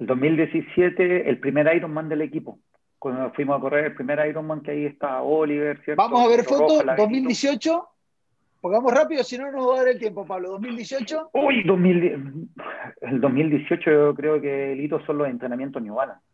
El 0.00 0.06
2017, 0.06 1.30
el 1.30 1.38
primer 1.38 1.74
Ironman 1.74 2.10
del 2.10 2.20
equipo 2.20 2.58
cuando 3.04 3.30
fuimos 3.32 3.58
a 3.58 3.60
correr 3.60 3.84
el 3.84 3.94
primer 3.94 4.26
Ironman, 4.26 4.62
que 4.62 4.70
ahí 4.70 4.86
está 4.86 5.20
Oliver, 5.20 5.78
¿cierto? 5.84 6.02
Vamos 6.02 6.24
a 6.24 6.26
ver 6.26 6.42
fotos, 6.42 6.82
2018. 6.96 7.88
Pongamos 8.62 8.94
rápido, 8.94 9.22
si 9.22 9.36
no 9.36 9.52
nos 9.52 9.68
va 9.68 9.74
a 9.74 9.76
dar 9.80 9.88
el 9.88 9.98
tiempo, 9.98 10.24
Pablo. 10.24 10.52
2018. 10.52 11.28
Uy, 11.34 11.64
2000, 11.64 12.48
el 13.02 13.20
2018 13.20 13.90
yo 13.90 14.14
creo 14.14 14.40
que 14.40 14.72
el 14.72 14.80
hito 14.80 15.04
son 15.04 15.18
los 15.18 15.28
entrenamientos 15.28 15.82
New 15.82 15.96
Balance. 15.96 16.24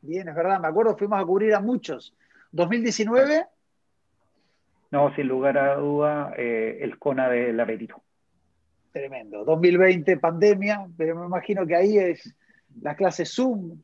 Bien, 0.00 0.26
es 0.26 0.34
verdad, 0.34 0.60
me 0.60 0.68
acuerdo, 0.68 0.96
fuimos 0.96 1.20
a 1.20 1.26
cubrir 1.26 1.54
a 1.54 1.60
muchos. 1.60 2.16
2019. 2.52 3.44
No, 4.92 5.14
sin 5.14 5.28
lugar 5.28 5.58
a 5.58 5.74
duda, 5.74 6.32
eh, 6.38 6.78
el 6.80 6.98
CONA 6.98 7.28
del 7.28 7.60
apetito. 7.60 8.00
Tremendo. 8.92 9.44
2020, 9.44 10.16
pandemia, 10.16 10.86
pero 10.96 11.20
me 11.20 11.26
imagino 11.26 11.66
que 11.66 11.76
ahí 11.76 11.98
es 11.98 12.34
la 12.80 12.96
clase 12.96 13.26
Zoom, 13.26 13.78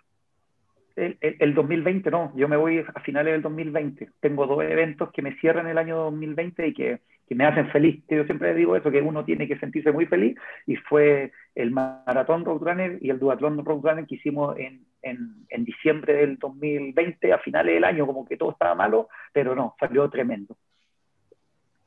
el, 0.96 1.54
2020 1.54 2.10
no, 2.10 2.32
yo 2.34 2.48
me 2.48 2.56
voy 2.56 2.78
a 2.78 3.00
finales 3.00 3.34
del 3.34 3.42
2020. 3.42 4.10
Tengo 4.20 4.46
dos 4.46 4.62
eventos 4.64 5.10
que 5.12 5.22
me 5.22 5.38
cierran 5.38 5.66
el 5.66 5.78
año 5.78 5.96
2020 5.96 6.68
y 6.68 6.74
que, 6.74 7.00
que, 7.28 7.34
me 7.34 7.44
hacen 7.44 7.68
feliz. 7.70 8.02
Yo 8.08 8.24
siempre 8.24 8.54
digo 8.54 8.76
eso, 8.76 8.90
que 8.90 9.02
uno 9.02 9.24
tiene 9.24 9.46
que 9.46 9.58
sentirse 9.58 9.92
muy 9.92 10.06
feliz 10.06 10.36
y 10.66 10.76
fue 10.76 11.32
el 11.54 11.70
Maratón 11.70 12.44
Roadrunner 12.44 12.98
y 13.02 13.10
el 13.10 13.18
Duatlón 13.18 13.62
Roadrunner 13.64 14.06
que 14.06 14.14
hicimos 14.14 14.58
en, 14.58 14.86
en, 15.02 15.46
en, 15.50 15.64
diciembre 15.64 16.14
del 16.14 16.38
2020, 16.38 17.32
a 17.32 17.38
finales 17.38 17.74
del 17.74 17.84
año, 17.84 18.06
como 18.06 18.24
que 18.24 18.38
todo 18.38 18.52
estaba 18.52 18.74
malo, 18.74 19.08
pero 19.32 19.54
no, 19.54 19.74
salió 19.78 20.08
tremendo. 20.08 20.56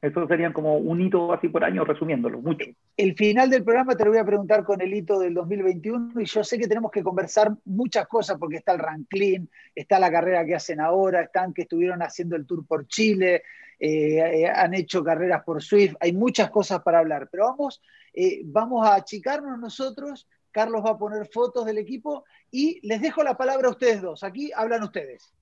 Eso 0.02 0.26
serían 0.28 0.54
como 0.54 0.78
un 0.78 1.02
hito 1.02 1.34
así 1.34 1.50
por 1.50 1.64
año, 1.64 1.84
resumiéndolo, 1.84 2.40
mucho. 2.42 2.66
El 2.96 3.16
final 3.16 3.50
del 3.50 3.66
programa 3.66 3.96
te 3.96 4.06
lo 4.06 4.12
voy 4.12 4.20
a 4.20 4.26
preguntar 4.26 4.64
con 4.64 4.82
el 4.82 4.94
hito 4.94 5.20
del 5.20 5.34
2021 5.34 6.22
y 6.22 6.26
yo 6.26 6.42
sé 6.42 6.58
que 6.58 6.68
tenemos 6.68 6.90
que 6.90 7.04
conversar 7.04 7.52
muchas 7.66 8.08
cosas 8.08 8.38
porque 8.40 8.58
está 8.58 8.72
el 8.72 8.80
Ranklin, 8.80 9.50
está 9.76 10.00
la 10.00 10.10
carrera 10.10 10.46
que 10.46 10.56
hacen 10.56 10.80
ahora, 10.80 11.24
están 11.24 11.54
que 11.54 11.64
estuvieron 11.64 12.02
haciendo 12.02 12.38
el 12.38 12.46
tour 12.46 12.66
por 12.66 12.88
Chile, 12.88 13.44
eh, 13.78 14.44
eh, 14.44 14.48
han 14.48 14.74
hecho 14.74 15.04
carreras 15.04 15.44
por 15.44 15.62
Swift, 15.62 15.96
hay 16.00 16.14
muchas 16.14 16.50
cosas 16.50 16.82
para 16.82 17.00
hablar, 17.00 17.28
pero 17.30 17.46
vamos, 17.46 17.82
eh, 18.14 18.42
vamos 18.46 18.88
a 18.88 18.96
achicarnos 18.96 19.60
nosotros, 19.60 20.30
Carlos 20.52 20.84
va 20.86 20.92
a 20.92 20.98
poner 20.98 21.28
fotos 21.28 21.66
del 21.66 21.78
equipo 21.78 22.24
y 22.52 22.86
les 22.88 23.02
dejo 23.02 23.22
la 23.22 23.36
palabra 23.36 23.68
a 23.68 23.72
ustedes 23.72 24.02
dos, 24.02 24.24
aquí 24.24 24.52
hablan 24.56 24.84
ustedes. 24.84 25.34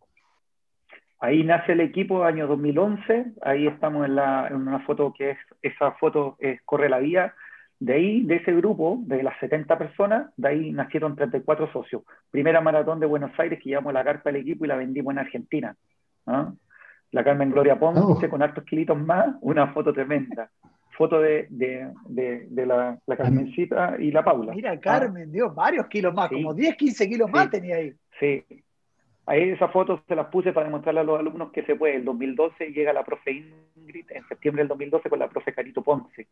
Ahí 1.20 1.44
nace 1.44 1.72
el 1.72 1.82
equipo, 1.82 2.24
año 2.24 2.48
2011, 2.48 3.34
ahí 3.42 3.68
estamos 3.68 4.06
en, 4.06 4.16
la, 4.16 4.48
en 4.50 4.56
una 4.56 4.80
foto 4.82 5.14
que 5.18 5.32
es, 5.32 5.38
esa 5.64 5.94
foto 5.94 6.36
es 6.40 6.62
Corre 6.62 6.90
la 6.90 7.00
Vía, 7.00 7.34
de 7.80 7.94
ahí, 7.94 8.24
de 8.24 8.38
ese 8.38 8.54
grupo, 8.54 9.00
de 9.04 9.22
las 9.22 9.38
70 9.40 9.78
personas, 9.78 10.32
de 10.36 10.48
ahí 10.48 10.72
nacieron 10.72 11.16
34 11.16 11.72
socios. 11.72 12.04
Primera 12.32 12.62
maratón 12.62 13.00
de 13.00 13.06
Buenos 13.06 13.32
Aires 13.40 13.60
que 13.62 13.70
llevamos 13.70 13.94
la 13.94 14.04
carpa 14.04 14.32
del 14.32 14.42
equipo 14.42 14.66
y 14.66 14.68
la 14.68 14.76
vendimos 14.76 15.12
en 15.12 15.20
Argentina. 15.20 15.76
La 17.12 17.24
Carmen 17.24 17.52
Gloria 17.52 17.80
Ponce 17.80 18.26
oh. 18.26 18.30
con 18.30 18.42
hartos 18.42 18.64
kilitos 18.64 18.98
más, 18.98 19.36
una 19.42 19.68
foto 19.74 19.94
tremenda. 19.94 20.50
Foto 20.98 21.20
de, 21.20 21.46
de, 21.52 21.92
de, 22.50 22.66
la, 22.66 22.98
la, 23.06 23.18
Carmencita 23.18 23.98
y 24.00 24.12
la 24.12 24.24
Paula. 24.24 24.54
Mira, 24.54 24.80
Carmen, 24.80 25.32
Dios, 25.32 25.54
varios 25.54 25.86
kilos 25.86 26.12
más, 26.12 26.30
como 26.30 26.56
10, 26.56 26.76
15 26.76 27.08
kilos 27.08 27.30
más 27.30 27.52
tenía 27.52 27.76
ahí. 27.76 27.94
Sí, 28.20 28.44
Ahí 29.28 29.50
esas 29.50 29.72
fotos 29.74 30.00
se 30.08 30.16
las 30.16 30.28
puse 30.28 30.54
para 30.54 30.68
demostrarle 30.68 31.02
a 31.02 31.04
los 31.04 31.20
alumnos 31.20 31.52
que 31.52 31.64
se 31.64 31.76
puede. 31.76 31.98
El 31.98 32.06
2012 32.06 32.72
llega 32.72 32.94
la 32.94 33.04
profe 33.04 33.32
Ingrid, 33.76 34.06
en 34.12 34.26
septiembre 34.30 34.62
del 34.62 34.70
2012 34.70 35.10
con 35.10 35.20
la 35.20 35.28
profe 35.28 35.54
Carito 35.54 35.84
Ponce. 35.84 36.28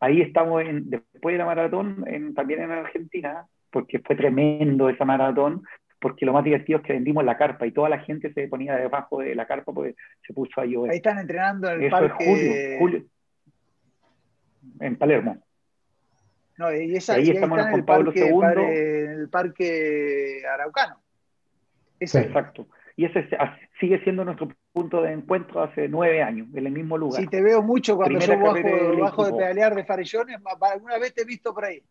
Ahí 0.00 0.20
estamos 0.20 0.62
en, 0.62 0.90
después 0.90 1.32
de 1.32 1.38
la 1.38 1.46
maratón, 1.46 2.04
también 2.34 2.62
en 2.62 2.72
Argentina, 2.72 3.46
porque 3.70 4.00
fue 4.00 4.16
tremendo 4.16 4.88
esa 4.88 5.04
maratón, 5.04 5.62
porque 6.00 6.26
lo 6.26 6.32
más 6.32 6.42
divertido 6.42 6.80
es 6.80 6.84
que 6.84 6.94
vendimos 6.94 7.24
la 7.24 7.36
carpa 7.36 7.68
y 7.68 7.72
toda 7.72 7.88
la 7.88 8.00
gente 8.00 8.32
se 8.32 8.48
ponía 8.48 8.74
debajo 8.74 9.20
de 9.20 9.36
la 9.36 9.46
carpa 9.46 9.72
porque 9.72 9.94
se 10.26 10.34
puso 10.34 10.60
a 10.60 10.66
llover. 10.66 10.90
Ahí 10.90 10.96
están 10.96 11.18
entrenando 11.18 11.70
en 11.70 11.84
el 11.84 11.90
parque. 11.90 12.76
julio, 12.80 13.04
en 14.80 14.96
Palermo. 14.96 15.38
No, 16.58 16.74
y, 16.74 16.96
esa, 16.96 17.14
ahí, 17.14 17.30
estamos 17.30 17.60
en 17.60 17.74
el, 17.74 17.84
parque, 17.84 18.28
en 18.28 19.10
el 19.20 19.28
parque 19.28 20.42
Araucano. 20.52 21.03
Exacto. 22.04 22.66
Y 22.96 23.06
ese 23.06 23.28
sigue 23.80 23.98
siendo 24.04 24.24
nuestro 24.24 24.48
punto 24.72 25.02
de 25.02 25.12
encuentro 25.12 25.62
hace 25.62 25.88
nueve 25.88 26.22
años, 26.22 26.46
en 26.54 26.66
el 26.66 26.72
mismo 26.72 26.96
lugar. 26.96 27.20
Sí, 27.20 27.26
te 27.26 27.42
veo 27.42 27.60
mucho 27.60 27.96
cuando 27.96 28.20
yo 28.20 28.38
bajo, 28.38 29.00
bajo 29.00 29.26
de 29.26 29.32
pedalear 29.32 29.74
de 29.74 29.84
farellones, 29.84 30.38
alguna 30.60 30.98
vez 30.98 31.12
te 31.12 31.22
he 31.22 31.24
visto 31.24 31.52
por 31.52 31.64
ahí. 31.64 31.82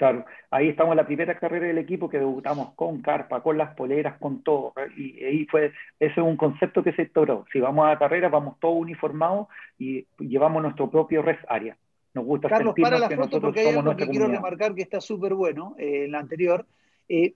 Claro, 0.00 0.24
ahí 0.50 0.68
estamos 0.70 0.92
en 0.92 0.96
la 0.96 1.06
primera 1.06 1.38
carrera 1.38 1.66
del 1.66 1.76
equipo 1.76 2.08
que 2.08 2.18
debutamos 2.18 2.72
con 2.74 3.02
carpa, 3.02 3.42
con 3.42 3.58
las 3.58 3.74
poleras, 3.74 4.16
con 4.18 4.42
todo. 4.42 4.72
Y 4.96 5.22
ahí 5.22 5.46
fue, 5.46 5.72
ese 5.98 6.12
es 6.12 6.18
un 6.18 6.38
concepto 6.38 6.82
que 6.82 6.92
se 6.92 7.02
instauró. 7.02 7.44
Si 7.52 7.60
vamos 7.60 7.84
a 7.84 7.90
la 7.90 7.98
carrera, 7.98 8.30
vamos 8.30 8.58
todos 8.60 8.76
uniformados 8.76 9.48
y 9.78 10.06
llevamos 10.18 10.62
nuestro 10.62 10.90
propio 10.90 11.20
res 11.20 11.38
área. 11.48 11.76
Nos 12.14 12.24
gusta 12.24 12.48
Carlos, 12.48 12.74
para 12.80 12.98
la 12.98 13.10
foto 13.10 13.40
porque 13.40 13.60
hay 13.60 13.76
algo 13.76 13.94
que 13.94 14.08
quiero 14.08 14.28
remarcar 14.28 14.74
que 14.74 14.82
está 14.82 15.00
súper 15.00 15.34
bueno 15.34 15.74
eh, 15.78 16.04
en 16.04 16.12
la 16.12 16.20
anterior. 16.20 16.64
Eh, 17.06 17.34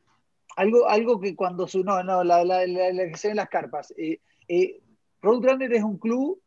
algo, 0.57 0.89
algo 0.89 1.21
que 1.21 1.35
cuando 1.35 1.67
su. 1.67 1.85
No, 1.85 2.03
no, 2.03 2.25
la, 2.25 2.45
la, 2.45 2.67
la, 2.67 3.09
que 3.09 3.17
se 3.17 3.29
ven 3.29 3.37
las 3.37 3.49
carpas. 3.49 3.93
Eh, 3.97 4.21
eh, 4.49 4.81
Roadrunner 5.21 5.73
es 5.73 5.83
un 5.83 5.99
club 5.99 6.41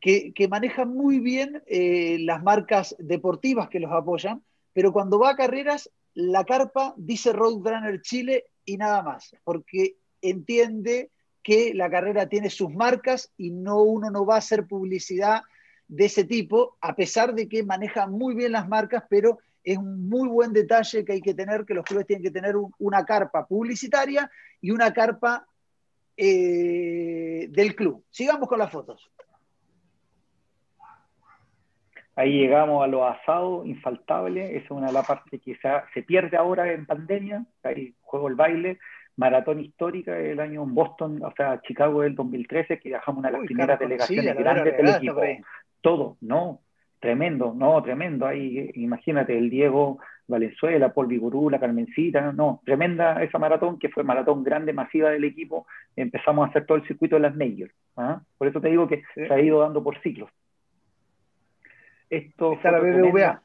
que, 0.00 0.32
que 0.32 0.48
maneja 0.48 0.84
muy 0.84 1.18
bien 1.18 1.62
eh, 1.66 2.18
las 2.20 2.42
marcas 2.42 2.94
deportivas 2.98 3.68
que 3.68 3.80
los 3.80 3.92
apoyan, 3.92 4.42
pero 4.72 4.92
cuando 4.92 5.18
va 5.18 5.30
a 5.30 5.36
carreras, 5.36 5.90
la 6.14 6.44
carpa 6.44 6.94
dice 6.96 7.32
Roadrunner 7.32 8.00
Chile 8.02 8.44
y 8.64 8.76
nada 8.76 9.02
más, 9.02 9.34
porque 9.44 9.96
entiende 10.22 11.10
que 11.42 11.74
la 11.74 11.90
carrera 11.90 12.28
tiene 12.28 12.50
sus 12.50 12.70
marcas 12.70 13.32
y 13.36 13.50
no 13.50 13.82
uno 13.82 14.10
no 14.10 14.24
va 14.24 14.36
a 14.36 14.38
hacer 14.38 14.66
publicidad 14.66 15.42
de 15.88 16.06
ese 16.06 16.24
tipo, 16.24 16.76
a 16.80 16.96
pesar 16.96 17.34
de 17.34 17.48
que 17.48 17.62
maneja 17.62 18.06
muy 18.06 18.34
bien 18.34 18.52
las 18.52 18.68
marcas, 18.68 19.04
pero 19.08 19.38
es 19.64 19.78
un 19.78 20.08
muy 20.08 20.28
buen 20.28 20.52
detalle 20.52 21.04
que 21.04 21.12
hay 21.14 21.20
que 21.22 21.34
tener, 21.34 21.64
que 21.64 21.74
los 21.74 21.84
clubes 21.84 22.06
tienen 22.06 22.22
que 22.22 22.30
tener 22.30 22.54
una 22.78 23.04
carpa 23.04 23.46
publicitaria 23.46 24.30
y 24.60 24.70
una 24.70 24.92
carpa 24.92 25.46
eh, 26.16 27.46
del 27.48 27.74
club. 27.74 28.04
Sigamos 28.10 28.48
con 28.48 28.58
las 28.58 28.70
fotos. 28.70 29.10
Ahí 32.16 32.38
llegamos 32.38 32.84
a 32.84 32.86
los 32.86 33.02
asados 33.02 33.66
infaltables, 33.66 34.50
esa 34.50 34.64
es 34.64 34.70
una 34.70 34.86
de 34.86 34.92
las 34.92 35.06
partes 35.06 35.40
que 35.42 35.56
se, 35.92 36.02
pierde 36.02 36.36
ahora 36.36 36.70
en 36.70 36.86
pandemia, 36.86 37.44
ahí 37.64 37.92
juego 38.02 38.28
el 38.28 38.36
baile, 38.36 38.78
maratón 39.16 39.58
histórica 39.58 40.12
del 40.12 40.38
año 40.38 40.62
en 40.62 40.74
Boston, 40.74 41.20
o 41.24 41.32
sea, 41.36 41.60
Chicago 41.62 42.02
del 42.02 42.14
2013, 42.14 42.78
que 42.78 42.90
viajamos 42.90 43.18
una 43.18 43.30
de 43.30 43.38
las 43.38 43.46
primeras 43.46 43.80
delegaciones 43.80 44.36
grandes 44.36 44.76
del 44.76 44.88
equipo. 44.88 45.20
Todo, 45.80 46.16
¿no? 46.20 46.60
Tremendo, 47.04 47.52
no, 47.54 47.82
tremendo. 47.82 48.26
Ahí, 48.26 48.70
imagínate, 48.76 49.36
el 49.36 49.50
Diego 49.50 49.98
Valenzuela, 50.26 50.94
Paul 50.94 51.06
Vigurú, 51.06 51.50
la 51.50 51.60
Carmencita, 51.60 52.32
no, 52.32 52.62
tremenda 52.64 53.22
esa 53.22 53.38
maratón, 53.38 53.78
que 53.78 53.90
fue 53.90 54.02
maratón 54.02 54.42
grande, 54.42 54.72
masiva 54.72 55.10
del 55.10 55.24
equipo. 55.24 55.66
Empezamos 55.96 56.46
a 56.46 56.48
hacer 56.48 56.64
todo 56.64 56.78
el 56.78 56.86
circuito 56.86 57.16
de 57.16 57.20
las 57.20 57.36
majors. 57.36 57.74
¿ah? 57.98 58.22
Por 58.38 58.48
eso 58.48 58.58
te 58.58 58.70
digo 58.70 58.88
que 58.88 59.02
se 59.14 59.30
ha 59.30 59.38
ido 59.38 59.60
dando 59.60 59.84
por 59.84 60.00
ciclos. 60.00 60.30
Esto 62.08 62.54
Está 62.54 62.70
la 62.70 62.78
BBVA. 62.78 63.42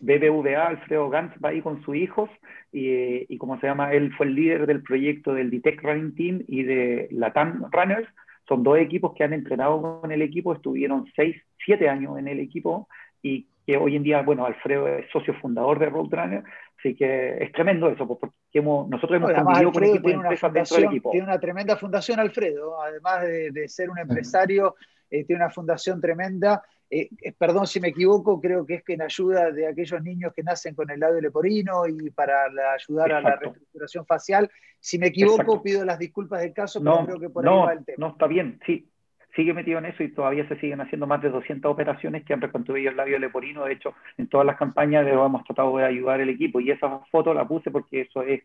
BBVA, 0.00 0.66
Alfredo 0.66 1.08
Gantz 1.10 1.36
va 1.42 1.50
ahí 1.50 1.62
con 1.62 1.84
sus 1.84 1.94
hijos 1.94 2.28
y, 2.72 3.32
y 3.32 3.38
como 3.38 3.60
se 3.60 3.68
llama, 3.68 3.92
él 3.92 4.12
fue 4.16 4.26
el 4.26 4.34
líder 4.34 4.66
del 4.66 4.82
proyecto 4.82 5.34
del 5.34 5.52
Detect 5.52 5.84
Running 5.84 6.14
Team 6.16 6.42
y 6.48 6.64
de 6.64 7.06
la 7.12 7.32
TAM 7.32 7.70
Runners, 7.70 8.08
son 8.46 8.62
dos 8.62 8.78
equipos 8.78 9.14
que 9.14 9.24
han 9.24 9.32
entrenado 9.32 10.00
con 10.00 10.10
el 10.10 10.22
equipo, 10.22 10.52
estuvieron 10.52 11.06
seis, 11.16 11.36
siete 11.64 11.88
años 11.88 12.18
en 12.18 12.28
el 12.28 12.40
equipo 12.40 12.88
y 13.22 13.46
que 13.66 13.76
hoy 13.76 13.96
en 13.96 14.02
día, 14.02 14.22
bueno, 14.22 14.44
Alfredo 14.44 14.86
es 14.88 15.10
socio 15.10 15.34
fundador 15.40 15.78
de 15.78 15.86
Roadrunner, 15.86 16.44
así 16.78 16.94
que 16.94 17.42
es 17.42 17.52
tremendo 17.52 17.88
eso, 17.88 18.06
porque 18.06 18.28
hemos, 18.52 18.88
nosotros 18.88 19.16
hemos 19.16 19.32
convivido 19.32 19.72
con 19.72 19.84
equipos 19.84 20.02
de 20.02 20.12
empresas 20.12 20.52
dentro 20.52 20.76
del 20.76 20.84
equipo. 20.86 21.10
Tiene 21.10 21.26
una 21.26 21.40
tremenda 21.40 21.76
fundación, 21.76 22.20
Alfredo, 22.20 22.80
además 22.82 23.22
de, 23.22 23.68
ser 23.68 23.88
un 23.88 23.98
empresario, 23.98 24.76
eh, 25.10 25.24
tiene 25.24 25.42
una 25.42 25.50
fundación 25.50 26.00
tremenda. 26.00 26.62
Eh, 26.96 27.08
eh, 27.22 27.32
perdón 27.36 27.66
si 27.66 27.80
me 27.80 27.88
equivoco, 27.88 28.40
creo 28.40 28.64
que 28.64 28.74
es 28.74 28.84
que 28.84 28.92
en 28.92 29.02
ayuda 29.02 29.50
de 29.50 29.66
aquellos 29.66 30.00
niños 30.00 30.32
que 30.32 30.44
nacen 30.44 30.76
con 30.76 30.88
el 30.92 31.00
labio 31.00 31.20
leporino 31.20 31.88
y 31.88 32.10
para 32.10 32.44
ayudar 32.72 33.10
a 33.10 33.20
la 33.20 33.34
reestructuración 33.34 34.06
facial. 34.06 34.48
Si 34.78 34.96
me 34.96 35.08
equivoco, 35.08 35.60
pido 35.60 35.84
las 35.84 35.98
disculpas 35.98 36.42
del 36.42 36.52
caso, 36.52 36.80
pero 36.80 37.04
creo 37.04 37.18
que 37.18 37.30
por 37.30 37.48
ahí 37.48 37.56
va 37.56 37.72
el 37.72 37.84
tema. 37.84 37.96
No, 37.98 38.12
está 38.12 38.28
bien, 38.28 38.60
sí, 38.64 38.88
sigue 39.34 39.52
metido 39.52 39.78
en 39.78 39.86
eso 39.86 40.04
y 40.04 40.12
todavía 40.12 40.46
se 40.46 40.56
siguen 40.60 40.82
haciendo 40.82 41.08
más 41.08 41.20
de 41.20 41.30
200 41.30 41.68
operaciones 41.68 42.24
que 42.24 42.32
han 42.32 42.40
reconstruido 42.40 42.90
el 42.90 42.96
labio 42.96 43.18
leporino. 43.18 43.64
De 43.64 43.72
hecho, 43.72 43.92
en 44.16 44.28
todas 44.28 44.46
las 44.46 44.56
campañas 44.56 45.04
hemos 45.04 45.42
tratado 45.42 45.76
de 45.76 45.86
ayudar 45.86 46.20
el 46.20 46.28
equipo 46.28 46.60
y 46.60 46.70
esa 46.70 47.00
foto 47.10 47.34
la 47.34 47.48
puse 47.48 47.72
porque 47.72 48.02
eso 48.02 48.22
es 48.22 48.42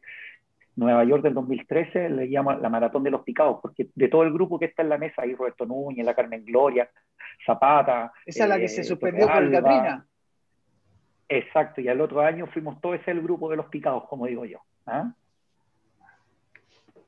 Nueva 0.80 1.04
York 1.04 1.22
del 1.22 1.34
2013, 1.34 2.10
le 2.10 2.30
llama 2.30 2.56
la 2.56 2.70
maratón 2.70 3.04
de 3.04 3.12
los 3.12 3.22
picados, 3.22 3.60
porque 3.62 3.90
de 3.94 4.08
todo 4.08 4.24
el 4.24 4.32
grupo 4.32 4.58
que 4.58 4.66
está 4.66 4.82
en 4.82 4.90
la 4.90 4.98
mesa, 4.98 5.24
hay 5.24 5.36
Roberto 5.36 5.66
Núñez, 5.66 6.06
la 6.06 6.16
Carmen 6.16 6.44
Gloria, 6.46 6.90
Zapata. 7.46 8.12
Esa 8.26 8.44
es 8.44 8.50
la 8.50 8.58
que 8.58 8.70
se 8.70 8.82
eh, 8.82 8.84
suspendió 8.86 9.28
con 9.28 9.52
Catrina. 9.52 10.06
Exacto, 11.28 11.82
y 11.82 11.88
al 11.90 12.02
otro 12.02 12.22
año 12.22 12.48
fuimos 12.48 12.80
todo 12.82 12.96
ese 12.96 13.12
el 13.12 13.22
grupo 13.22 13.50
de 13.50 13.58
los 13.58 13.68
picados, 13.68 14.08
como 14.08 14.26
digo 14.26 14.46
yo. 14.46 14.60
¿ah? 14.88 15.12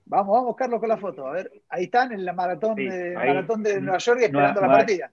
Vamos, 0.06 0.36
vamos, 0.36 0.56
Carlos, 0.58 0.80
con 0.80 0.90
la 0.90 0.98
foto. 0.98 1.26
A 1.28 1.32
ver, 1.32 1.52
ahí 1.70 1.86
están 1.86 2.12
en 2.12 2.26
la 2.26 2.34
maratón, 2.34 2.76
de, 2.76 3.14
maratón 3.16 3.64
de 3.64 3.80
Nueva 3.82 3.98
York 3.98 4.20
esperando 4.22 4.62
la 4.62 4.68
partida. 4.68 5.12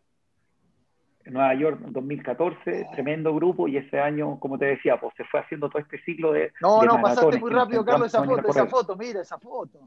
Nueva 1.31 1.55
York 1.55 1.81
2014, 1.81 2.89
tremendo 2.93 3.35
grupo, 3.35 3.69
y 3.69 3.77
ese 3.77 4.01
año, 4.01 4.39
como 4.39 4.59
te 4.59 4.67
decía, 4.67 4.99
pues 4.99 5.15
se 5.17 5.25
fue 5.25 5.41
haciendo 5.41 5.69
todo 5.69 5.81
este 5.81 5.99
ciclo 6.03 6.33
de. 6.33 6.53
No, 6.61 6.83
no, 6.83 7.01
pasaste 7.01 7.39
muy 7.39 7.51
rápido, 7.51 7.85
Carlos, 7.85 8.09
esa 8.09 8.25
foto, 8.25 8.49
esa 8.49 8.67
foto, 8.67 8.97
mira 8.97 9.21
esa 9.23 9.39
foto. 9.39 9.81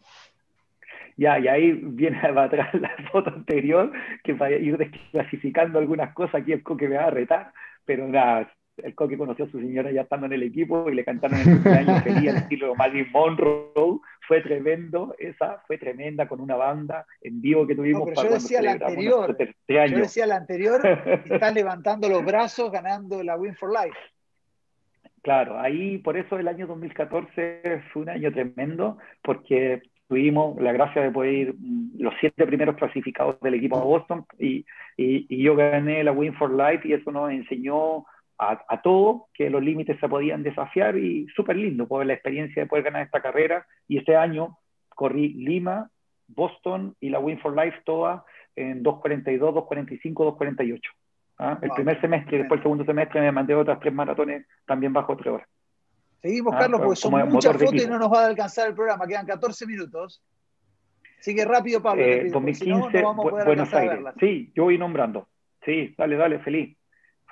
Ya, 1.17 1.39
y 1.39 1.47
ahí 1.47 1.71
viene 1.73 2.19
atrás 2.37 2.73
la 2.73 2.91
foto 3.11 3.29
anterior, 3.29 3.91
que 4.23 4.35
para 4.35 4.55
ir 4.55 4.77
desclasificando 4.77 5.79
algunas 5.79 6.13
cosas, 6.13 6.41
aquí 6.41 6.51
el 6.53 6.63
que 6.63 6.87
me 6.87 6.97
va 6.97 7.05
a 7.05 7.11
retar, 7.11 7.53
pero 7.85 8.07
nada, 8.07 8.51
el 8.78 8.95
Coque 8.95 9.17
conoció 9.17 9.45
a 9.45 9.49
su 9.49 9.59
señora 9.59 9.91
ya 9.91 10.01
estando 10.01 10.26
en 10.26 10.34
el 10.34 10.43
equipo 10.43 10.89
y 10.89 10.95
le 10.95 11.03
cantaron 11.03 11.39
el 11.39 11.45
cumpleaños 11.45 12.01
feliz 12.03 12.30
al 12.30 12.38
estilo 12.38 12.76
Marilyn 12.76 13.11
Monroe. 13.11 13.99
Fue 14.28 14.41
tremendo, 14.41 15.13
esa 15.19 15.61
fue 15.67 15.78
tremenda 15.78 16.28
con 16.28 16.39
una 16.39 16.55
banda 16.55 17.05
en 17.22 17.41
vivo 17.41 17.67
que 17.67 17.76
tuvimos. 17.76 18.01
No, 18.01 18.05
pero 18.05 18.24
yo 18.24 18.34
decía 18.36 18.61
la 18.61 18.72
anterior, 18.72 19.38
yo 19.67 19.97
decía 19.97 20.26
la 20.26 20.36
anterior, 20.38 20.82
está 21.26 21.51
levantando 21.51 22.07
los 22.07 22.24
brazos 22.24 22.72
ganando 22.72 23.24
la 23.24 23.36
Win 23.36 23.55
for 23.55 23.69
Life. 23.72 23.97
Claro, 25.22 25.59
ahí 25.59 25.99
por 25.99 26.17
eso 26.17 26.39
el 26.39 26.47
año 26.47 26.65
2014 26.65 27.84
fue 27.91 28.01
un 28.01 28.09
año 28.09 28.32
tremendo, 28.32 28.97
porque 29.22 29.84
tuvimos 30.07 30.59
la 30.59 30.74
gracia 30.74 31.01
de 31.01 31.11
poder 31.11 31.34
ir 31.34 31.55
mm, 31.57 31.99
los 31.99 32.13
siete 32.19 32.45
primeros 32.45 32.76
clasificados 32.76 33.39
del 33.39 33.53
equipo 33.53 33.78
de 33.78 33.86
Boston 33.86 34.26
y, 34.39 34.65
y, 34.97 35.26
y 35.30 35.43
yo 35.43 35.55
gané 35.55 36.03
la 36.03 36.11
Win 36.11 36.34
for 36.34 36.51
Life 36.51 36.88
y 36.88 36.93
eso 36.93 37.11
nos 37.11 37.32
enseñó 37.32 38.05
a, 38.41 38.81
todo, 38.81 39.27
que 39.35 39.51
los 39.51 39.61
límites 39.61 39.99
se 39.99 40.09
podían 40.09 40.41
desafiar 40.41 40.97
y 40.97 41.27
súper 41.35 41.55
lindo 41.55 41.87
poder 41.87 42.07
la 42.07 42.13
experiencia 42.13 42.63
de 42.63 42.67
poder 42.67 42.85
ganar 42.85 43.03
esta 43.03 43.21
carrera. 43.21 43.67
Y 43.87 43.99
este 43.99 44.15
año 44.15 44.57
corrí 44.89 45.33
Lima, 45.33 45.91
Boston 46.27 46.95
y 46.99 47.09
la 47.09 47.19
Win 47.19 47.39
for 47.39 47.55
Life 47.55 47.81
todas 47.85 48.23
en 48.55 48.83
2.42, 48.83 49.37
2.45, 49.37 50.13
2.48. 50.37 50.79
El 51.61 51.69
primer 51.71 52.01
semestre 52.01 52.35
y 52.35 52.39
después 52.39 52.59
el 52.59 52.63
segundo 52.63 52.85
semestre 52.85 53.21
me 53.21 53.31
mandé 53.31 53.53
otras 53.53 53.79
tres 53.79 53.93
maratones 53.93 54.45
también 54.65 54.91
bajo 54.91 55.15
tres 55.15 55.33
horas. 55.33 55.47
Seguimos, 56.21 56.53
¿Ah? 56.55 56.59
Carlos, 56.59 56.81
porque 56.81 56.95
son 56.95 57.29
muchas 57.29 57.53
fotos 57.53 57.83
y 57.83 57.87
no 57.87 57.99
nos 57.99 58.11
va 58.11 58.23
a 58.23 58.27
alcanzar 58.27 58.69
el 58.69 58.75
programa. 58.75 59.07
Quedan 59.07 59.25
14 59.25 59.67
minutos. 59.67 60.23
Sigue 61.19 61.45
rápido, 61.45 61.81
Pablo. 61.81 62.03
2015, 62.31 63.03
Buenos 63.45 63.73
Aires. 63.73 63.99
Sí, 64.19 64.51
yo 64.55 64.63
voy 64.63 64.79
nombrando. 64.79 65.27
Sí, 65.63 65.93
dale, 65.95 66.15
dale, 66.15 66.39
feliz. 66.39 66.75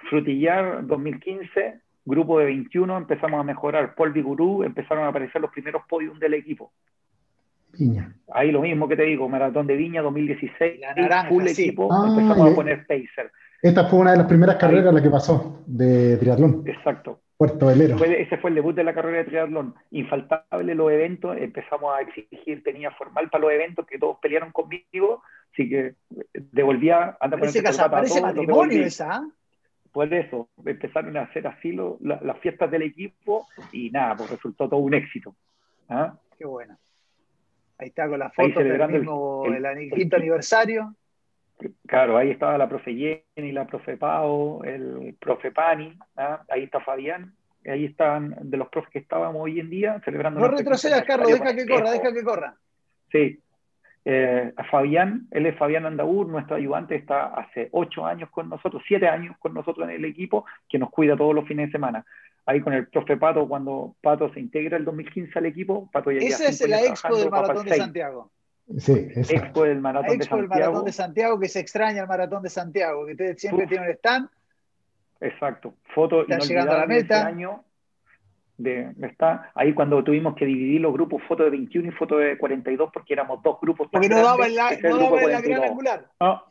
Frutillar 0.10 0.86
2015, 0.86 1.80
grupo 2.06 2.40
de 2.40 2.46
21, 2.46 2.98
empezamos 2.98 3.40
a 3.40 3.44
mejorar. 3.44 3.96
Paul 3.96 4.12
Vigurú, 4.12 4.64
empezaron 4.64 5.04
a 5.04 5.08
aparecer 5.10 5.42
los 5.42 5.52
primeros 5.52 5.84
podiums 5.88 6.20
del 6.20 6.34
equipo. 6.34 6.72
Viña. 7.78 8.14
Ahí 8.34 8.52
lo 8.52 8.62
mismo 8.62 8.88
que 8.88 8.96
te 8.96 9.04
digo, 9.04 9.30
Maratón 9.30 9.68
de 9.68 9.76
Viña 9.76 10.02
2016, 10.02 10.80
la 10.80 10.96
naranja, 10.96 11.30
full 11.30 11.48
equipo, 11.48 11.90
ah, 11.92 12.08
empezamos 12.10 12.52
a 12.52 12.56
poner 12.56 12.88
Pacer. 12.88 13.32
Esta 13.62 13.86
fue 13.86 14.00
una 14.00 14.12
de 14.12 14.18
las 14.18 14.28
primeras 14.28 14.56
carreras 14.56 14.94
la 14.94 15.02
que 15.02 15.10
pasó 15.10 15.64
de 15.68 16.18
triatlón. 16.18 16.64
Exacto. 16.66 17.22
Puerto 17.38 17.68
Velero. 17.68 18.04
ese 18.04 18.38
fue 18.38 18.50
el 18.50 18.56
debut 18.56 18.76
de 18.76 18.84
la 18.84 18.94
carrera 18.94 19.20
de 19.20 19.24
triatlón. 19.26 19.74
Infaltable 19.92 20.76
los 20.76 20.92
eventos, 20.92 21.38
empezamos 21.38 21.96
a 21.96 22.02
exigir, 22.02 22.64
tenía 22.64 22.92
formal 22.92 23.30
para 23.30 23.44
los 23.44 23.54
eventos 23.54 23.86
que 23.86 23.98
todos 23.98 24.18
pelearon 24.22 24.52
conmigo, 24.52 25.24
así 25.54 25.70
que 25.70 25.96
devolvía... 26.34 27.18
Parece, 27.20 27.64
casa, 27.64 27.90
parece 27.90 28.22
matrimonio 28.22 28.84
esa. 28.84 29.24
Por 29.92 30.14
eso, 30.14 30.50
empezaron 30.66 31.18
a 31.18 31.22
hacer 31.22 31.48
así 31.48 31.76
las 32.02 32.40
fiestas 32.40 32.70
del 32.70 32.84
equipo 32.84 33.48
y 33.72 33.90
nada, 33.90 34.16
pues 34.16 34.30
resultó 34.30 34.70
todo 34.70 34.80
un 34.80 34.94
éxito. 34.94 35.36
¿ah? 35.90 36.14
Qué 36.38 36.46
bueno. 36.46 36.78
Ahí 37.78 37.88
está 37.88 38.08
con 38.08 38.20
la 38.20 38.30
foto 38.30 38.60
del 38.60 38.88
mismo, 38.90 39.46
el, 39.46 39.92
quinto 39.92 40.18
aniversario. 40.18 40.94
Claro, 41.88 42.18
ahí 42.18 42.32
estaba 42.32 42.58
la 42.58 42.70
profe 42.70 42.94
Jenny, 42.94 43.52
la 43.52 43.66
profe 43.66 43.98
Pau, 43.98 44.64
el 44.64 45.16
profe 45.20 45.52
Pani, 45.52 45.98
¿ah? 46.16 46.44
ahí 46.50 46.64
está 46.64 46.80
Fabián, 46.80 47.34
ahí 47.66 47.86
están 47.86 48.36
de 48.42 48.58
los 48.58 48.70
profes 48.70 48.92
que 48.92 49.00
estábamos 49.00 49.42
hoy 49.42 49.60
en 49.60 49.70
día 49.70 50.00
celebrando. 50.06 50.40
No 50.40 50.48
retrocedas, 50.48 51.04
Carlos, 51.04 51.32
deja 51.32 51.56
que 51.56 51.68
corra, 51.68 51.92
deja 51.92 52.14
que 52.14 52.24
corra. 52.24 52.56
Sí, 53.12 53.40
eh, 54.06 54.54
a 54.56 54.64
Fabián, 54.66 55.28
él 55.32 55.46
es 55.46 55.58
Fabián 55.58 55.86
Andaur, 55.86 56.28
nuestro 56.28 56.56
ayudante, 56.56 56.96
está 56.96 57.28
hace 57.28 57.70
ocho 57.72 58.06
años 58.06 58.30
con 58.30 58.50
nosotros, 58.50 58.82
siete 58.88 59.08
años 59.08 59.36
con 59.40 59.54
nosotros 59.54 59.88
en 59.90 59.96
el 59.96 60.06
equipo, 60.06 60.46
que 60.68 60.80
nos 60.80 60.90
cuida 60.90 61.18
todos 61.18 61.36
los 61.36 61.48
fines 61.48 61.68
de 61.68 61.72
semana. 61.74 62.06
Ahí 62.46 62.62
con 62.62 62.74
el 62.74 62.88
profe 62.88 63.18
Pato, 63.18 63.48
cuando 63.48 63.96
Pato 64.02 64.34
se 64.34 64.40
integra 64.40 64.78
el 64.78 64.86
2015 64.86 65.38
al 65.38 65.46
equipo, 65.46 65.90
Pato 65.92 66.12
ya 66.12 66.20
Esa 66.20 66.48
es 66.48 66.68
la 66.68 66.82
expo 66.82 67.18
del 67.18 67.30
Maratón 67.30 67.66
de 67.66 67.76
Santiago. 67.76 68.32
Sí, 68.78 68.94
Expo 69.16 69.64
del 69.64 69.82
Maratón 69.82 70.18
de 70.18 70.26
Santiago. 70.26 70.48
Maratón 70.48 70.86
de 70.86 70.92
Santiago, 70.92 71.40
que 71.40 71.50
se 71.50 71.60
extraña 71.60 72.02
el 72.04 72.08
Maratón 72.08 72.44
de 72.44 72.50
Santiago, 72.50 73.06
que 73.06 73.14
ustedes 73.14 73.42
siempre 73.42 73.66
tienen 73.68 73.88
un 73.90 73.96
stand. 73.96 74.30
Exacto. 75.22 75.74
Foto 75.94 76.22
Están 76.22 76.40
llegando 76.42 76.74
a 76.74 76.78
la 76.78 76.86
meta. 76.86 77.26
año 77.26 77.64
de, 78.60 78.92
está 79.02 79.52
ahí 79.56 79.74
cuando 79.74 80.04
tuvimos 80.04 80.36
que 80.36 80.46
dividir 80.46 80.82
los 80.82 80.94
grupos 80.94 81.24
foto 81.28 81.44
de 81.44 81.50
21 81.50 81.88
y 81.88 81.92
foto 81.92 82.18
de 82.18 82.38
42 82.38 82.90
porque 82.94 83.14
éramos 83.14 83.42
dos 83.42 83.58
grupos 83.62 83.88
porque 83.92 84.10
no 84.10 84.22
daba 84.22 84.46
en 84.46 84.56
la, 84.56 84.72
no 84.84 84.98
daba 84.98 85.22
la 85.24 85.42
gran 85.42 85.64
angular. 85.64 86.06
No 86.20 86.44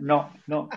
no 0.00 0.32
no. 0.46 0.68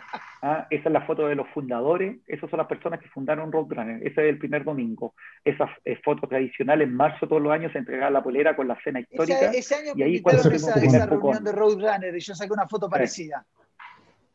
Ah, 0.41 0.67
esa 0.69 0.89
es 0.89 0.93
la 0.93 1.01
foto 1.01 1.27
de 1.27 1.35
los 1.35 1.47
fundadores 1.49 2.17
esas 2.27 2.49
son 2.49 2.57
las 2.57 2.67
personas 2.67 2.99
que 2.99 3.09
fundaron 3.09 3.51
Roadrunner 3.51 3.97
ese 3.97 4.21
es 4.21 4.29
el 4.29 4.37
primer 4.37 4.63
domingo. 4.63 5.13
Esas 5.43 5.69
fotos 6.03 6.29
tradicionales 6.29 6.87
en 6.87 6.95
marzo 6.95 7.27
todos 7.27 7.41
los 7.41 7.51
años 7.51 7.71
se 7.71 7.79
entregaba 7.79 8.11
la 8.11 8.23
polera 8.23 8.55
con 8.55 8.67
la 8.67 8.79
cena 8.83 8.99
histórica 8.99 9.51
ese, 9.51 9.75
año 9.75 9.93
y 9.95 10.03
ahí 10.03 10.21
cuando 10.21 10.41
esa, 10.49 10.73
esa 10.75 11.05
reunión 11.05 11.43
de 11.43 11.51
Roadrunner 11.51 12.15
y 12.15 12.19
yo 12.19 12.35
saqué 12.35 12.53
una 12.53 12.67
foto 12.67 12.89
parecida. 12.89 13.45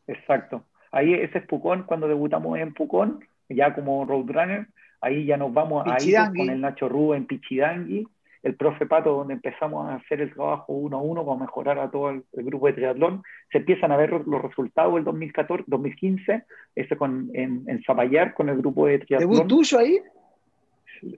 Exacto. 0.07 0.65
Ahí 0.91 1.13
ese 1.13 1.39
es 1.39 1.47
Pucón 1.47 1.83
cuando 1.83 2.07
debutamos 2.07 2.57
en 2.59 2.73
Pucón 2.73 3.19
ya 3.49 3.73
como 3.73 4.05
Roadrunner 4.05 4.67
Ahí 5.05 5.23
ya 5.23 5.37
nos 5.37 5.53
vamos 5.53 5.85
a 5.85 6.03
ir 6.03 6.17
con 6.35 6.49
el 6.49 6.59
Nacho 6.59 6.89
Rubén 6.89 7.21
en 7.21 7.27
Pichidangui, 7.27 8.07
el 8.41 8.55
profe 8.55 8.87
Pato, 8.87 9.11
donde 9.11 9.35
empezamos 9.35 9.87
a 9.87 9.97
hacer 9.97 10.19
el 10.19 10.33
trabajo 10.33 10.73
uno 10.73 10.97
a 10.97 11.01
uno 11.01 11.23
para 11.23 11.41
mejorar 11.41 11.77
a 11.77 11.91
todo 11.91 12.09
el, 12.09 12.23
grupo 12.33 12.65
de 12.65 12.73
triatlón. 12.73 13.21
Se 13.51 13.59
empiezan 13.59 13.91
a 13.91 13.97
ver 13.97 14.09
los 14.09 14.41
resultados 14.41 14.95
del 14.95 15.03
2014, 15.03 15.65
2015, 15.67 16.45
ese 16.73 16.97
con, 16.97 17.29
en, 17.35 17.65
en 17.67 17.83
Zapallar 17.83 18.33
con 18.33 18.49
el 18.49 18.57
grupo 18.57 18.87
de 18.87 18.97
triatlón. 18.97 19.29
¿Debut 19.29 19.47
tuyo 19.47 19.77
ahí? 19.77 19.99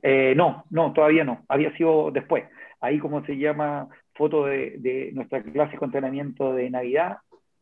Eh, 0.03 0.33
no, 0.35 0.65
no, 0.69 0.91
todavía 0.91 1.23
no. 1.23 1.45
Había 1.47 1.73
sido 1.77 2.11
después. 2.11 2.43
Ahí, 2.81 2.99
como 2.99 3.25
se 3.25 3.37
llama, 3.37 3.87
foto 4.15 4.47
de, 4.47 4.75
de 4.79 5.11
nuestra 5.13 5.41
clase 5.41 5.77
de 5.77 5.85
entrenamiento 5.85 6.51
de 6.51 6.69
Navidad. 6.69 7.19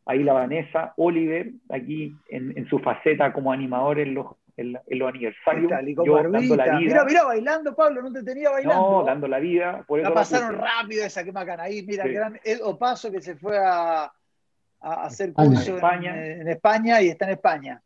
Ahí 0.08 0.24
la 0.24 0.34
Vanessa, 0.34 0.96
Oliver, 0.98 1.52
aquí 1.70 2.16
en, 2.30 2.58
en 2.58 2.68
su 2.68 2.80
faceta 2.80 3.32
como 3.32 3.52
animador 3.52 4.00
en 4.00 4.16
los 4.16 4.26
en, 4.58 4.74
los 4.74 5.10
aniversarios. 5.10 5.72
yo 6.06 6.24
dando 6.24 6.56
la 6.56 6.64
vida. 6.66 6.80
Mira, 6.80 7.06
mira, 7.06 7.24
bailando, 7.26 7.76
Pablo, 7.76 8.02
no 8.02 8.12
te 8.12 8.24
tenía 8.24 8.50
bailando. 8.50 9.02
No, 9.02 9.04
dando 9.04 9.28
la 9.28 9.40
vida. 9.40 9.84
Por 9.88 10.02
la 10.02 10.14
pasaron 10.14 10.60
rápido 10.60 11.06
esa 11.06 11.24
que 11.24 11.32
macana 11.32 11.64
ahí. 11.64 11.86
Mira, 11.86 12.08
gran 12.08 12.40
Ed 12.44 12.62
Opaso 12.64 13.12
que 13.12 13.22
se 13.22 13.36
fue 13.36 13.58
a, 13.58 14.12
a 14.82 15.04
hacer 15.04 15.34
curso 15.34 15.72
en 15.72 15.76
España. 15.76 16.26
En, 16.26 16.48
España 16.48 17.02
y 17.02 17.10
está 17.10 17.26
en 17.26 17.32
España. 17.32 17.82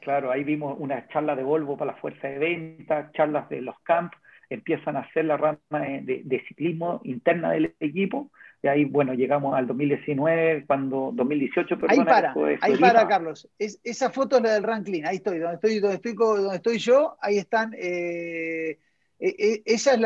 Claro, 0.00 0.30
ahí 0.30 0.42
vimos 0.42 0.76
una 0.78 1.06
charla 1.08 1.36
de 1.36 1.42
Volvo 1.42 1.76
para 1.76 1.92
la 1.92 1.98
fuerza 1.98 2.28
de 2.28 2.38
venta, 2.38 3.10
charlas 3.12 3.48
de 3.48 3.60
los 3.60 3.78
camps, 3.80 4.16
empiezan 4.48 4.96
a 4.96 5.00
hacer 5.00 5.26
la 5.26 5.36
rama 5.36 5.58
de, 5.70 6.22
de 6.24 6.44
ciclismo 6.48 7.00
interna 7.04 7.52
del 7.52 7.74
equipo 7.78 8.30
y 8.62 8.68
ahí, 8.68 8.84
bueno, 8.84 9.12
llegamos 9.14 9.56
al 9.56 9.66
2019, 9.66 10.66
cuando 10.66 11.10
2018, 11.14 11.80
perdón. 11.80 11.90
Ahí 11.90 12.04
para, 12.04 12.34
ahí 12.60 12.76
para, 12.76 13.08
Carlos. 13.08 13.48
Es, 13.58 13.80
esa 13.82 14.10
foto 14.10 14.36
es 14.36 14.42
la 14.44 14.54
del 14.54 14.62
ranking, 14.62 15.02
ahí 15.04 15.16
estoy, 15.16 15.40
donde 15.40 15.56
estoy, 15.56 15.80
donde 15.80 15.96
estoy, 15.96 16.14
donde 16.14 16.56
estoy 16.56 16.78
yo, 16.78 17.16
ahí 17.20 17.38
están. 17.38 17.74
Eh, 17.74 18.78
eh, 19.18 19.36
eh, 19.38 19.62
esa 19.64 19.94
es 19.94 20.00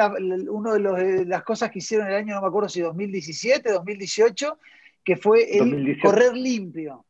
una 0.48 0.72
de, 0.72 1.26
las 1.26 1.42
cosas 1.42 1.70
que 1.70 1.80
hicieron 1.80 2.08
el 2.08 2.14
año, 2.14 2.34
no 2.34 2.40
me 2.40 2.48
acuerdo 2.48 2.70
si 2.70 2.80
2017, 2.80 3.72
2018, 3.72 4.58
que 5.04 5.16
fue 5.16 5.58
el 5.58 5.98
correr 6.00 6.34
limpio. 6.34 7.04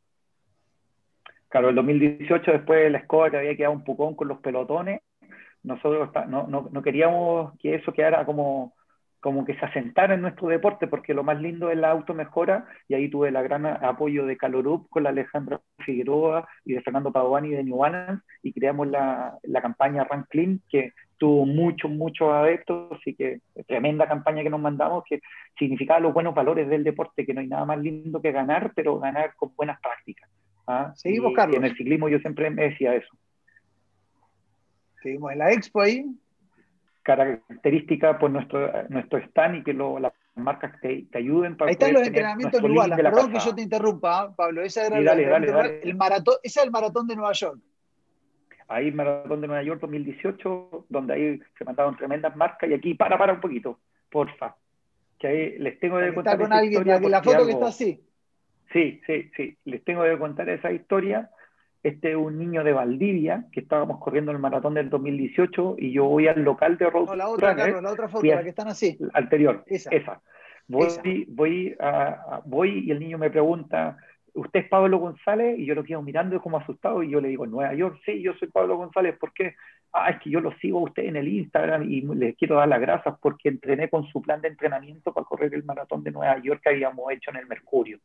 Claro, 1.47 1.69
el 1.69 1.75
2018, 1.75 2.51
después 2.51 2.83
de 2.83 2.89
la 2.89 2.97
escoba 2.97 3.31
que 3.31 3.37
había 3.37 3.55
quedado 3.55 3.73
un 3.73 3.85
pucón 3.85 4.15
con 4.15 4.27
los 4.27 4.39
pelotones, 4.39 4.99
nosotros 5.63 6.09
no, 6.27 6.45
no, 6.47 6.67
no 6.69 6.81
queríamos 6.81 7.57
que 7.59 7.75
eso 7.75 7.93
quedara 7.93 8.25
como 8.25 8.73
como 9.19 9.45
que 9.45 9.55
se 9.55 9.65
asentara 9.65 10.13
en 10.13 10.21
nuestro 10.21 10.47
deporte, 10.47 10.87
porque 10.87 11.13
lo 11.13 11.23
más 11.23 11.41
lindo 11.41 11.71
es 11.71 11.77
la 11.77 11.91
automejora, 11.91 12.65
y 12.87 12.93
ahí 12.93 13.09
tuve 13.09 13.29
el 13.29 13.41
gran 13.43 13.65
apoyo 13.65 14.25
de 14.25 14.37
Calorup 14.37 14.89
con 14.89 15.03
la 15.03 15.09
Alejandra 15.09 15.59
Figueroa 15.79 16.47
y 16.65 16.73
de 16.73 16.81
Fernando 16.81 17.11
Padovani 17.11 17.49
de 17.49 17.63
New 17.63 17.77
Balance, 17.77 18.23
y 18.43 18.53
creamos 18.53 18.87
la, 18.87 19.37
la 19.43 19.61
campaña 19.61 20.03
Run 20.03 20.25
Clean, 20.29 20.61
que 20.69 20.93
tuvo 21.17 21.45
muchos, 21.45 21.89
muchos 21.89 22.31
adeptos, 22.31 22.99
y 23.05 23.15
que 23.15 23.41
tremenda 23.67 24.07
campaña 24.07 24.43
que 24.43 24.49
nos 24.49 24.61
mandamos, 24.61 25.03
que 25.09 25.21
significaba 25.57 25.99
los 25.99 26.13
buenos 26.13 26.35
valores 26.35 26.69
del 26.69 26.83
deporte, 26.83 27.25
que 27.25 27.33
no 27.33 27.41
hay 27.41 27.47
nada 27.47 27.65
más 27.65 27.79
lindo 27.79 28.21
que 28.21 28.31
ganar, 28.31 28.71
pero 28.75 28.99
ganar 28.99 29.33
con 29.35 29.51
buenas 29.55 29.79
prácticas. 29.81 30.29
¿ah? 30.67 30.91
Seguimos, 30.95 31.33
Carlos. 31.33 31.55
Y 31.55 31.57
en 31.57 31.65
el 31.65 31.75
ciclismo 31.75 32.07
yo 32.07 32.19
siempre 32.19 32.49
me 32.51 32.69
decía 32.69 32.93
eso. 32.93 33.09
Seguimos 35.01 35.31
en 35.31 35.39
la 35.39 35.51
expo 35.51 35.81
ahí 35.81 36.05
característica 37.07 38.19
por 38.19 38.29
nuestro, 38.29 38.69
nuestro 38.89 39.19
stand 39.19 39.55
y 39.55 39.63
que 39.63 39.71
lo, 39.71 39.97
las 39.97 40.11
marcas 40.35 40.73
te, 40.81 41.05
te, 41.09 41.19
ayuden 41.19 41.55
para 41.55 41.69
Ahí 41.69 41.73
están 41.73 41.93
los 41.93 42.05
entrenamientos 42.05 42.61
en 42.61 42.71
Iguala. 42.71 42.97
Perdón 42.97 43.31
que 43.31 43.39
yo 43.39 43.55
te 43.55 43.61
interrumpa, 43.61 44.19
¿ah, 44.19 44.35
Pablo. 44.35 44.61
Ese 44.61 44.85
era 44.85 44.97
el, 44.97 45.95
maratón, 45.95 46.35
ese 46.43 46.59
es 46.59 46.65
el 46.65 46.71
maratón 46.71 47.07
de 47.07 47.15
Nueva 47.15 47.31
York. 47.31 47.59
Ahí 48.67 48.91
maratón 48.91 49.39
de 49.39 49.47
Nueva 49.47 49.63
York 49.63 49.79
2018, 49.79 50.87
donde 50.89 51.13
ahí 51.13 51.39
se 51.57 51.63
mandaron 51.63 51.95
tremendas 51.95 52.35
marcas 52.35 52.69
y 52.69 52.73
aquí 52.73 52.93
para, 52.93 53.17
para 53.17 53.31
un 53.31 53.39
poquito, 53.39 53.79
porfa. 54.09 54.57
Que 55.17 55.27
ahí 55.27 55.59
les 55.59 55.79
tengo 55.79 55.99
que 55.99 56.13
contar. 56.13 56.33
Está 56.33 56.43
con 56.43 56.51
alguien, 56.51 56.85
la, 57.09 57.23
foto 57.23 57.45
que 57.45 57.53
está 57.53 57.67
así. 57.67 58.03
Sí, 58.73 58.99
sí, 59.07 59.31
sí. 59.37 59.57
Les 59.63 59.81
tengo 59.85 60.03
que 60.03 60.17
contar 60.17 60.49
esa 60.49 60.73
historia 60.73 61.29
este 61.87 62.11
es 62.11 62.15
un 62.15 62.37
niño 62.37 62.63
de 62.63 62.73
Valdivia, 62.73 63.45
que 63.51 63.59
estábamos 63.59 63.99
corriendo 63.99 64.31
el 64.31 64.39
maratón 64.39 64.73
del 64.73 64.89
2018 64.89 65.75
y 65.77 65.91
yo 65.91 66.05
voy 66.05 66.27
al 66.27 66.41
local 66.41 66.77
de 66.77 66.89
Road 66.89 67.07
no, 67.07 67.15
la 67.15 67.29
otra, 67.29 67.55
Carlos, 67.55 67.81
la 67.81 67.91
otra 67.91 68.07
foto, 68.09 68.25
la 68.25 68.43
que 68.43 68.49
están 68.49 68.67
así. 68.67 68.97
Anterior, 69.13 69.63
esa. 69.67 70.21
Voy, 70.67 71.25
Voy, 71.29 71.75
a, 71.79 72.41
voy 72.45 72.83
y 72.85 72.91
el 72.91 72.99
niño 72.99 73.17
me 73.17 73.29
pregunta, 73.29 73.97
¿usted 74.33 74.61
es 74.61 74.69
Pablo 74.69 74.97
González? 74.97 75.57
Y 75.57 75.65
yo 75.65 75.75
lo 75.75 75.83
quedo 75.83 76.01
mirando 76.01 76.41
como 76.41 76.57
asustado 76.57 77.03
y 77.03 77.09
yo 77.09 77.21
le 77.21 77.29
digo, 77.29 77.45
¿en 77.45 77.51
Nueva 77.51 77.73
York? 77.73 77.99
Sí, 78.05 78.21
yo 78.21 78.33
soy 78.33 78.49
Pablo 78.49 78.75
González. 78.75 79.17
¿Por 79.17 79.33
qué? 79.33 79.55
Ah, 79.93 80.09
es 80.09 80.21
que 80.21 80.29
yo 80.29 80.41
lo 80.41 80.51
sigo 80.57 80.79
a 80.79 80.83
usted 80.83 81.03
en 81.03 81.15
el 81.15 81.27
Instagram 81.27 81.89
y 81.89 82.01
les 82.01 82.35
quiero 82.35 82.57
dar 82.57 82.67
las 82.67 82.81
gracias 82.81 83.15
porque 83.21 83.47
entrené 83.47 83.89
con 83.89 84.05
su 84.07 84.21
plan 84.21 84.41
de 84.41 84.49
entrenamiento 84.49 85.13
para 85.13 85.25
correr 85.25 85.53
el 85.53 85.63
maratón 85.63 86.03
de 86.03 86.11
Nueva 86.11 86.37
York 86.39 86.59
que 86.61 86.69
habíamos 86.69 87.09
hecho 87.11 87.31
en 87.31 87.37
el 87.37 87.47
Mercurio. 87.47 87.99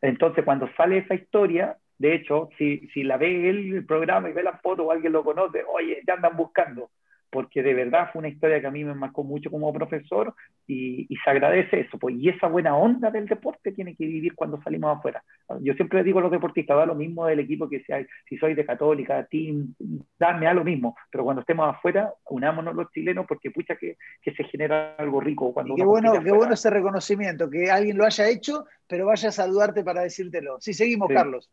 Entonces, 0.00 0.44
cuando 0.44 0.68
sale 0.76 0.98
esa 0.98 1.14
historia, 1.14 1.76
de 1.98 2.14
hecho, 2.14 2.50
si, 2.58 2.88
si 2.92 3.02
la 3.02 3.16
ve 3.16 3.48
él, 3.48 3.74
el 3.74 3.86
programa, 3.86 4.28
y 4.28 4.32
ve 4.32 4.42
la 4.42 4.58
foto 4.58 4.84
o 4.84 4.92
alguien 4.92 5.12
lo 5.12 5.24
conoce, 5.24 5.64
oye, 5.66 6.02
ya 6.06 6.14
andan 6.14 6.36
buscando. 6.36 6.90
porque 7.30 7.62
de 7.62 7.74
verdad 7.74 8.08
fue 8.12 8.20
una 8.20 8.28
historia 8.28 8.60
que 8.60 8.66
a 8.66 8.70
mí 8.70 8.84
me 8.84 8.94
marcó 8.94 9.22
mucho 9.22 9.50
como 9.50 9.72
profesor 9.72 10.34
y, 10.66 11.06
se 11.22 11.30
agradece 11.30 11.80
eso. 11.80 11.98
Pues, 11.98 12.14
y 12.16 12.28
esa 12.28 12.46
buena 12.46 12.76
onda 12.76 13.10
del 13.10 13.26
deporte 13.26 13.72
tiene 13.72 13.94
que 13.94 14.06
vivir 14.06 14.34
cuando 14.34 14.62
salimos 14.62 14.96
afuera. 14.96 15.22
Yo 15.60 15.74
siempre 15.74 16.02
digo 16.02 16.18
a 16.18 16.22
los 16.22 16.30
deportistas, 16.30 16.76
da 16.76 16.86
lo 16.86 16.94
mismo 16.94 17.26
del 17.26 17.40
equipo 17.40 17.68
que 17.68 17.82
sea, 17.82 18.04
si 18.28 18.36
soy 18.38 18.54
de 18.54 18.64
Católica, 18.64 19.26
Team, 19.26 19.74
dame 20.18 20.46
a 20.46 20.54
lo 20.54 20.64
mismo, 20.64 20.96
pero 21.10 21.24
cuando 21.24 21.40
estemos 21.40 21.68
afuera, 21.68 22.12
unámonos 22.30 22.74
los 22.74 22.90
chilenos 22.90 23.26
porque 23.26 23.50
pucha 23.50 23.76
que, 23.76 23.96
que 24.22 24.32
se 24.32 24.44
genera 24.44 24.94
algo 24.96 25.20
rico. 25.20 25.52
Cuando 25.52 25.74
qué 25.74 25.84
bueno, 25.84 26.12
qué 26.22 26.32
bueno 26.32 26.54
ese 26.54 26.70
reconocimiento, 26.70 27.50
que 27.50 27.70
alguien 27.70 27.98
lo 27.98 28.06
haya 28.06 28.28
hecho, 28.28 28.64
pero 28.86 29.06
vaya 29.06 29.28
a 29.28 29.32
saludarte 29.32 29.82
para 29.84 30.02
decírtelo. 30.02 30.56
Sí, 30.60 30.72
seguimos, 30.72 31.08
Carlos. 31.08 31.50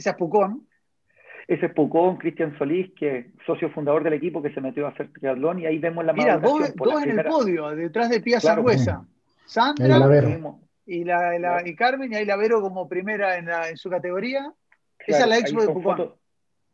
Esa 0.00 0.10
es 0.10 0.16
Pucón. 0.16 0.66
Ese 1.46 1.66
es 1.66 1.74
Pucón, 1.74 2.16
Cristian 2.16 2.56
Solís, 2.56 2.90
que 2.98 3.18
es 3.18 3.26
socio 3.44 3.70
fundador 3.70 4.02
del 4.02 4.14
equipo 4.14 4.40
que 4.40 4.50
se 4.54 4.62
metió 4.62 4.86
a 4.86 4.90
hacer 4.90 5.12
triatlón 5.12 5.58
y 5.58 5.66
ahí 5.66 5.78
vemos 5.78 6.06
la 6.06 6.14
Mira, 6.14 6.38
dos, 6.38 6.72
en 7.04 7.18
el 7.18 7.24
podio, 7.26 7.68
detrás 7.70 8.08
de 8.08 8.20
Pia 8.20 8.40
Sangüesa. 8.40 9.04
Sandra 9.44 9.98
y, 10.86 11.04
la, 11.04 11.62
y 11.66 11.76
Carmen, 11.76 12.10
y 12.12 12.16
ahí 12.16 12.24
la 12.24 12.36
Vero 12.36 12.62
como 12.62 12.88
primera 12.88 13.36
en, 13.36 13.48
en 13.50 13.76
su 13.76 13.90
categoría. 13.90 14.50
Esa 15.06 15.20
es 15.20 15.28
la 15.28 15.38
expo 15.38 15.60
de 15.60 15.68
Pucón 15.68 16.14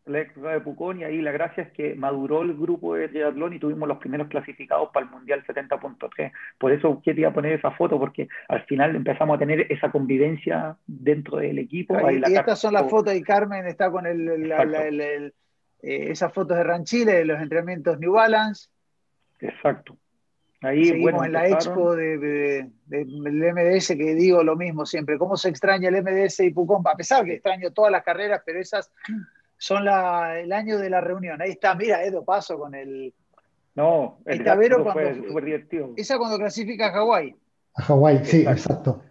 la 0.07 0.53
de 0.53 0.61
Pucón 0.61 1.01
y 1.01 1.05
ahí 1.05 1.21
la 1.21 1.33
gracia 1.33 1.65
es 1.65 1.73
que 1.73 1.97
maduró 1.97 2.43
el 2.43 2.55
grupo 2.57 2.95
de 2.95 3.09
triatlón 3.09 3.55
y 3.55 3.59
tuvimos 3.59 3.89
los 3.89 3.99
primeros 3.99 4.29
clasificados 4.29 4.91
para 4.93 5.05
el 5.05 5.11
Mundial 5.11 5.45
70.3. 5.45 6.33
Por 6.59 6.73
eso 6.73 7.03
quería 7.05 7.33
poner 7.33 7.55
esa 7.55 7.73
foto, 7.73 7.99
porque 7.99 8.29
al 8.49 8.65
final 8.67 8.95
empezamos 8.95 9.37
a 9.37 9.39
tener 9.39 9.67
esa 9.71 9.91
convivencia 9.91 10.77
dentro 10.87 11.39
del 11.39 11.59
equipo. 11.59 11.99
y, 12.11 12.23
estas 12.35 12.61
son 12.61 12.75
las 12.75 12.89
fotos 12.89 13.15
y 13.15 13.23
Carmen 13.23 13.67
está 13.67 13.91
con 13.91 14.07
el, 14.07 14.53
eh, 14.53 15.33
esas 15.83 16.33
fotos 16.33 16.57
de 16.57 16.63
Ranchile, 16.63 17.13
de 17.13 17.25
los 17.25 17.41
entrenamientos 17.41 17.99
New 17.99 18.13
Balance. 18.13 18.69
Exacto. 19.41 19.97
Ahí, 20.63 20.87
Seguimos 20.87 21.27
en 21.27 21.33
la 21.33 21.49
expo 21.49 21.95
del 21.95 22.73
MDS 22.89 23.89
que 23.89 24.15
digo 24.15 24.43
lo 24.43 24.57
mismo 24.57 24.87
siempre. 24.87 25.19
¿Cómo 25.19 25.37
se 25.37 25.49
extraña 25.49 25.89
el 25.89 26.03
MDS 26.03 26.41
y 26.41 26.51
Pucón? 26.51 26.83
A 26.87 26.95
pesar 26.95 27.25
que 27.25 27.35
extraño 27.35 27.73
todas 27.73 27.93
las 27.93 28.03
carreras, 28.03 28.43
pero 28.45 28.61
esas 28.61 28.91
son 29.59 29.85
la, 29.85 30.39
el 30.39 30.53
año 30.53 30.79
de 30.79 30.91
la 30.91 31.01
reunión. 31.01 31.41
Ahí 31.41 31.53
está, 31.53 31.75
mira, 31.75 32.05
Edo 32.05 32.25
Paso 32.25 32.59
con 32.59 32.75
el. 32.75 33.13
No, 33.75 34.19
el 34.25 34.43
Tavero 34.43 34.83
cuando, 34.83 35.03
Esa 35.97 36.19
cuando 36.19 36.39
clasifica 36.39 36.87
a 36.87 36.93
Hawái. 36.93 37.37
A 37.75 37.83
Hawái, 37.83 38.25
sí, 38.25 38.47
exacto. 38.47 39.03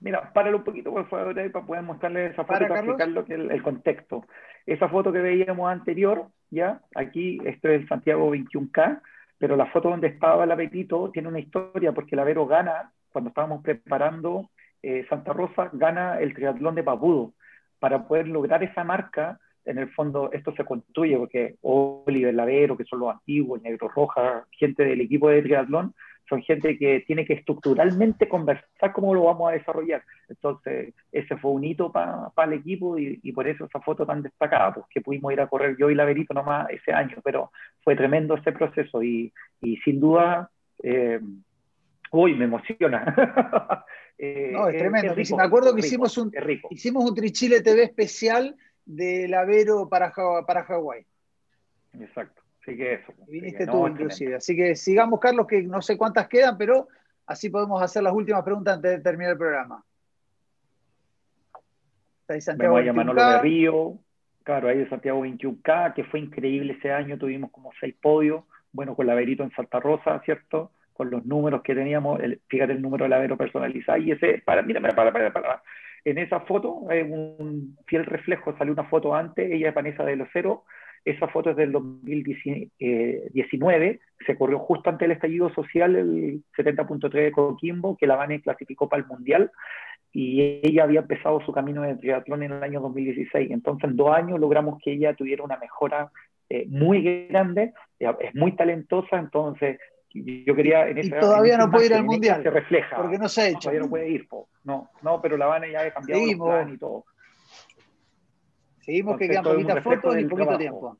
Mira, 0.00 0.32
páralo 0.32 0.58
un 0.58 0.64
poquito 0.64 0.90
por 0.90 1.08
favor 1.08 1.34
para 1.52 1.64
poder 1.64 1.82
mostrarle 1.82 2.26
esa 2.26 2.44
foto 2.44 2.58
para, 2.58 2.74
explicar 2.74 3.08
lo 3.08 3.24
que 3.24 3.34
el, 3.34 3.52
el, 3.52 3.62
contexto. 3.62 4.24
Esa 4.66 4.88
foto 4.88 5.12
que 5.12 5.20
veíamos 5.20 5.70
anterior, 5.70 6.26
ya, 6.50 6.80
aquí, 6.96 7.40
esto 7.44 7.68
es 7.68 7.82
el 7.82 7.88
Santiago 7.88 8.34
21K, 8.34 9.00
pero 9.38 9.56
la 9.56 9.66
foto 9.66 9.90
donde 9.90 10.08
estaba 10.08 10.42
el 10.42 10.50
apetito 10.50 11.10
tiene 11.12 11.28
una 11.28 11.38
historia 11.38 11.92
porque 11.92 12.16
el 12.16 12.20
Avero 12.20 12.46
gana, 12.46 12.90
cuando 13.12 13.28
estábamos 13.28 13.62
preparando 13.62 14.50
eh, 14.82 15.06
Santa 15.08 15.32
Rosa, 15.32 15.70
gana 15.72 16.18
el 16.18 16.34
triatlón 16.34 16.74
de 16.74 16.82
Papudo. 16.82 17.32
Para 17.78 18.06
poder 18.06 18.26
lograr 18.26 18.64
esa 18.64 18.82
marca, 18.82 19.38
en 19.64 19.78
el 19.78 19.90
fondo 19.90 20.30
esto 20.32 20.54
se 20.56 20.64
construye 20.64 21.16
porque 21.16 21.56
Oliver 21.62 22.34
Lavero, 22.34 22.76
que 22.76 22.84
son 22.84 23.00
los 23.00 23.10
antiguos, 23.10 23.62
Negro 23.62 23.88
Roja, 23.88 24.46
gente 24.50 24.84
del 24.84 25.00
equipo 25.00 25.28
de 25.28 25.42
triatlón, 25.42 25.94
son 26.28 26.42
gente 26.42 26.78
que 26.78 27.00
tiene 27.06 27.26
que 27.26 27.34
estructuralmente 27.34 28.28
conversar 28.28 28.92
cómo 28.94 29.14
lo 29.14 29.24
vamos 29.24 29.50
a 29.50 29.54
desarrollar. 29.54 30.02
Entonces, 30.28 30.94
ese 31.10 31.36
fue 31.36 31.50
un 31.50 31.64
hito 31.64 31.92
para 31.92 32.32
el 32.44 32.52
equipo 32.54 32.98
y, 32.98 33.32
por 33.32 33.46
eso 33.46 33.66
esa 33.66 33.80
foto 33.80 34.06
tan 34.06 34.22
destacada, 34.22 34.72
pues 34.72 34.86
que 34.88 35.00
pudimos 35.00 35.32
ir 35.32 35.40
a 35.40 35.46
correr 35.46 35.76
yo 35.78 35.90
y 35.90 35.94
Laverito 35.94 36.32
nomás 36.32 36.70
ese 36.70 36.92
año, 36.92 37.18
pero 37.22 37.50
fue 37.82 37.96
tremendo 37.96 38.34
ese 38.34 38.52
proceso 38.52 39.02
y, 39.02 39.32
y 39.60 39.76
sin 39.78 40.00
duda, 40.00 40.50
eh, 40.82 41.20
uy, 42.10 42.34
me 42.34 42.44
emociona. 42.44 43.84
Eh, 44.24 44.50
no, 44.52 44.68
es, 44.68 44.76
tremendo. 44.76 45.16
me 45.36 45.42
acuerdo 45.42 45.74
que 45.74 45.80
hicimos, 45.80 46.16
un, 46.16 46.30
hicimos 46.70 47.10
un 47.10 47.14
Trichile 47.16 47.60
TV 47.60 47.82
especial 47.82 48.54
del 48.84 49.34
Avero 49.34 49.88
para, 49.88 50.12
para 50.46 50.64
Hawái. 50.64 51.06
Exacto. 52.00 52.42
Así 52.62 52.76
que 52.76 52.94
eso. 52.94 53.12
Viniste 53.28 53.66
tú, 53.66 53.86
inclusive. 53.86 54.36
Así 54.36 54.54
que 54.54 54.76
sigamos, 54.76 55.18
Carlos, 55.18 55.46
que 55.46 55.62
no 55.62 55.82
sé 55.82 55.96
cuántas 55.96 56.28
quedan, 56.28 56.56
pero 56.56 56.88
así 57.26 57.50
podemos 57.50 57.82
hacer 57.82 58.02
las 58.02 58.12
últimas 58.12 58.44
preguntas 58.44 58.76
antes 58.76 58.92
de 58.92 59.00
terminar 59.00 59.32
el 59.32 59.38
programa. 59.38 59.84
Está 62.20 62.34
ahí 62.34 62.40
Santiago 62.40 62.76
Vemos 62.76 62.90
a 62.90 62.92
Manolo 62.92 63.30
de 63.30 63.38
Río, 63.40 63.98
claro, 64.44 64.68
ahí 64.68 64.78
de 64.78 64.88
Santiago 64.88 65.24
21K, 65.26 65.94
que 65.94 66.04
fue 66.04 66.20
increíble 66.20 66.74
ese 66.78 66.92
año, 66.92 67.18
tuvimos 67.18 67.50
como 67.50 67.72
seis 67.80 67.96
podios, 68.00 68.44
bueno, 68.70 68.94
con 68.94 69.08
la 69.08 69.14
Verito 69.14 69.42
en 69.42 69.50
Santa 69.50 69.80
Rosa, 69.80 70.20
¿cierto? 70.24 70.70
Con 70.92 71.10
los 71.10 71.24
números 71.24 71.62
que 71.62 71.74
teníamos, 71.74 72.20
fíjate 72.46 72.72
el 72.72 72.82
número 72.82 73.04
del 73.04 73.12
Avero 73.14 73.36
personalizado, 73.36 73.98
y 73.98 74.12
ese, 74.12 74.40
para, 74.44 74.62
mira, 74.62 74.80
para, 74.80 74.94
para, 74.94 75.12
para, 75.12 75.32
para 75.32 75.62
en 76.04 76.18
esa 76.18 76.40
foto 76.40 76.80
hay 76.88 77.02
un 77.02 77.76
fiel 77.86 78.04
reflejo, 78.04 78.56
salió 78.56 78.72
una 78.72 78.84
foto 78.84 79.14
antes, 79.14 79.48
ella 79.50 79.68
es 79.68 79.74
Vanessa 79.74 80.04
de 80.04 80.16
los 80.16 80.28
Cero, 80.32 80.64
esa 81.04 81.28
foto 81.28 81.50
es 81.50 81.56
del 81.56 81.72
2019, 81.72 84.00
se 84.24 84.36
corrió 84.36 84.60
justo 84.60 84.88
ante 84.88 85.06
el 85.06 85.10
estallido 85.12 85.52
social, 85.52 85.96
el 85.96 86.42
70.3 86.56 87.10
de 87.10 87.32
Coquimbo, 87.32 87.96
que 87.96 88.06
la 88.06 88.14
Vane 88.16 88.40
clasificó 88.40 88.88
para 88.88 89.02
el 89.02 89.08
Mundial, 89.08 89.50
y 90.12 90.60
ella 90.62 90.84
había 90.84 91.00
empezado 91.00 91.40
su 91.40 91.50
camino 91.52 91.82
de 91.82 91.96
triatlón 91.96 92.44
en 92.44 92.52
el 92.52 92.62
año 92.62 92.80
2016. 92.80 93.50
Entonces, 93.50 93.90
en 93.90 93.96
dos 93.96 94.14
años 94.14 94.38
logramos 94.38 94.78
que 94.82 94.92
ella 94.92 95.14
tuviera 95.14 95.42
una 95.42 95.56
mejora 95.56 96.12
eh, 96.50 96.66
muy 96.68 97.26
grande, 97.28 97.72
es 97.98 98.34
muy 98.34 98.52
talentosa, 98.52 99.18
entonces 99.18 99.78
yo 100.14 100.54
quería 100.54 100.88
en 100.88 100.98
y 100.98 101.10
todavía 101.10 101.56
no 101.56 101.70
puede 101.70 101.86
ir 101.86 101.94
al 101.94 102.04
mundial 102.04 102.42
se 102.42 102.50
refleja 102.50 102.96
porque 102.96 103.18
no 103.18 103.28
se 103.28 103.40
ha 103.40 103.48
hecho. 103.48 103.60
todavía 103.60 103.80
no 103.80 103.88
puede 103.90 104.08
ir 104.08 104.28
no 104.64 104.90
no 105.02 105.20
pero 105.22 105.36
la 105.36 105.46
van 105.46 105.70
ya 105.70 105.82
ha 105.82 105.90
cambiado 105.90 106.20
Seguimos. 106.20 106.48
el 106.48 106.54
plan 106.54 106.74
y 106.74 106.78
todo. 106.78 107.04
Seguimos 108.80 109.16
que 109.16 109.28
quedan 109.28 109.44
poquitas 109.44 109.84
fotos 109.84 110.18
y 110.18 110.24
poquito 110.24 110.58
tiempo. 110.58 110.98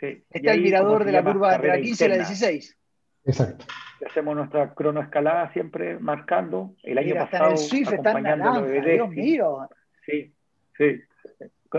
Sí. 0.00 0.24
está 0.28 0.52
el 0.52 0.62
mirador 0.62 1.04
de 1.04 1.12
la 1.12 1.22
curva 1.22 1.54
entre 1.54 1.68
la 1.68 1.80
15 1.80 2.04
y 2.04 2.08
la 2.08 2.16
16 2.16 2.78
exacto. 3.26 3.64
Hacemos 4.06 4.36
nuestra 4.36 4.74
cronoescalada 4.74 5.50
siempre 5.52 5.98
marcando. 5.98 6.74
El 6.82 6.98
año 6.98 7.14
pasado 7.14 7.30
está 7.30 7.46
en 7.46 7.52
el 7.52 7.58
Swift, 7.58 7.92
acompañando 7.92 8.66
está 8.66 8.76
en 8.76 8.84
Dios 8.84 9.08
mío. 9.08 9.68
Sí 10.04 10.34
sí 10.76 11.00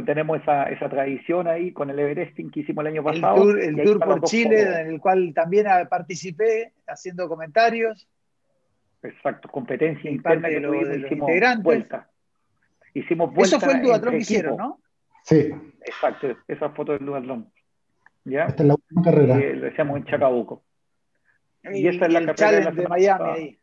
tenemos 0.04 0.42
esa, 0.42 0.64
esa 0.64 0.90
tradición 0.90 1.48
ahí 1.48 1.72
con 1.72 1.90
el 1.90 2.00
Everesting 2.00 2.52
que 2.52 2.62
hicimos 2.62 2.84
el 2.84 2.94
año 2.94 3.04
pasado. 3.04 3.52
El 3.52 3.76
tour, 3.84 4.00
por 4.00 4.24
Chile, 4.24 4.82
en 4.82 4.88
el 4.88 5.00
cual 5.00 5.34
también 5.34 5.68
participé 5.90 6.74
haciendo 6.88 7.30
comentarios. 7.30 8.08
Exacto, 9.04 9.48
competencia 9.50 10.10
interna 10.10 10.50
que 10.50 10.62
tuvimos, 10.62 10.98
hicimos 10.98 11.64
vuelta. 11.64 12.10
Hicimos 12.94 13.34
vuelta. 13.34 13.58
Eso 13.58 13.66
fue 13.66 13.76
el 13.76 13.82
duatlón 13.82 14.14
que 14.14 14.20
hicieron, 14.20 14.58
¿no? 14.58 14.80
Sí. 15.24 15.54
Exacto, 15.82 16.36
esa 16.48 16.70
foto 16.72 16.94
del 16.94 17.06
duatlón. 17.06 17.52
¿Ya? 18.24 18.46
Esta 18.46 18.64
es 18.64 18.68
la 18.68 18.76
última 18.76 19.04
carrera. 19.04 19.38
lo 19.38 19.66
decíamos 19.66 19.98
en 19.98 20.06
Chacabuco. 20.06 20.64
Y, 21.64 21.88
esa 21.88 22.06
es 22.06 22.14
la 22.14 22.34
carrera 22.34 22.72
de, 22.72 22.82
de 22.82 22.88
Miami 22.88 23.30
ahí 23.30 23.60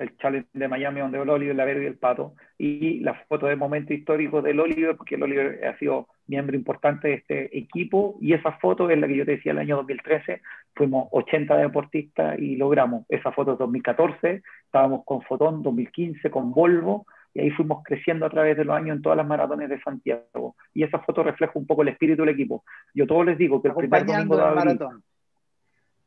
el 0.00 0.16
challenge 0.16 0.48
de 0.52 0.66
Miami 0.66 1.00
donde 1.00 1.20
el 1.20 1.28
Oliver, 1.28 1.54
la 1.54 1.64
Verde 1.64 1.84
y 1.84 1.86
el 1.86 1.98
Pato, 1.98 2.34
y 2.58 3.00
la 3.00 3.14
foto 3.28 3.46
de 3.46 3.56
momento 3.56 3.92
histórico 3.92 4.42
del 4.42 4.58
Oliver, 4.58 4.96
porque 4.96 5.14
el 5.14 5.22
Oliver 5.22 5.64
ha 5.66 5.78
sido 5.78 6.08
miembro 6.26 6.56
importante 6.56 7.08
de 7.08 7.14
este 7.14 7.58
equipo, 7.58 8.16
y 8.20 8.32
esa 8.32 8.52
foto 8.52 8.88
es 8.90 8.98
la 8.98 9.06
que 9.06 9.16
yo 9.16 9.24
te 9.24 9.32
decía 9.32 9.52
el 9.52 9.58
año 9.58 9.76
2013, 9.76 10.40
fuimos 10.74 11.08
80 11.12 11.56
deportistas 11.56 12.38
y 12.38 12.56
logramos 12.56 13.04
esa 13.08 13.30
foto 13.32 13.56
2014, 13.56 14.42
estábamos 14.64 15.04
con 15.04 15.22
Fotón 15.22 15.62
2015, 15.62 16.30
con 16.30 16.52
Volvo, 16.52 17.06
y 17.34 17.40
ahí 17.40 17.50
fuimos 17.50 17.82
creciendo 17.84 18.26
a 18.26 18.30
través 18.30 18.56
de 18.56 18.64
los 18.64 18.74
años 18.74 18.96
en 18.96 19.02
todas 19.02 19.16
las 19.16 19.26
maratones 19.26 19.68
de 19.68 19.80
Santiago. 19.82 20.56
Y 20.74 20.82
esa 20.82 20.98
foto 20.98 21.22
refleja 21.22 21.52
un 21.54 21.66
poco 21.66 21.82
el 21.82 21.88
espíritu 21.88 22.22
del 22.22 22.34
equipo. 22.34 22.64
Yo 22.92 23.06
todos 23.06 23.24
les 23.24 23.38
digo 23.38 23.62
que 23.62 23.68
el 23.68 23.74
primer 23.74 24.04
domingo 24.04 24.36
de 24.36 24.42
abril, 24.42 24.78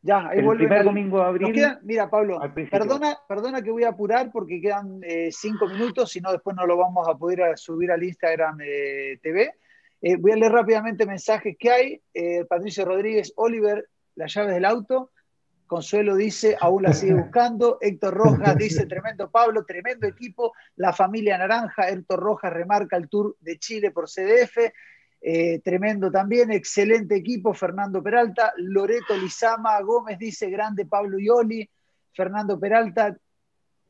ya, 0.05 0.27
ahí 0.27 0.39
el 0.39 0.57
primer 0.57 0.83
domingo 0.83 1.19
de 1.19 1.25
abril. 1.25 1.65
mira, 1.81 2.09
Pablo, 2.09 2.37
perdona, 2.69 3.17
perdona 3.25 3.61
que 3.61 3.71
voy 3.71 3.85
a 3.85 3.89
apurar 3.89 4.31
porque 4.33 4.59
quedan 4.59 4.99
eh, 5.01 5.29
cinco 5.31 5.65
minutos, 5.65 6.11
si 6.11 6.19
no 6.19 6.29
después 6.33 6.57
no 6.57 6.67
lo 6.67 6.75
vamos 6.75 7.07
a 7.07 7.15
poder 7.15 7.57
subir 7.57 7.89
al 7.89 8.03
Instagram 8.03 8.59
eh, 8.61 9.17
TV. 9.23 9.53
Eh, 10.01 10.17
voy 10.17 10.33
a 10.33 10.35
leer 10.35 10.51
rápidamente 10.51 11.05
mensajes 11.05 11.55
que 11.57 11.71
hay. 11.71 12.01
Patricio 12.49 12.83
Rodríguez, 12.83 13.31
Oliver, 13.37 13.87
las 14.15 14.33
llaves 14.33 14.53
del 14.53 14.65
auto. 14.65 15.11
Consuelo 15.67 16.17
dice, 16.17 16.57
aún 16.59 16.83
la 16.83 16.91
sigue 16.91 17.13
buscando. 17.23 17.77
Héctor 17.79 18.13
Rojas 18.13 18.57
dice, 18.57 18.85
tremendo 18.85 19.31
Pablo, 19.31 19.63
tremendo 19.63 20.05
equipo. 20.05 20.51
La 20.75 20.91
familia 20.91 21.37
Naranja, 21.37 21.87
Héctor 21.87 22.19
Rojas 22.19 22.51
remarca 22.51 22.97
el 22.97 23.07
Tour 23.07 23.37
de 23.39 23.57
Chile 23.57 23.91
por 23.91 24.09
CDF. 24.09 24.57
Eh, 25.25 25.61
tremendo 25.63 26.11
también, 26.11 26.51
excelente 26.51 27.15
equipo, 27.15 27.53
Fernando 27.53 28.03
Peralta, 28.03 28.53
Loreto 28.57 29.15
Lizama, 29.15 29.79
Gómez 29.81 30.19
dice, 30.19 30.49
grande 30.49 30.85
Pablo 30.85 31.17
Ioli, 31.17 31.69
Fernando 32.11 32.59
Peralta, 32.59 33.17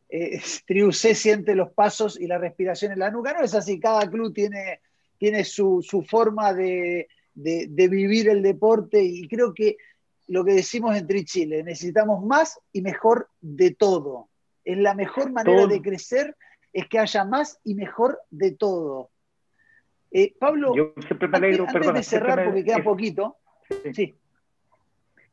eh, 0.10 0.40
Triucé 0.68 1.16
siente 1.16 1.56
los 1.56 1.72
pasos 1.72 2.22
y 2.22 2.28
la 2.28 2.38
respiración 2.38 2.92
en 2.92 3.00
la 3.00 3.10
nuca, 3.10 3.34
no 3.34 3.44
es 3.44 3.56
así, 3.56 3.80
cada 3.80 4.08
club 4.08 4.32
tiene, 4.32 4.82
tiene 5.18 5.44
su, 5.44 5.84
forma 6.08 6.54
de, 6.54 7.08
de, 7.34 7.88
vivir 7.88 8.30
el 8.30 8.44
deporte 8.44 9.02
y 9.02 9.28
creo 9.28 9.56
que 9.56 9.78
lo 10.28 10.46
que 10.46 10.54
decimos 10.54 10.96
en 10.96 11.08
Chile, 11.26 11.64
necesitamos 11.64 12.24
más 12.24 12.60
y 12.72 12.84
mejor 12.84 13.28
de 13.42 13.72
todo. 13.72 14.30
Es 14.64 14.78
la 14.78 14.94
mejor 14.94 15.32
manera 15.32 15.66
de 15.66 15.82
crecer 15.82 16.38
es 16.72 16.88
que 16.88 17.00
haya 17.00 17.26
más 17.26 17.60
y 17.64 17.74
mejor 17.74 18.22
de 18.30 18.52
todo. 18.52 19.10
Eh, 20.14 20.34
Pablo, 20.40 20.76
yo 20.76 20.94
siempre 21.08 21.28
me 21.28 21.38
alegro, 21.38 21.66
antes, 21.68 21.94
de 21.94 22.04
cerrar, 22.04 22.46
porque 22.46 22.64
queda 22.64 22.84
poquito, 22.84 23.36
sí 23.94 24.16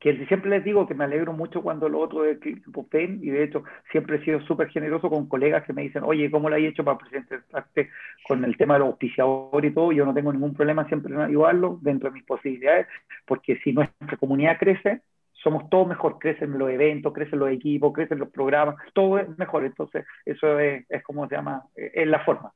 que 0.00 0.26
siempre 0.26 0.50
les 0.50 0.64
digo 0.64 0.88
que 0.88 0.94
me 0.94 1.04
alegro 1.04 1.34
mucho 1.34 1.62
cuando 1.62 1.88
lo 1.88 2.00
otro 2.00 2.22
del 2.22 2.38
equipo 2.38 2.86
ven 2.90 3.20
y 3.22 3.28
de 3.28 3.44
hecho 3.44 3.64
siempre 3.92 4.16
he 4.16 4.24
sido 4.24 4.40
súper 4.40 4.70
generoso 4.70 5.10
con 5.10 5.28
colegas 5.28 5.64
que 5.64 5.74
me 5.74 5.82
dicen, 5.82 6.02
oye, 6.04 6.30
¿cómo 6.30 6.48
lo 6.48 6.56
hay 6.56 6.66
hecho 6.66 6.82
para 6.82 6.96
presentarte 6.96 7.90
con 8.26 8.42
el 8.44 8.56
tema 8.56 8.74
de 8.74 8.80
los 8.80 8.88
auspiciadores 8.88 9.70
y 9.70 9.74
todo? 9.74 9.92
Yo 9.92 10.06
no 10.06 10.14
tengo 10.14 10.32
ningún 10.32 10.54
problema 10.54 10.88
siempre 10.88 11.12
en 11.14 11.20
ayudarlo 11.20 11.78
dentro 11.82 12.08
de 12.08 12.14
mis 12.14 12.24
posibilidades, 12.24 12.86
porque 13.26 13.58
si 13.62 13.74
nuestra 13.74 14.16
comunidad 14.16 14.56
crece, 14.58 15.02
somos 15.34 15.68
todos 15.68 15.86
mejor, 15.86 16.18
crecen 16.18 16.58
los 16.58 16.70
eventos, 16.70 17.12
crecen 17.12 17.38
los 17.38 17.50
equipos, 17.50 17.92
crecen 17.92 18.18
los 18.18 18.30
programas, 18.30 18.76
todo 18.94 19.18
es 19.18 19.38
mejor, 19.38 19.66
entonces 19.66 20.06
eso 20.24 20.58
es, 20.58 20.86
es 20.88 21.02
como 21.02 21.28
se 21.28 21.36
llama, 21.36 21.64
es 21.76 22.08
la 22.08 22.24
forma. 22.24 22.52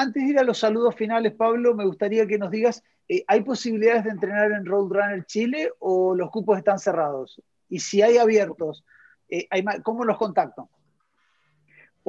Antes 0.00 0.22
de 0.22 0.28
ir 0.30 0.38
a 0.38 0.44
los 0.44 0.58
saludos 0.58 0.94
finales, 0.94 1.32
Pablo, 1.32 1.74
me 1.74 1.84
gustaría 1.84 2.24
que 2.24 2.38
nos 2.38 2.52
digas 2.52 2.84
eh, 3.08 3.24
¿hay 3.26 3.42
posibilidades 3.42 4.04
de 4.04 4.10
entrenar 4.10 4.52
en 4.52 4.64
Roadrunner 4.64 5.24
Chile 5.26 5.72
o 5.80 6.14
los 6.14 6.30
cupos 6.30 6.56
están 6.56 6.78
cerrados? 6.78 7.42
Y 7.68 7.80
si 7.80 8.00
hay 8.00 8.16
abiertos, 8.16 8.84
eh, 9.28 9.48
¿cómo 9.82 10.04
los 10.04 10.16
contacto? 10.16 10.70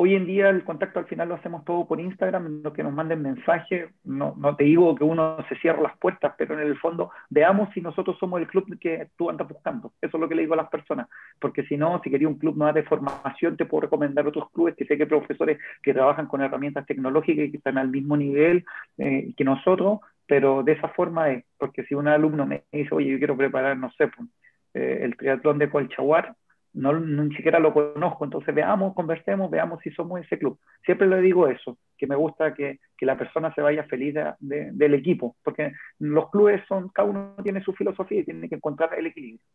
Hoy 0.01 0.15
en 0.15 0.25
día 0.25 0.47
el 0.47 0.63
contacto 0.63 0.99
al 0.99 1.07
final 1.07 1.27
lo 1.27 1.35
hacemos 1.35 1.65
todo 1.65 1.85
por 1.85 1.99
Instagram, 1.99 2.61
lo 2.63 2.71
que 2.71 2.83
nos 2.83 2.93
manden 2.93 3.21
mensajes. 3.21 3.89
No, 4.05 4.33
no 4.37 4.55
te 4.55 4.63
digo 4.63 4.95
que 4.95 5.03
uno 5.03 5.35
se 5.49 5.57
cierre 5.57 5.81
las 5.81 5.97
puertas, 5.97 6.35
pero 6.37 6.53
en 6.53 6.65
el 6.65 6.77
fondo 6.77 7.11
veamos 7.29 7.67
si 7.73 7.81
nosotros 7.81 8.17
somos 8.17 8.39
el 8.39 8.47
club 8.47 8.79
que 8.79 9.09
tú 9.17 9.29
andas 9.29 9.49
buscando. 9.49 9.91
Eso 9.99 10.15
es 10.15 10.21
lo 10.21 10.29
que 10.29 10.35
le 10.35 10.43
digo 10.43 10.53
a 10.53 10.63
las 10.63 10.69
personas. 10.69 11.09
Porque 11.37 11.63
si 11.65 11.75
no, 11.75 11.99
si 12.01 12.09
quería 12.09 12.29
un 12.29 12.39
club 12.39 12.55
más 12.55 12.73
de 12.75 12.83
formación, 12.83 13.57
te 13.57 13.65
puedo 13.65 13.81
recomendar 13.81 14.25
otros 14.25 14.49
clubes 14.51 14.73
que 14.77 14.85
sé 14.85 14.97
que 14.97 15.05
profesores 15.05 15.59
que 15.83 15.93
trabajan 15.93 16.27
con 16.27 16.39
herramientas 16.39 16.85
tecnológicas 16.85 17.47
y 17.47 17.51
que 17.51 17.57
están 17.57 17.77
al 17.77 17.89
mismo 17.89 18.15
nivel 18.15 18.63
eh, 18.99 19.33
que 19.35 19.43
nosotros 19.43 19.99
pero 20.27 20.63
de 20.63 20.73
esa 20.73 20.87
forma 20.89 21.31
es, 21.31 21.43
porque 21.57 21.83
si 21.85 21.95
un 21.95 22.07
alumno 22.07 22.45
me 22.45 22.63
dice, 22.71 22.93
oye, 22.93 23.09
yo 23.09 23.17
quiero 23.17 23.35
preparar, 23.35 23.75
no 23.75 23.91
sé, 23.93 24.07
pues, 24.09 24.29
eh, 24.75 24.99
el 25.01 25.17
triatlón 25.17 25.57
de 25.57 25.71
Colchaguar, 25.71 26.35
no, 26.73 26.99
ni 26.99 27.35
siquiera 27.35 27.59
lo 27.59 27.73
conozco, 27.73 28.25
entonces 28.25 28.53
veamos, 28.53 28.93
conversemos, 28.93 29.49
veamos 29.49 29.81
si 29.81 29.89
somos 29.91 30.21
ese 30.21 30.37
club. 30.37 30.59
Siempre 30.85 31.07
le 31.07 31.21
digo 31.21 31.47
eso, 31.47 31.77
que 31.97 32.07
me 32.07 32.15
gusta 32.15 32.53
que, 32.53 32.79
que 32.97 33.05
la 33.05 33.17
persona 33.17 33.53
se 33.53 33.61
vaya 33.61 33.83
feliz 33.85 34.15
del 34.39 34.93
equipo, 34.93 35.35
porque 35.43 35.73
los 35.99 36.29
clubes 36.29 36.61
son, 36.67 36.89
cada 36.89 37.09
uno 37.09 37.35
tiene 37.43 37.61
su 37.61 37.73
filosofía 37.73 38.21
y 38.21 38.25
tiene 38.25 38.47
que 38.47 38.55
encontrar 38.55 38.93
el 38.97 39.07
equilibrio. 39.07 39.45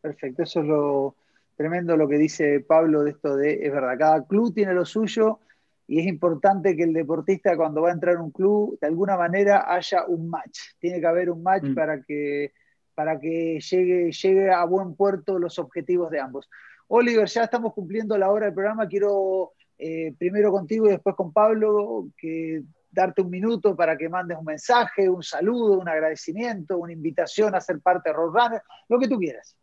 Perfecto, 0.00 0.42
eso 0.42 0.60
es 0.60 0.66
lo 0.66 1.14
tremendo 1.56 1.96
lo 1.96 2.08
que 2.08 2.18
dice 2.18 2.60
Pablo 2.60 3.02
de 3.02 3.10
esto 3.10 3.36
de, 3.36 3.66
es 3.66 3.72
verdad, 3.72 3.98
cada 3.98 4.24
club 4.24 4.54
tiene 4.54 4.72
lo 4.72 4.84
suyo 4.84 5.40
y 5.88 5.98
es 6.00 6.06
importante 6.06 6.76
que 6.76 6.84
el 6.84 6.92
deportista 6.92 7.56
cuando 7.56 7.82
va 7.82 7.88
a 7.88 7.94
entrar 7.94 8.16
a 8.16 8.22
un 8.22 8.30
club, 8.30 8.78
de 8.78 8.86
alguna 8.86 9.16
manera 9.16 9.64
haya 9.72 10.04
un 10.06 10.28
match. 10.28 10.58
Tiene 10.78 11.00
que 11.00 11.06
haber 11.06 11.30
un 11.30 11.42
match 11.42 11.64
mm. 11.64 11.74
para 11.74 12.02
que, 12.02 12.52
para 12.98 13.16
que 13.20 13.60
llegue, 13.60 14.10
llegue 14.10 14.50
a 14.50 14.64
buen 14.64 14.96
puerto 14.96 15.38
los 15.38 15.56
objetivos 15.60 16.10
de 16.10 16.18
ambos. 16.18 16.50
Oliver, 16.88 17.28
ya 17.28 17.44
estamos 17.44 17.72
cumpliendo 17.72 18.18
la 18.18 18.28
hora 18.28 18.46
del 18.46 18.54
programa. 18.54 18.88
Quiero 18.88 19.52
eh, 19.78 20.12
primero 20.18 20.50
contigo 20.50 20.88
y 20.88 20.90
después 20.90 21.14
con 21.14 21.32
Pablo 21.32 22.08
que 22.16 22.64
darte 22.90 23.22
un 23.22 23.30
minuto 23.30 23.76
para 23.76 23.96
que 23.96 24.08
mandes 24.08 24.36
un 24.36 24.46
mensaje, 24.46 25.08
un 25.08 25.22
saludo, 25.22 25.78
un 25.78 25.88
agradecimiento, 25.88 26.76
una 26.76 26.92
invitación 26.92 27.54
a 27.54 27.60
ser 27.60 27.78
parte 27.78 28.10
de 28.10 28.16
Roadrunner, 28.16 28.62
lo 28.88 28.98
que 28.98 29.06
tú 29.06 29.16
quieras. 29.16 29.56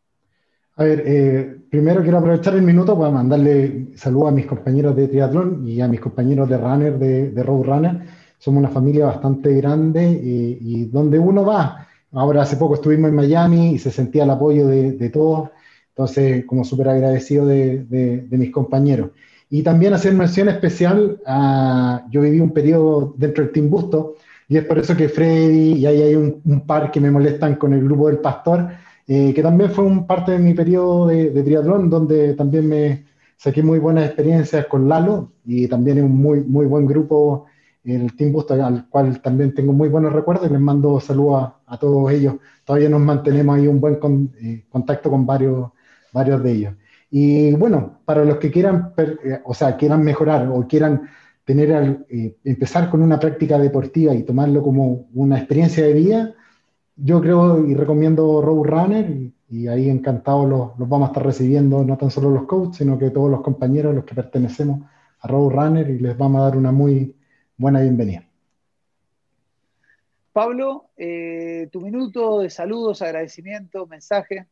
A 0.78 0.86
ver, 0.86 1.04
eh, 1.06 1.58
primero 1.70 2.04
quiero 2.04 2.20
aprovechar 2.20 2.56
el 2.56 2.62
minuto 2.62 2.98
para 2.98 3.12
mandarle 3.12 3.98
saludos 3.98 4.30
a 4.30 4.32
mis 4.32 4.46
compañeros 4.46 4.96
de 4.96 5.10
triatlón 5.10 5.68
y 5.68 5.82
a 5.82 5.90
mis 5.90 6.00
compañeros 6.00 6.48
de 6.48 6.58
runner, 6.58 6.98
de, 6.98 7.32
de 7.32 7.44
road 7.44 7.66
runner. 7.66 8.02
Somos 8.38 8.60
una 8.60 8.70
familia 8.70 9.08
bastante 9.08 9.54
grande 9.56 10.06
y, 10.08 10.86
donde 10.86 11.20
uno 11.20 11.44
va. 11.44 11.85
Ahora 12.16 12.44
hace 12.44 12.56
poco 12.56 12.76
estuvimos 12.76 13.10
en 13.10 13.16
Miami 13.16 13.74
y 13.74 13.78
se 13.78 13.92
sentía 13.92 14.24
el 14.24 14.30
apoyo 14.30 14.68
de, 14.68 15.10
todos. 15.10 15.50
Entonces, 15.90 16.46
como 16.46 16.64
súper 16.64 16.88
agradecido 16.88 17.46
de, 17.46 18.26
mis 18.32 18.52
compañeros. 18.52 19.12
Y 19.50 19.64
también 19.64 19.94
hacer 19.94 20.14
mención 20.14 20.48
especial 20.50 21.20
a, 21.26 22.06
yo 22.10 22.22
viví 22.22 22.40
un 22.40 22.52
periodo 22.52 23.14
dentro 23.18 23.44
del 23.44 23.54
Team 23.54 23.70
Busto 23.70 24.16
y 24.48 24.58
es 24.58 24.66
por 24.66 24.80
eso 24.80 24.96
que 24.96 25.10
Freddy 25.10 25.74
y 25.74 25.86
ahí 25.86 26.02
hay 26.02 26.16
un, 26.16 26.62
par 26.66 26.90
que 26.90 27.00
me 27.00 27.12
molestan 27.12 27.56
con 27.56 27.74
el 27.74 27.84
grupo 27.84 28.08
del 28.08 28.20
Pastor 28.20 28.70
eh, 29.08 29.34
que 29.34 29.44
también 29.44 29.72
fue 29.72 29.84
un 29.84 30.08
parte 30.08 30.32
de 30.32 30.40
mi 30.40 30.54
periodo 30.54 31.08
de, 31.08 31.44
triatlón, 31.44 31.90
donde 31.90 32.34
también 32.34 32.68
me 32.68 33.06
saqué 33.38 33.62
muy 33.62 33.78
buenas 33.78 34.06
experiencias 34.06 34.66
con 34.66 34.90
Lalo 34.90 35.32
y 35.46 35.68
también 35.68 36.00
es 36.00 36.04
un 36.06 36.18
muy, 36.18 36.42
muy 36.42 36.66
buen 36.66 36.88
grupo, 36.88 37.46
el 37.84 38.16
Team 38.16 38.32
Boost, 38.32 38.52
al 38.52 38.88
cual 38.90 39.22
también 39.22 39.54
tengo 39.54 39.74
muy 39.74 39.90
buenos 39.90 40.12
recuerdos 40.12 40.48
y 40.48 40.54
les 40.54 40.62
mando 40.62 41.00
saludos 41.00 41.52
todos 41.80 42.12
ellos. 42.12 42.36
Todavía 42.64 42.90
nos 42.90 43.02
mantenemos 43.02 43.58
ahí 43.58 43.68
un 43.68 43.80
buen 43.80 44.00
eh, 44.42 44.66
contacto 44.70 45.10
con 45.10 45.26
varios, 45.26 45.72
varios 46.14 46.44
de 46.44 46.52
ellos. 46.52 46.74
Y 47.12 47.54
bueno, 47.54 48.00
para 48.06 48.26
los 48.26 48.38
que 48.38 48.52
quieran, 48.52 48.94
eh, 48.98 49.42
o 49.46 49.54
sea, 49.54 49.78
quieran 49.78 50.04
mejorar 50.04 50.48
o 50.48 50.68
quieran 50.68 51.10
tener 51.44 52.06
empezar 52.44 52.90
con 52.90 53.04
una 53.04 53.20
práctica 53.20 53.60
deportiva 53.60 54.16
y 54.16 54.24
tomarlo 54.24 54.64
como 54.64 55.08
una 55.14 55.38
experiencia 55.38 55.86
de 55.86 55.94
vida, 55.94 56.34
yo 56.96 57.22
creo 57.22 57.64
y 57.64 57.76
recomiendo 57.76 58.42
Roadrunner 58.42 59.12
y, 59.12 59.36
y 59.50 59.68
ahí 59.68 59.90
encantados 59.90 60.50
los, 60.50 60.80
los, 60.80 60.90
vamos 60.90 61.08
a 61.08 61.12
estar 61.12 61.26
recibiendo 61.26 61.84
no 61.84 61.98
tan 61.98 62.10
solo 62.10 62.32
los 62.32 62.46
coaches, 62.46 62.78
sino 62.78 62.98
que 62.98 63.12
todos 63.12 63.30
los 63.30 63.42
compañeros 63.42 63.94
los 63.94 64.06
que 64.06 64.16
pertenecemos 64.16 64.82
a 65.20 65.28
Roadrunner 65.28 65.90
y 65.90 66.00
les 66.00 66.18
vamos 66.18 66.42
a 66.42 66.46
dar 66.46 66.58
una 66.58 66.72
muy 66.72 67.16
buena 67.58 67.82
bienvenida. 67.82 68.24
Pablo, 70.36 70.90
eh, 70.98 71.70
tu 71.72 71.80
minuto 71.80 72.42
de 72.42 72.50
saludos, 72.50 73.02
agradecimiento, 73.02 73.88
mensaje. 73.88 74.48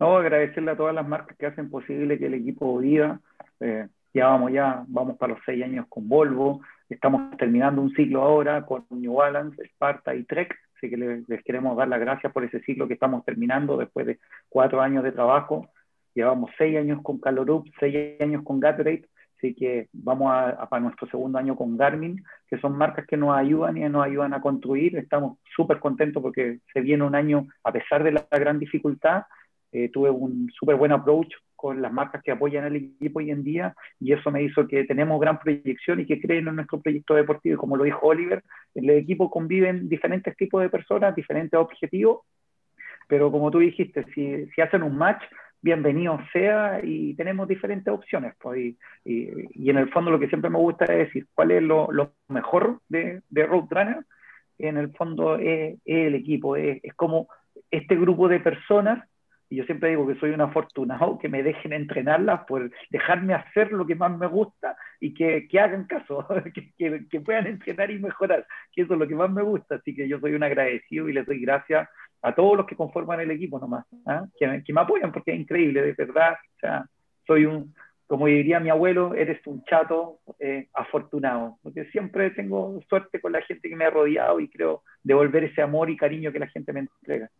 No, 0.00 0.16
agradecerle 0.16 0.72
a 0.72 0.76
todas 0.76 0.92
las 0.92 1.06
marcas 1.06 1.38
que 1.38 1.46
hacen 1.46 1.70
posible 1.70 2.18
que 2.18 2.26
el 2.26 2.34
equipo 2.34 2.76
viva. 2.78 3.20
Eh, 3.60 3.86
ya 4.12 4.26
vamos, 4.26 4.50
ya 4.50 4.82
vamos 4.88 5.16
para 5.16 5.34
los 5.34 5.42
seis 5.46 5.62
años 5.62 5.86
con 5.88 6.08
Volvo. 6.08 6.60
Estamos 6.88 7.36
terminando 7.36 7.80
un 7.80 7.94
ciclo 7.94 8.20
ahora 8.20 8.66
con 8.66 8.84
New 8.90 9.14
Balance, 9.14 9.62
Sparta 9.62 10.12
y 10.16 10.24
Trek 10.24 10.58
Así 10.76 10.90
que 10.90 10.96
les, 10.96 11.44
queremos 11.44 11.76
dar 11.76 11.86
las 11.86 12.00
gracias 12.00 12.32
por 12.32 12.42
ese 12.42 12.58
ciclo 12.62 12.88
que 12.88 12.94
estamos 12.94 13.24
terminando 13.24 13.76
después 13.76 14.06
de 14.06 14.18
cuatro 14.48 14.80
años 14.80 15.04
de 15.04 15.12
trabajo. 15.12 15.68
Llevamos 16.14 16.50
seis 16.58 16.76
años 16.76 17.00
con 17.04 17.20
Calorup, 17.20 17.68
seis 17.78 18.20
años 18.20 18.42
con 18.42 18.58
Gatorade, 18.58 19.06
así 19.38 19.54
que 19.54 19.88
vamos 19.92 20.32
a, 20.32 20.68
para 20.68 20.82
nuestro 20.82 21.08
segundo 21.08 21.38
año 21.38 21.56
con 21.56 21.76
Garmin, 21.76 22.22
que 22.48 22.58
son 22.58 22.76
marcas 22.76 23.06
que 23.06 23.16
nos 23.16 23.36
ayudan 23.36 23.76
y 23.76 23.88
nos 23.88 24.04
ayudan 24.04 24.34
a 24.34 24.40
construir. 24.40 24.96
Estamos 24.96 25.38
súper 25.54 25.78
contentos 25.78 26.22
porque 26.22 26.58
se 26.72 26.80
viene 26.80 27.04
un 27.04 27.14
año, 27.14 27.46
a 27.62 27.72
pesar 27.72 28.02
de 28.02 28.12
la 28.12 28.26
gran 28.30 28.58
dificultad, 28.58 29.22
eh, 29.70 29.90
tuve 29.90 30.10
un 30.10 30.50
súper 30.58 30.76
buen 30.76 30.92
approach 30.92 31.32
con 31.54 31.82
las 31.82 31.92
marcas 31.92 32.22
que 32.22 32.30
apoyan 32.30 32.64
al 32.64 32.76
equipo 32.76 33.18
hoy 33.18 33.30
en 33.30 33.44
día 33.44 33.74
y 34.00 34.12
eso 34.12 34.30
me 34.30 34.42
hizo 34.42 34.66
que 34.66 34.84
tenemos 34.84 35.20
gran 35.20 35.38
proyección 35.38 36.00
y 36.00 36.06
que 36.06 36.20
creen 36.20 36.48
en 36.48 36.56
nuestro 36.56 36.80
proyecto 36.80 37.14
deportivo. 37.14 37.54
Y 37.54 37.58
como 37.58 37.76
lo 37.76 37.84
dijo 37.84 38.06
Oliver, 38.06 38.42
en 38.74 38.84
el 38.84 38.90
equipo 38.90 39.30
conviven 39.30 39.88
diferentes 39.88 40.36
tipos 40.36 40.62
de 40.62 40.70
personas, 40.70 41.14
diferentes 41.14 41.58
objetivos, 41.58 42.20
pero 43.06 43.30
como 43.30 43.50
tú 43.50 43.58
dijiste, 43.58 44.04
si 44.14 44.60
hacen 44.60 44.82
un 44.82 44.96
match, 44.96 45.22
bienvenido 45.60 46.18
sea 46.32 46.80
y 46.82 47.14
tenemos 47.14 47.48
diferentes 47.48 47.92
opciones. 47.92 48.34
Pues, 48.40 48.58
y, 48.58 48.76
y, 49.04 49.70
en 49.70 49.78
el 49.78 49.90
fondo 49.90 50.10
lo 50.10 50.18
que 50.18 50.28
siempre 50.28 50.50
me 50.50 50.58
gusta 50.58 50.84
es 50.86 51.06
decir 51.06 51.26
cuál 51.34 51.50
es 51.50 51.62
lo, 51.62 51.90
lo 51.92 52.12
mejor 52.28 52.80
de, 52.88 53.22
de 53.28 53.46
Roadrunner. 53.46 54.04
En 54.58 54.76
el 54.76 54.92
fondo 54.92 55.36
es, 55.36 55.78
el 55.84 56.14
equipo, 56.14 56.56
es, 56.56 56.80
es 56.82 56.94
como 56.94 57.28
este 57.70 57.96
grupo 57.96 58.28
de 58.28 58.40
personas 58.40 59.08
y 59.50 59.56
yo 59.56 59.64
siempre 59.64 59.90
digo 59.90 60.06
que 60.06 60.16
soy 60.16 60.30
un 60.30 60.42
afortunado, 60.42 61.18
que 61.18 61.28
me 61.28 61.42
dejen 61.42 61.72
entrenarlas 61.72 62.44
por 62.44 62.70
dejarme 62.90 63.32
hacer 63.32 63.72
lo 63.72 63.86
que 63.86 63.94
más 63.94 64.16
me 64.16 64.26
gusta 64.26 64.76
y 65.00 65.14
que, 65.14 65.48
que 65.48 65.58
hagan 65.58 65.84
caso, 65.84 66.26
que, 66.76 67.06
que, 67.08 67.20
puedan 67.20 67.46
entrenar 67.46 67.90
y 67.90 67.98
mejorar, 67.98 68.46
que 68.72 68.82
eso 68.82 68.92
es 68.92 68.98
lo 68.98 69.08
que 69.08 69.14
más 69.14 69.30
me 69.30 69.42
gusta. 69.42 69.76
Así 69.76 69.94
que 69.94 70.06
yo 70.06 70.20
soy 70.20 70.34
un 70.34 70.42
agradecido 70.42 71.08
y 71.08 71.14
les 71.14 71.24
doy 71.24 71.40
gracias 71.40 71.88
a 72.22 72.34
todos 72.34 72.56
los 72.56 72.66
que 72.66 72.76
conforman 72.76 73.20
el 73.20 73.30
equipo 73.30 73.58
nomás, 73.58 73.86
¿ah? 74.06 74.26
que, 74.38 74.62
que, 74.64 74.72
me 74.72 74.80
apoyan 74.80 75.12
porque 75.12 75.32
es 75.32 75.40
increíble, 75.40 75.82
de 75.82 75.92
verdad. 75.92 76.32
O 76.32 76.58
sea, 76.60 76.86
soy 77.26 77.46
un, 77.46 77.74
como 78.08 78.26
diría 78.26 78.58
mi 78.58 78.70
abuelo, 78.70 79.14
eres 79.14 79.46
un 79.46 79.62
chato 79.64 80.20
eh, 80.40 80.68
afortunado, 80.72 81.58
porque 81.62 81.84
siempre 81.90 82.30
tengo 82.30 82.80
suerte 82.88 83.20
con 83.20 83.32
la 83.32 83.42
gente 83.42 83.68
que 83.68 83.76
me 83.76 83.84
ha 83.84 83.90
rodeado 83.90 84.40
y 84.40 84.48
creo 84.48 84.82
devolver 85.02 85.44
ese 85.44 85.60
amor 85.60 85.90
y 85.90 85.96
cariño 85.96 86.32
que 86.32 86.38
la 86.38 86.48
gente 86.48 86.72
me 86.72 86.80
entrega. 86.80 87.30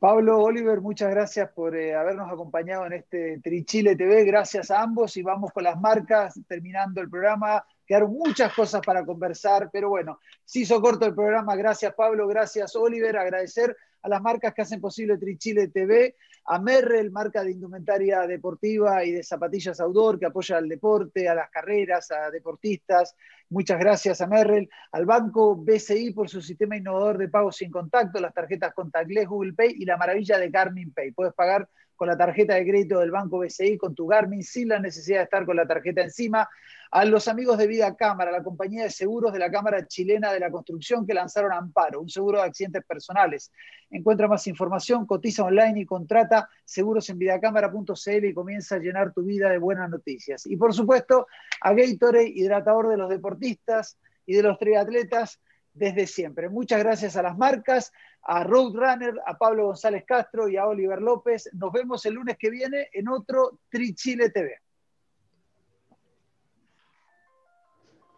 Pablo, 0.00 0.40
Oliver, 0.40 0.80
muchas 0.80 1.10
gracias 1.10 1.48
por 1.52 1.76
eh, 1.76 1.94
habernos 1.94 2.30
acompañado 2.30 2.86
en 2.86 2.94
este 2.94 3.38
Trichile 3.38 3.94
TV. 3.94 4.24
Gracias 4.24 4.70
a 4.72 4.82
ambos 4.82 5.16
y 5.16 5.22
vamos 5.22 5.52
con 5.52 5.62
las 5.62 5.80
marcas 5.80 6.38
terminando 6.48 7.00
el 7.00 7.08
programa. 7.08 7.64
Quedaron 7.86 8.12
muchas 8.12 8.52
cosas 8.54 8.80
para 8.84 9.04
conversar, 9.04 9.70
pero 9.72 9.88
bueno, 9.90 10.20
se 10.44 10.60
hizo 10.60 10.80
corto 10.80 11.06
el 11.06 11.14
programa. 11.14 11.54
Gracias 11.56 11.94
Pablo, 11.94 12.26
gracias 12.26 12.74
Oliver. 12.76 13.16
Agradecer 13.16 13.76
a 14.04 14.08
las 14.08 14.20
marcas 14.20 14.52
que 14.52 14.62
hacen 14.62 14.80
posible 14.80 15.16
Trichile 15.16 15.68
TV, 15.68 16.14
a 16.46 16.58
Merrell, 16.58 17.10
marca 17.10 17.42
de 17.42 17.52
indumentaria 17.52 18.26
deportiva 18.26 19.02
y 19.02 19.12
de 19.12 19.22
zapatillas 19.22 19.80
outdoor 19.80 20.18
que 20.18 20.26
apoya 20.26 20.58
al 20.58 20.68
deporte, 20.68 21.26
a 21.26 21.34
las 21.34 21.48
carreras, 21.50 22.10
a 22.10 22.30
deportistas. 22.30 23.16
Muchas 23.48 23.78
gracias 23.78 24.20
a 24.20 24.26
Merrell, 24.26 24.68
al 24.92 25.06
banco 25.06 25.56
BCI 25.56 26.12
por 26.12 26.28
su 26.28 26.42
sistema 26.42 26.76
innovador 26.76 27.16
de 27.16 27.28
pago 27.28 27.50
sin 27.50 27.70
contacto, 27.70 28.20
las 28.20 28.34
tarjetas 28.34 28.74
contactless 28.74 29.26
Google 29.26 29.54
Pay 29.54 29.76
y 29.78 29.86
la 29.86 29.96
maravilla 29.96 30.38
de 30.38 30.50
Garmin 30.50 30.92
Pay. 30.92 31.12
Puedes 31.12 31.32
pagar 31.32 31.66
con 31.96 32.08
la 32.08 32.16
tarjeta 32.16 32.54
de 32.54 32.64
crédito 32.64 33.00
del 33.00 33.10
Banco 33.10 33.38
BCI, 33.38 33.78
con 33.78 33.94
tu 33.94 34.06
Garmin, 34.06 34.42
sin 34.42 34.68
la 34.68 34.78
necesidad 34.78 35.18
de 35.18 35.24
estar 35.24 35.46
con 35.46 35.56
la 35.56 35.66
tarjeta 35.66 36.02
encima. 36.02 36.48
A 36.90 37.04
los 37.04 37.26
amigos 37.26 37.58
de 37.58 37.66
Vida 37.66 37.96
Cámara, 37.96 38.30
la 38.30 38.42
compañía 38.42 38.84
de 38.84 38.90
seguros 38.90 39.32
de 39.32 39.38
la 39.38 39.50
Cámara 39.50 39.86
Chilena 39.86 40.32
de 40.32 40.40
la 40.40 40.50
Construcción 40.50 41.06
que 41.06 41.14
lanzaron 41.14 41.52
Amparo, 41.52 42.00
un 42.00 42.08
seguro 42.08 42.38
de 42.38 42.44
accidentes 42.44 42.84
personales. 42.84 43.50
Encuentra 43.90 44.28
más 44.28 44.46
información, 44.46 45.06
cotiza 45.06 45.44
online 45.44 45.80
y 45.80 45.86
contrata 45.86 46.48
seguros 46.64 47.08
en 47.10 47.18
vidacámara.cl 47.18 48.24
y 48.24 48.34
comienza 48.34 48.76
a 48.76 48.78
llenar 48.78 49.12
tu 49.12 49.22
vida 49.24 49.50
de 49.50 49.58
buenas 49.58 49.90
noticias. 49.90 50.46
Y 50.46 50.56
por 50.56 50.72
supuesto, 50.72 51.26
a 51.60 51.72
Gatorade, 51.72 52.32
hidratador 52.34 52.88
de 52.88 52.96
los 52.96 53.08
deportistas 53.08 53.98
y 54.26 54.34
de 54.34 54.42
los 54.42 54.58
triatletas 54.58 55.40
desde 55.74 56.06
siempre. 56.06 56.48
Muchas 56.48 56.78
gracias 56.78 57.16
a 57.16 57.22
las 57.22 57.36
marcas, 57.36 57.92
a 58.24 58.44
Roadrunner, 58.44 59.14
a 59.26 59.36
Pablo 59.36 59.66
González 59.66 60.04
Castro 60.06 60.48
y 60.48 60.56
a 60.56 60.66
Oliver 60.66 61.00
López. 61.00 61.48
Nos 61.52 61.72
vemos 61.72 62.04
el 62.06 62.14
lunes 62.14 62.36
que 62.38 62.50
viene 62.50 62.88
en 62.92 63.08
otro 63.08 63.60
Tri 63.68 63.94
Chile 63.94 64.30
TV. 64.30 64.63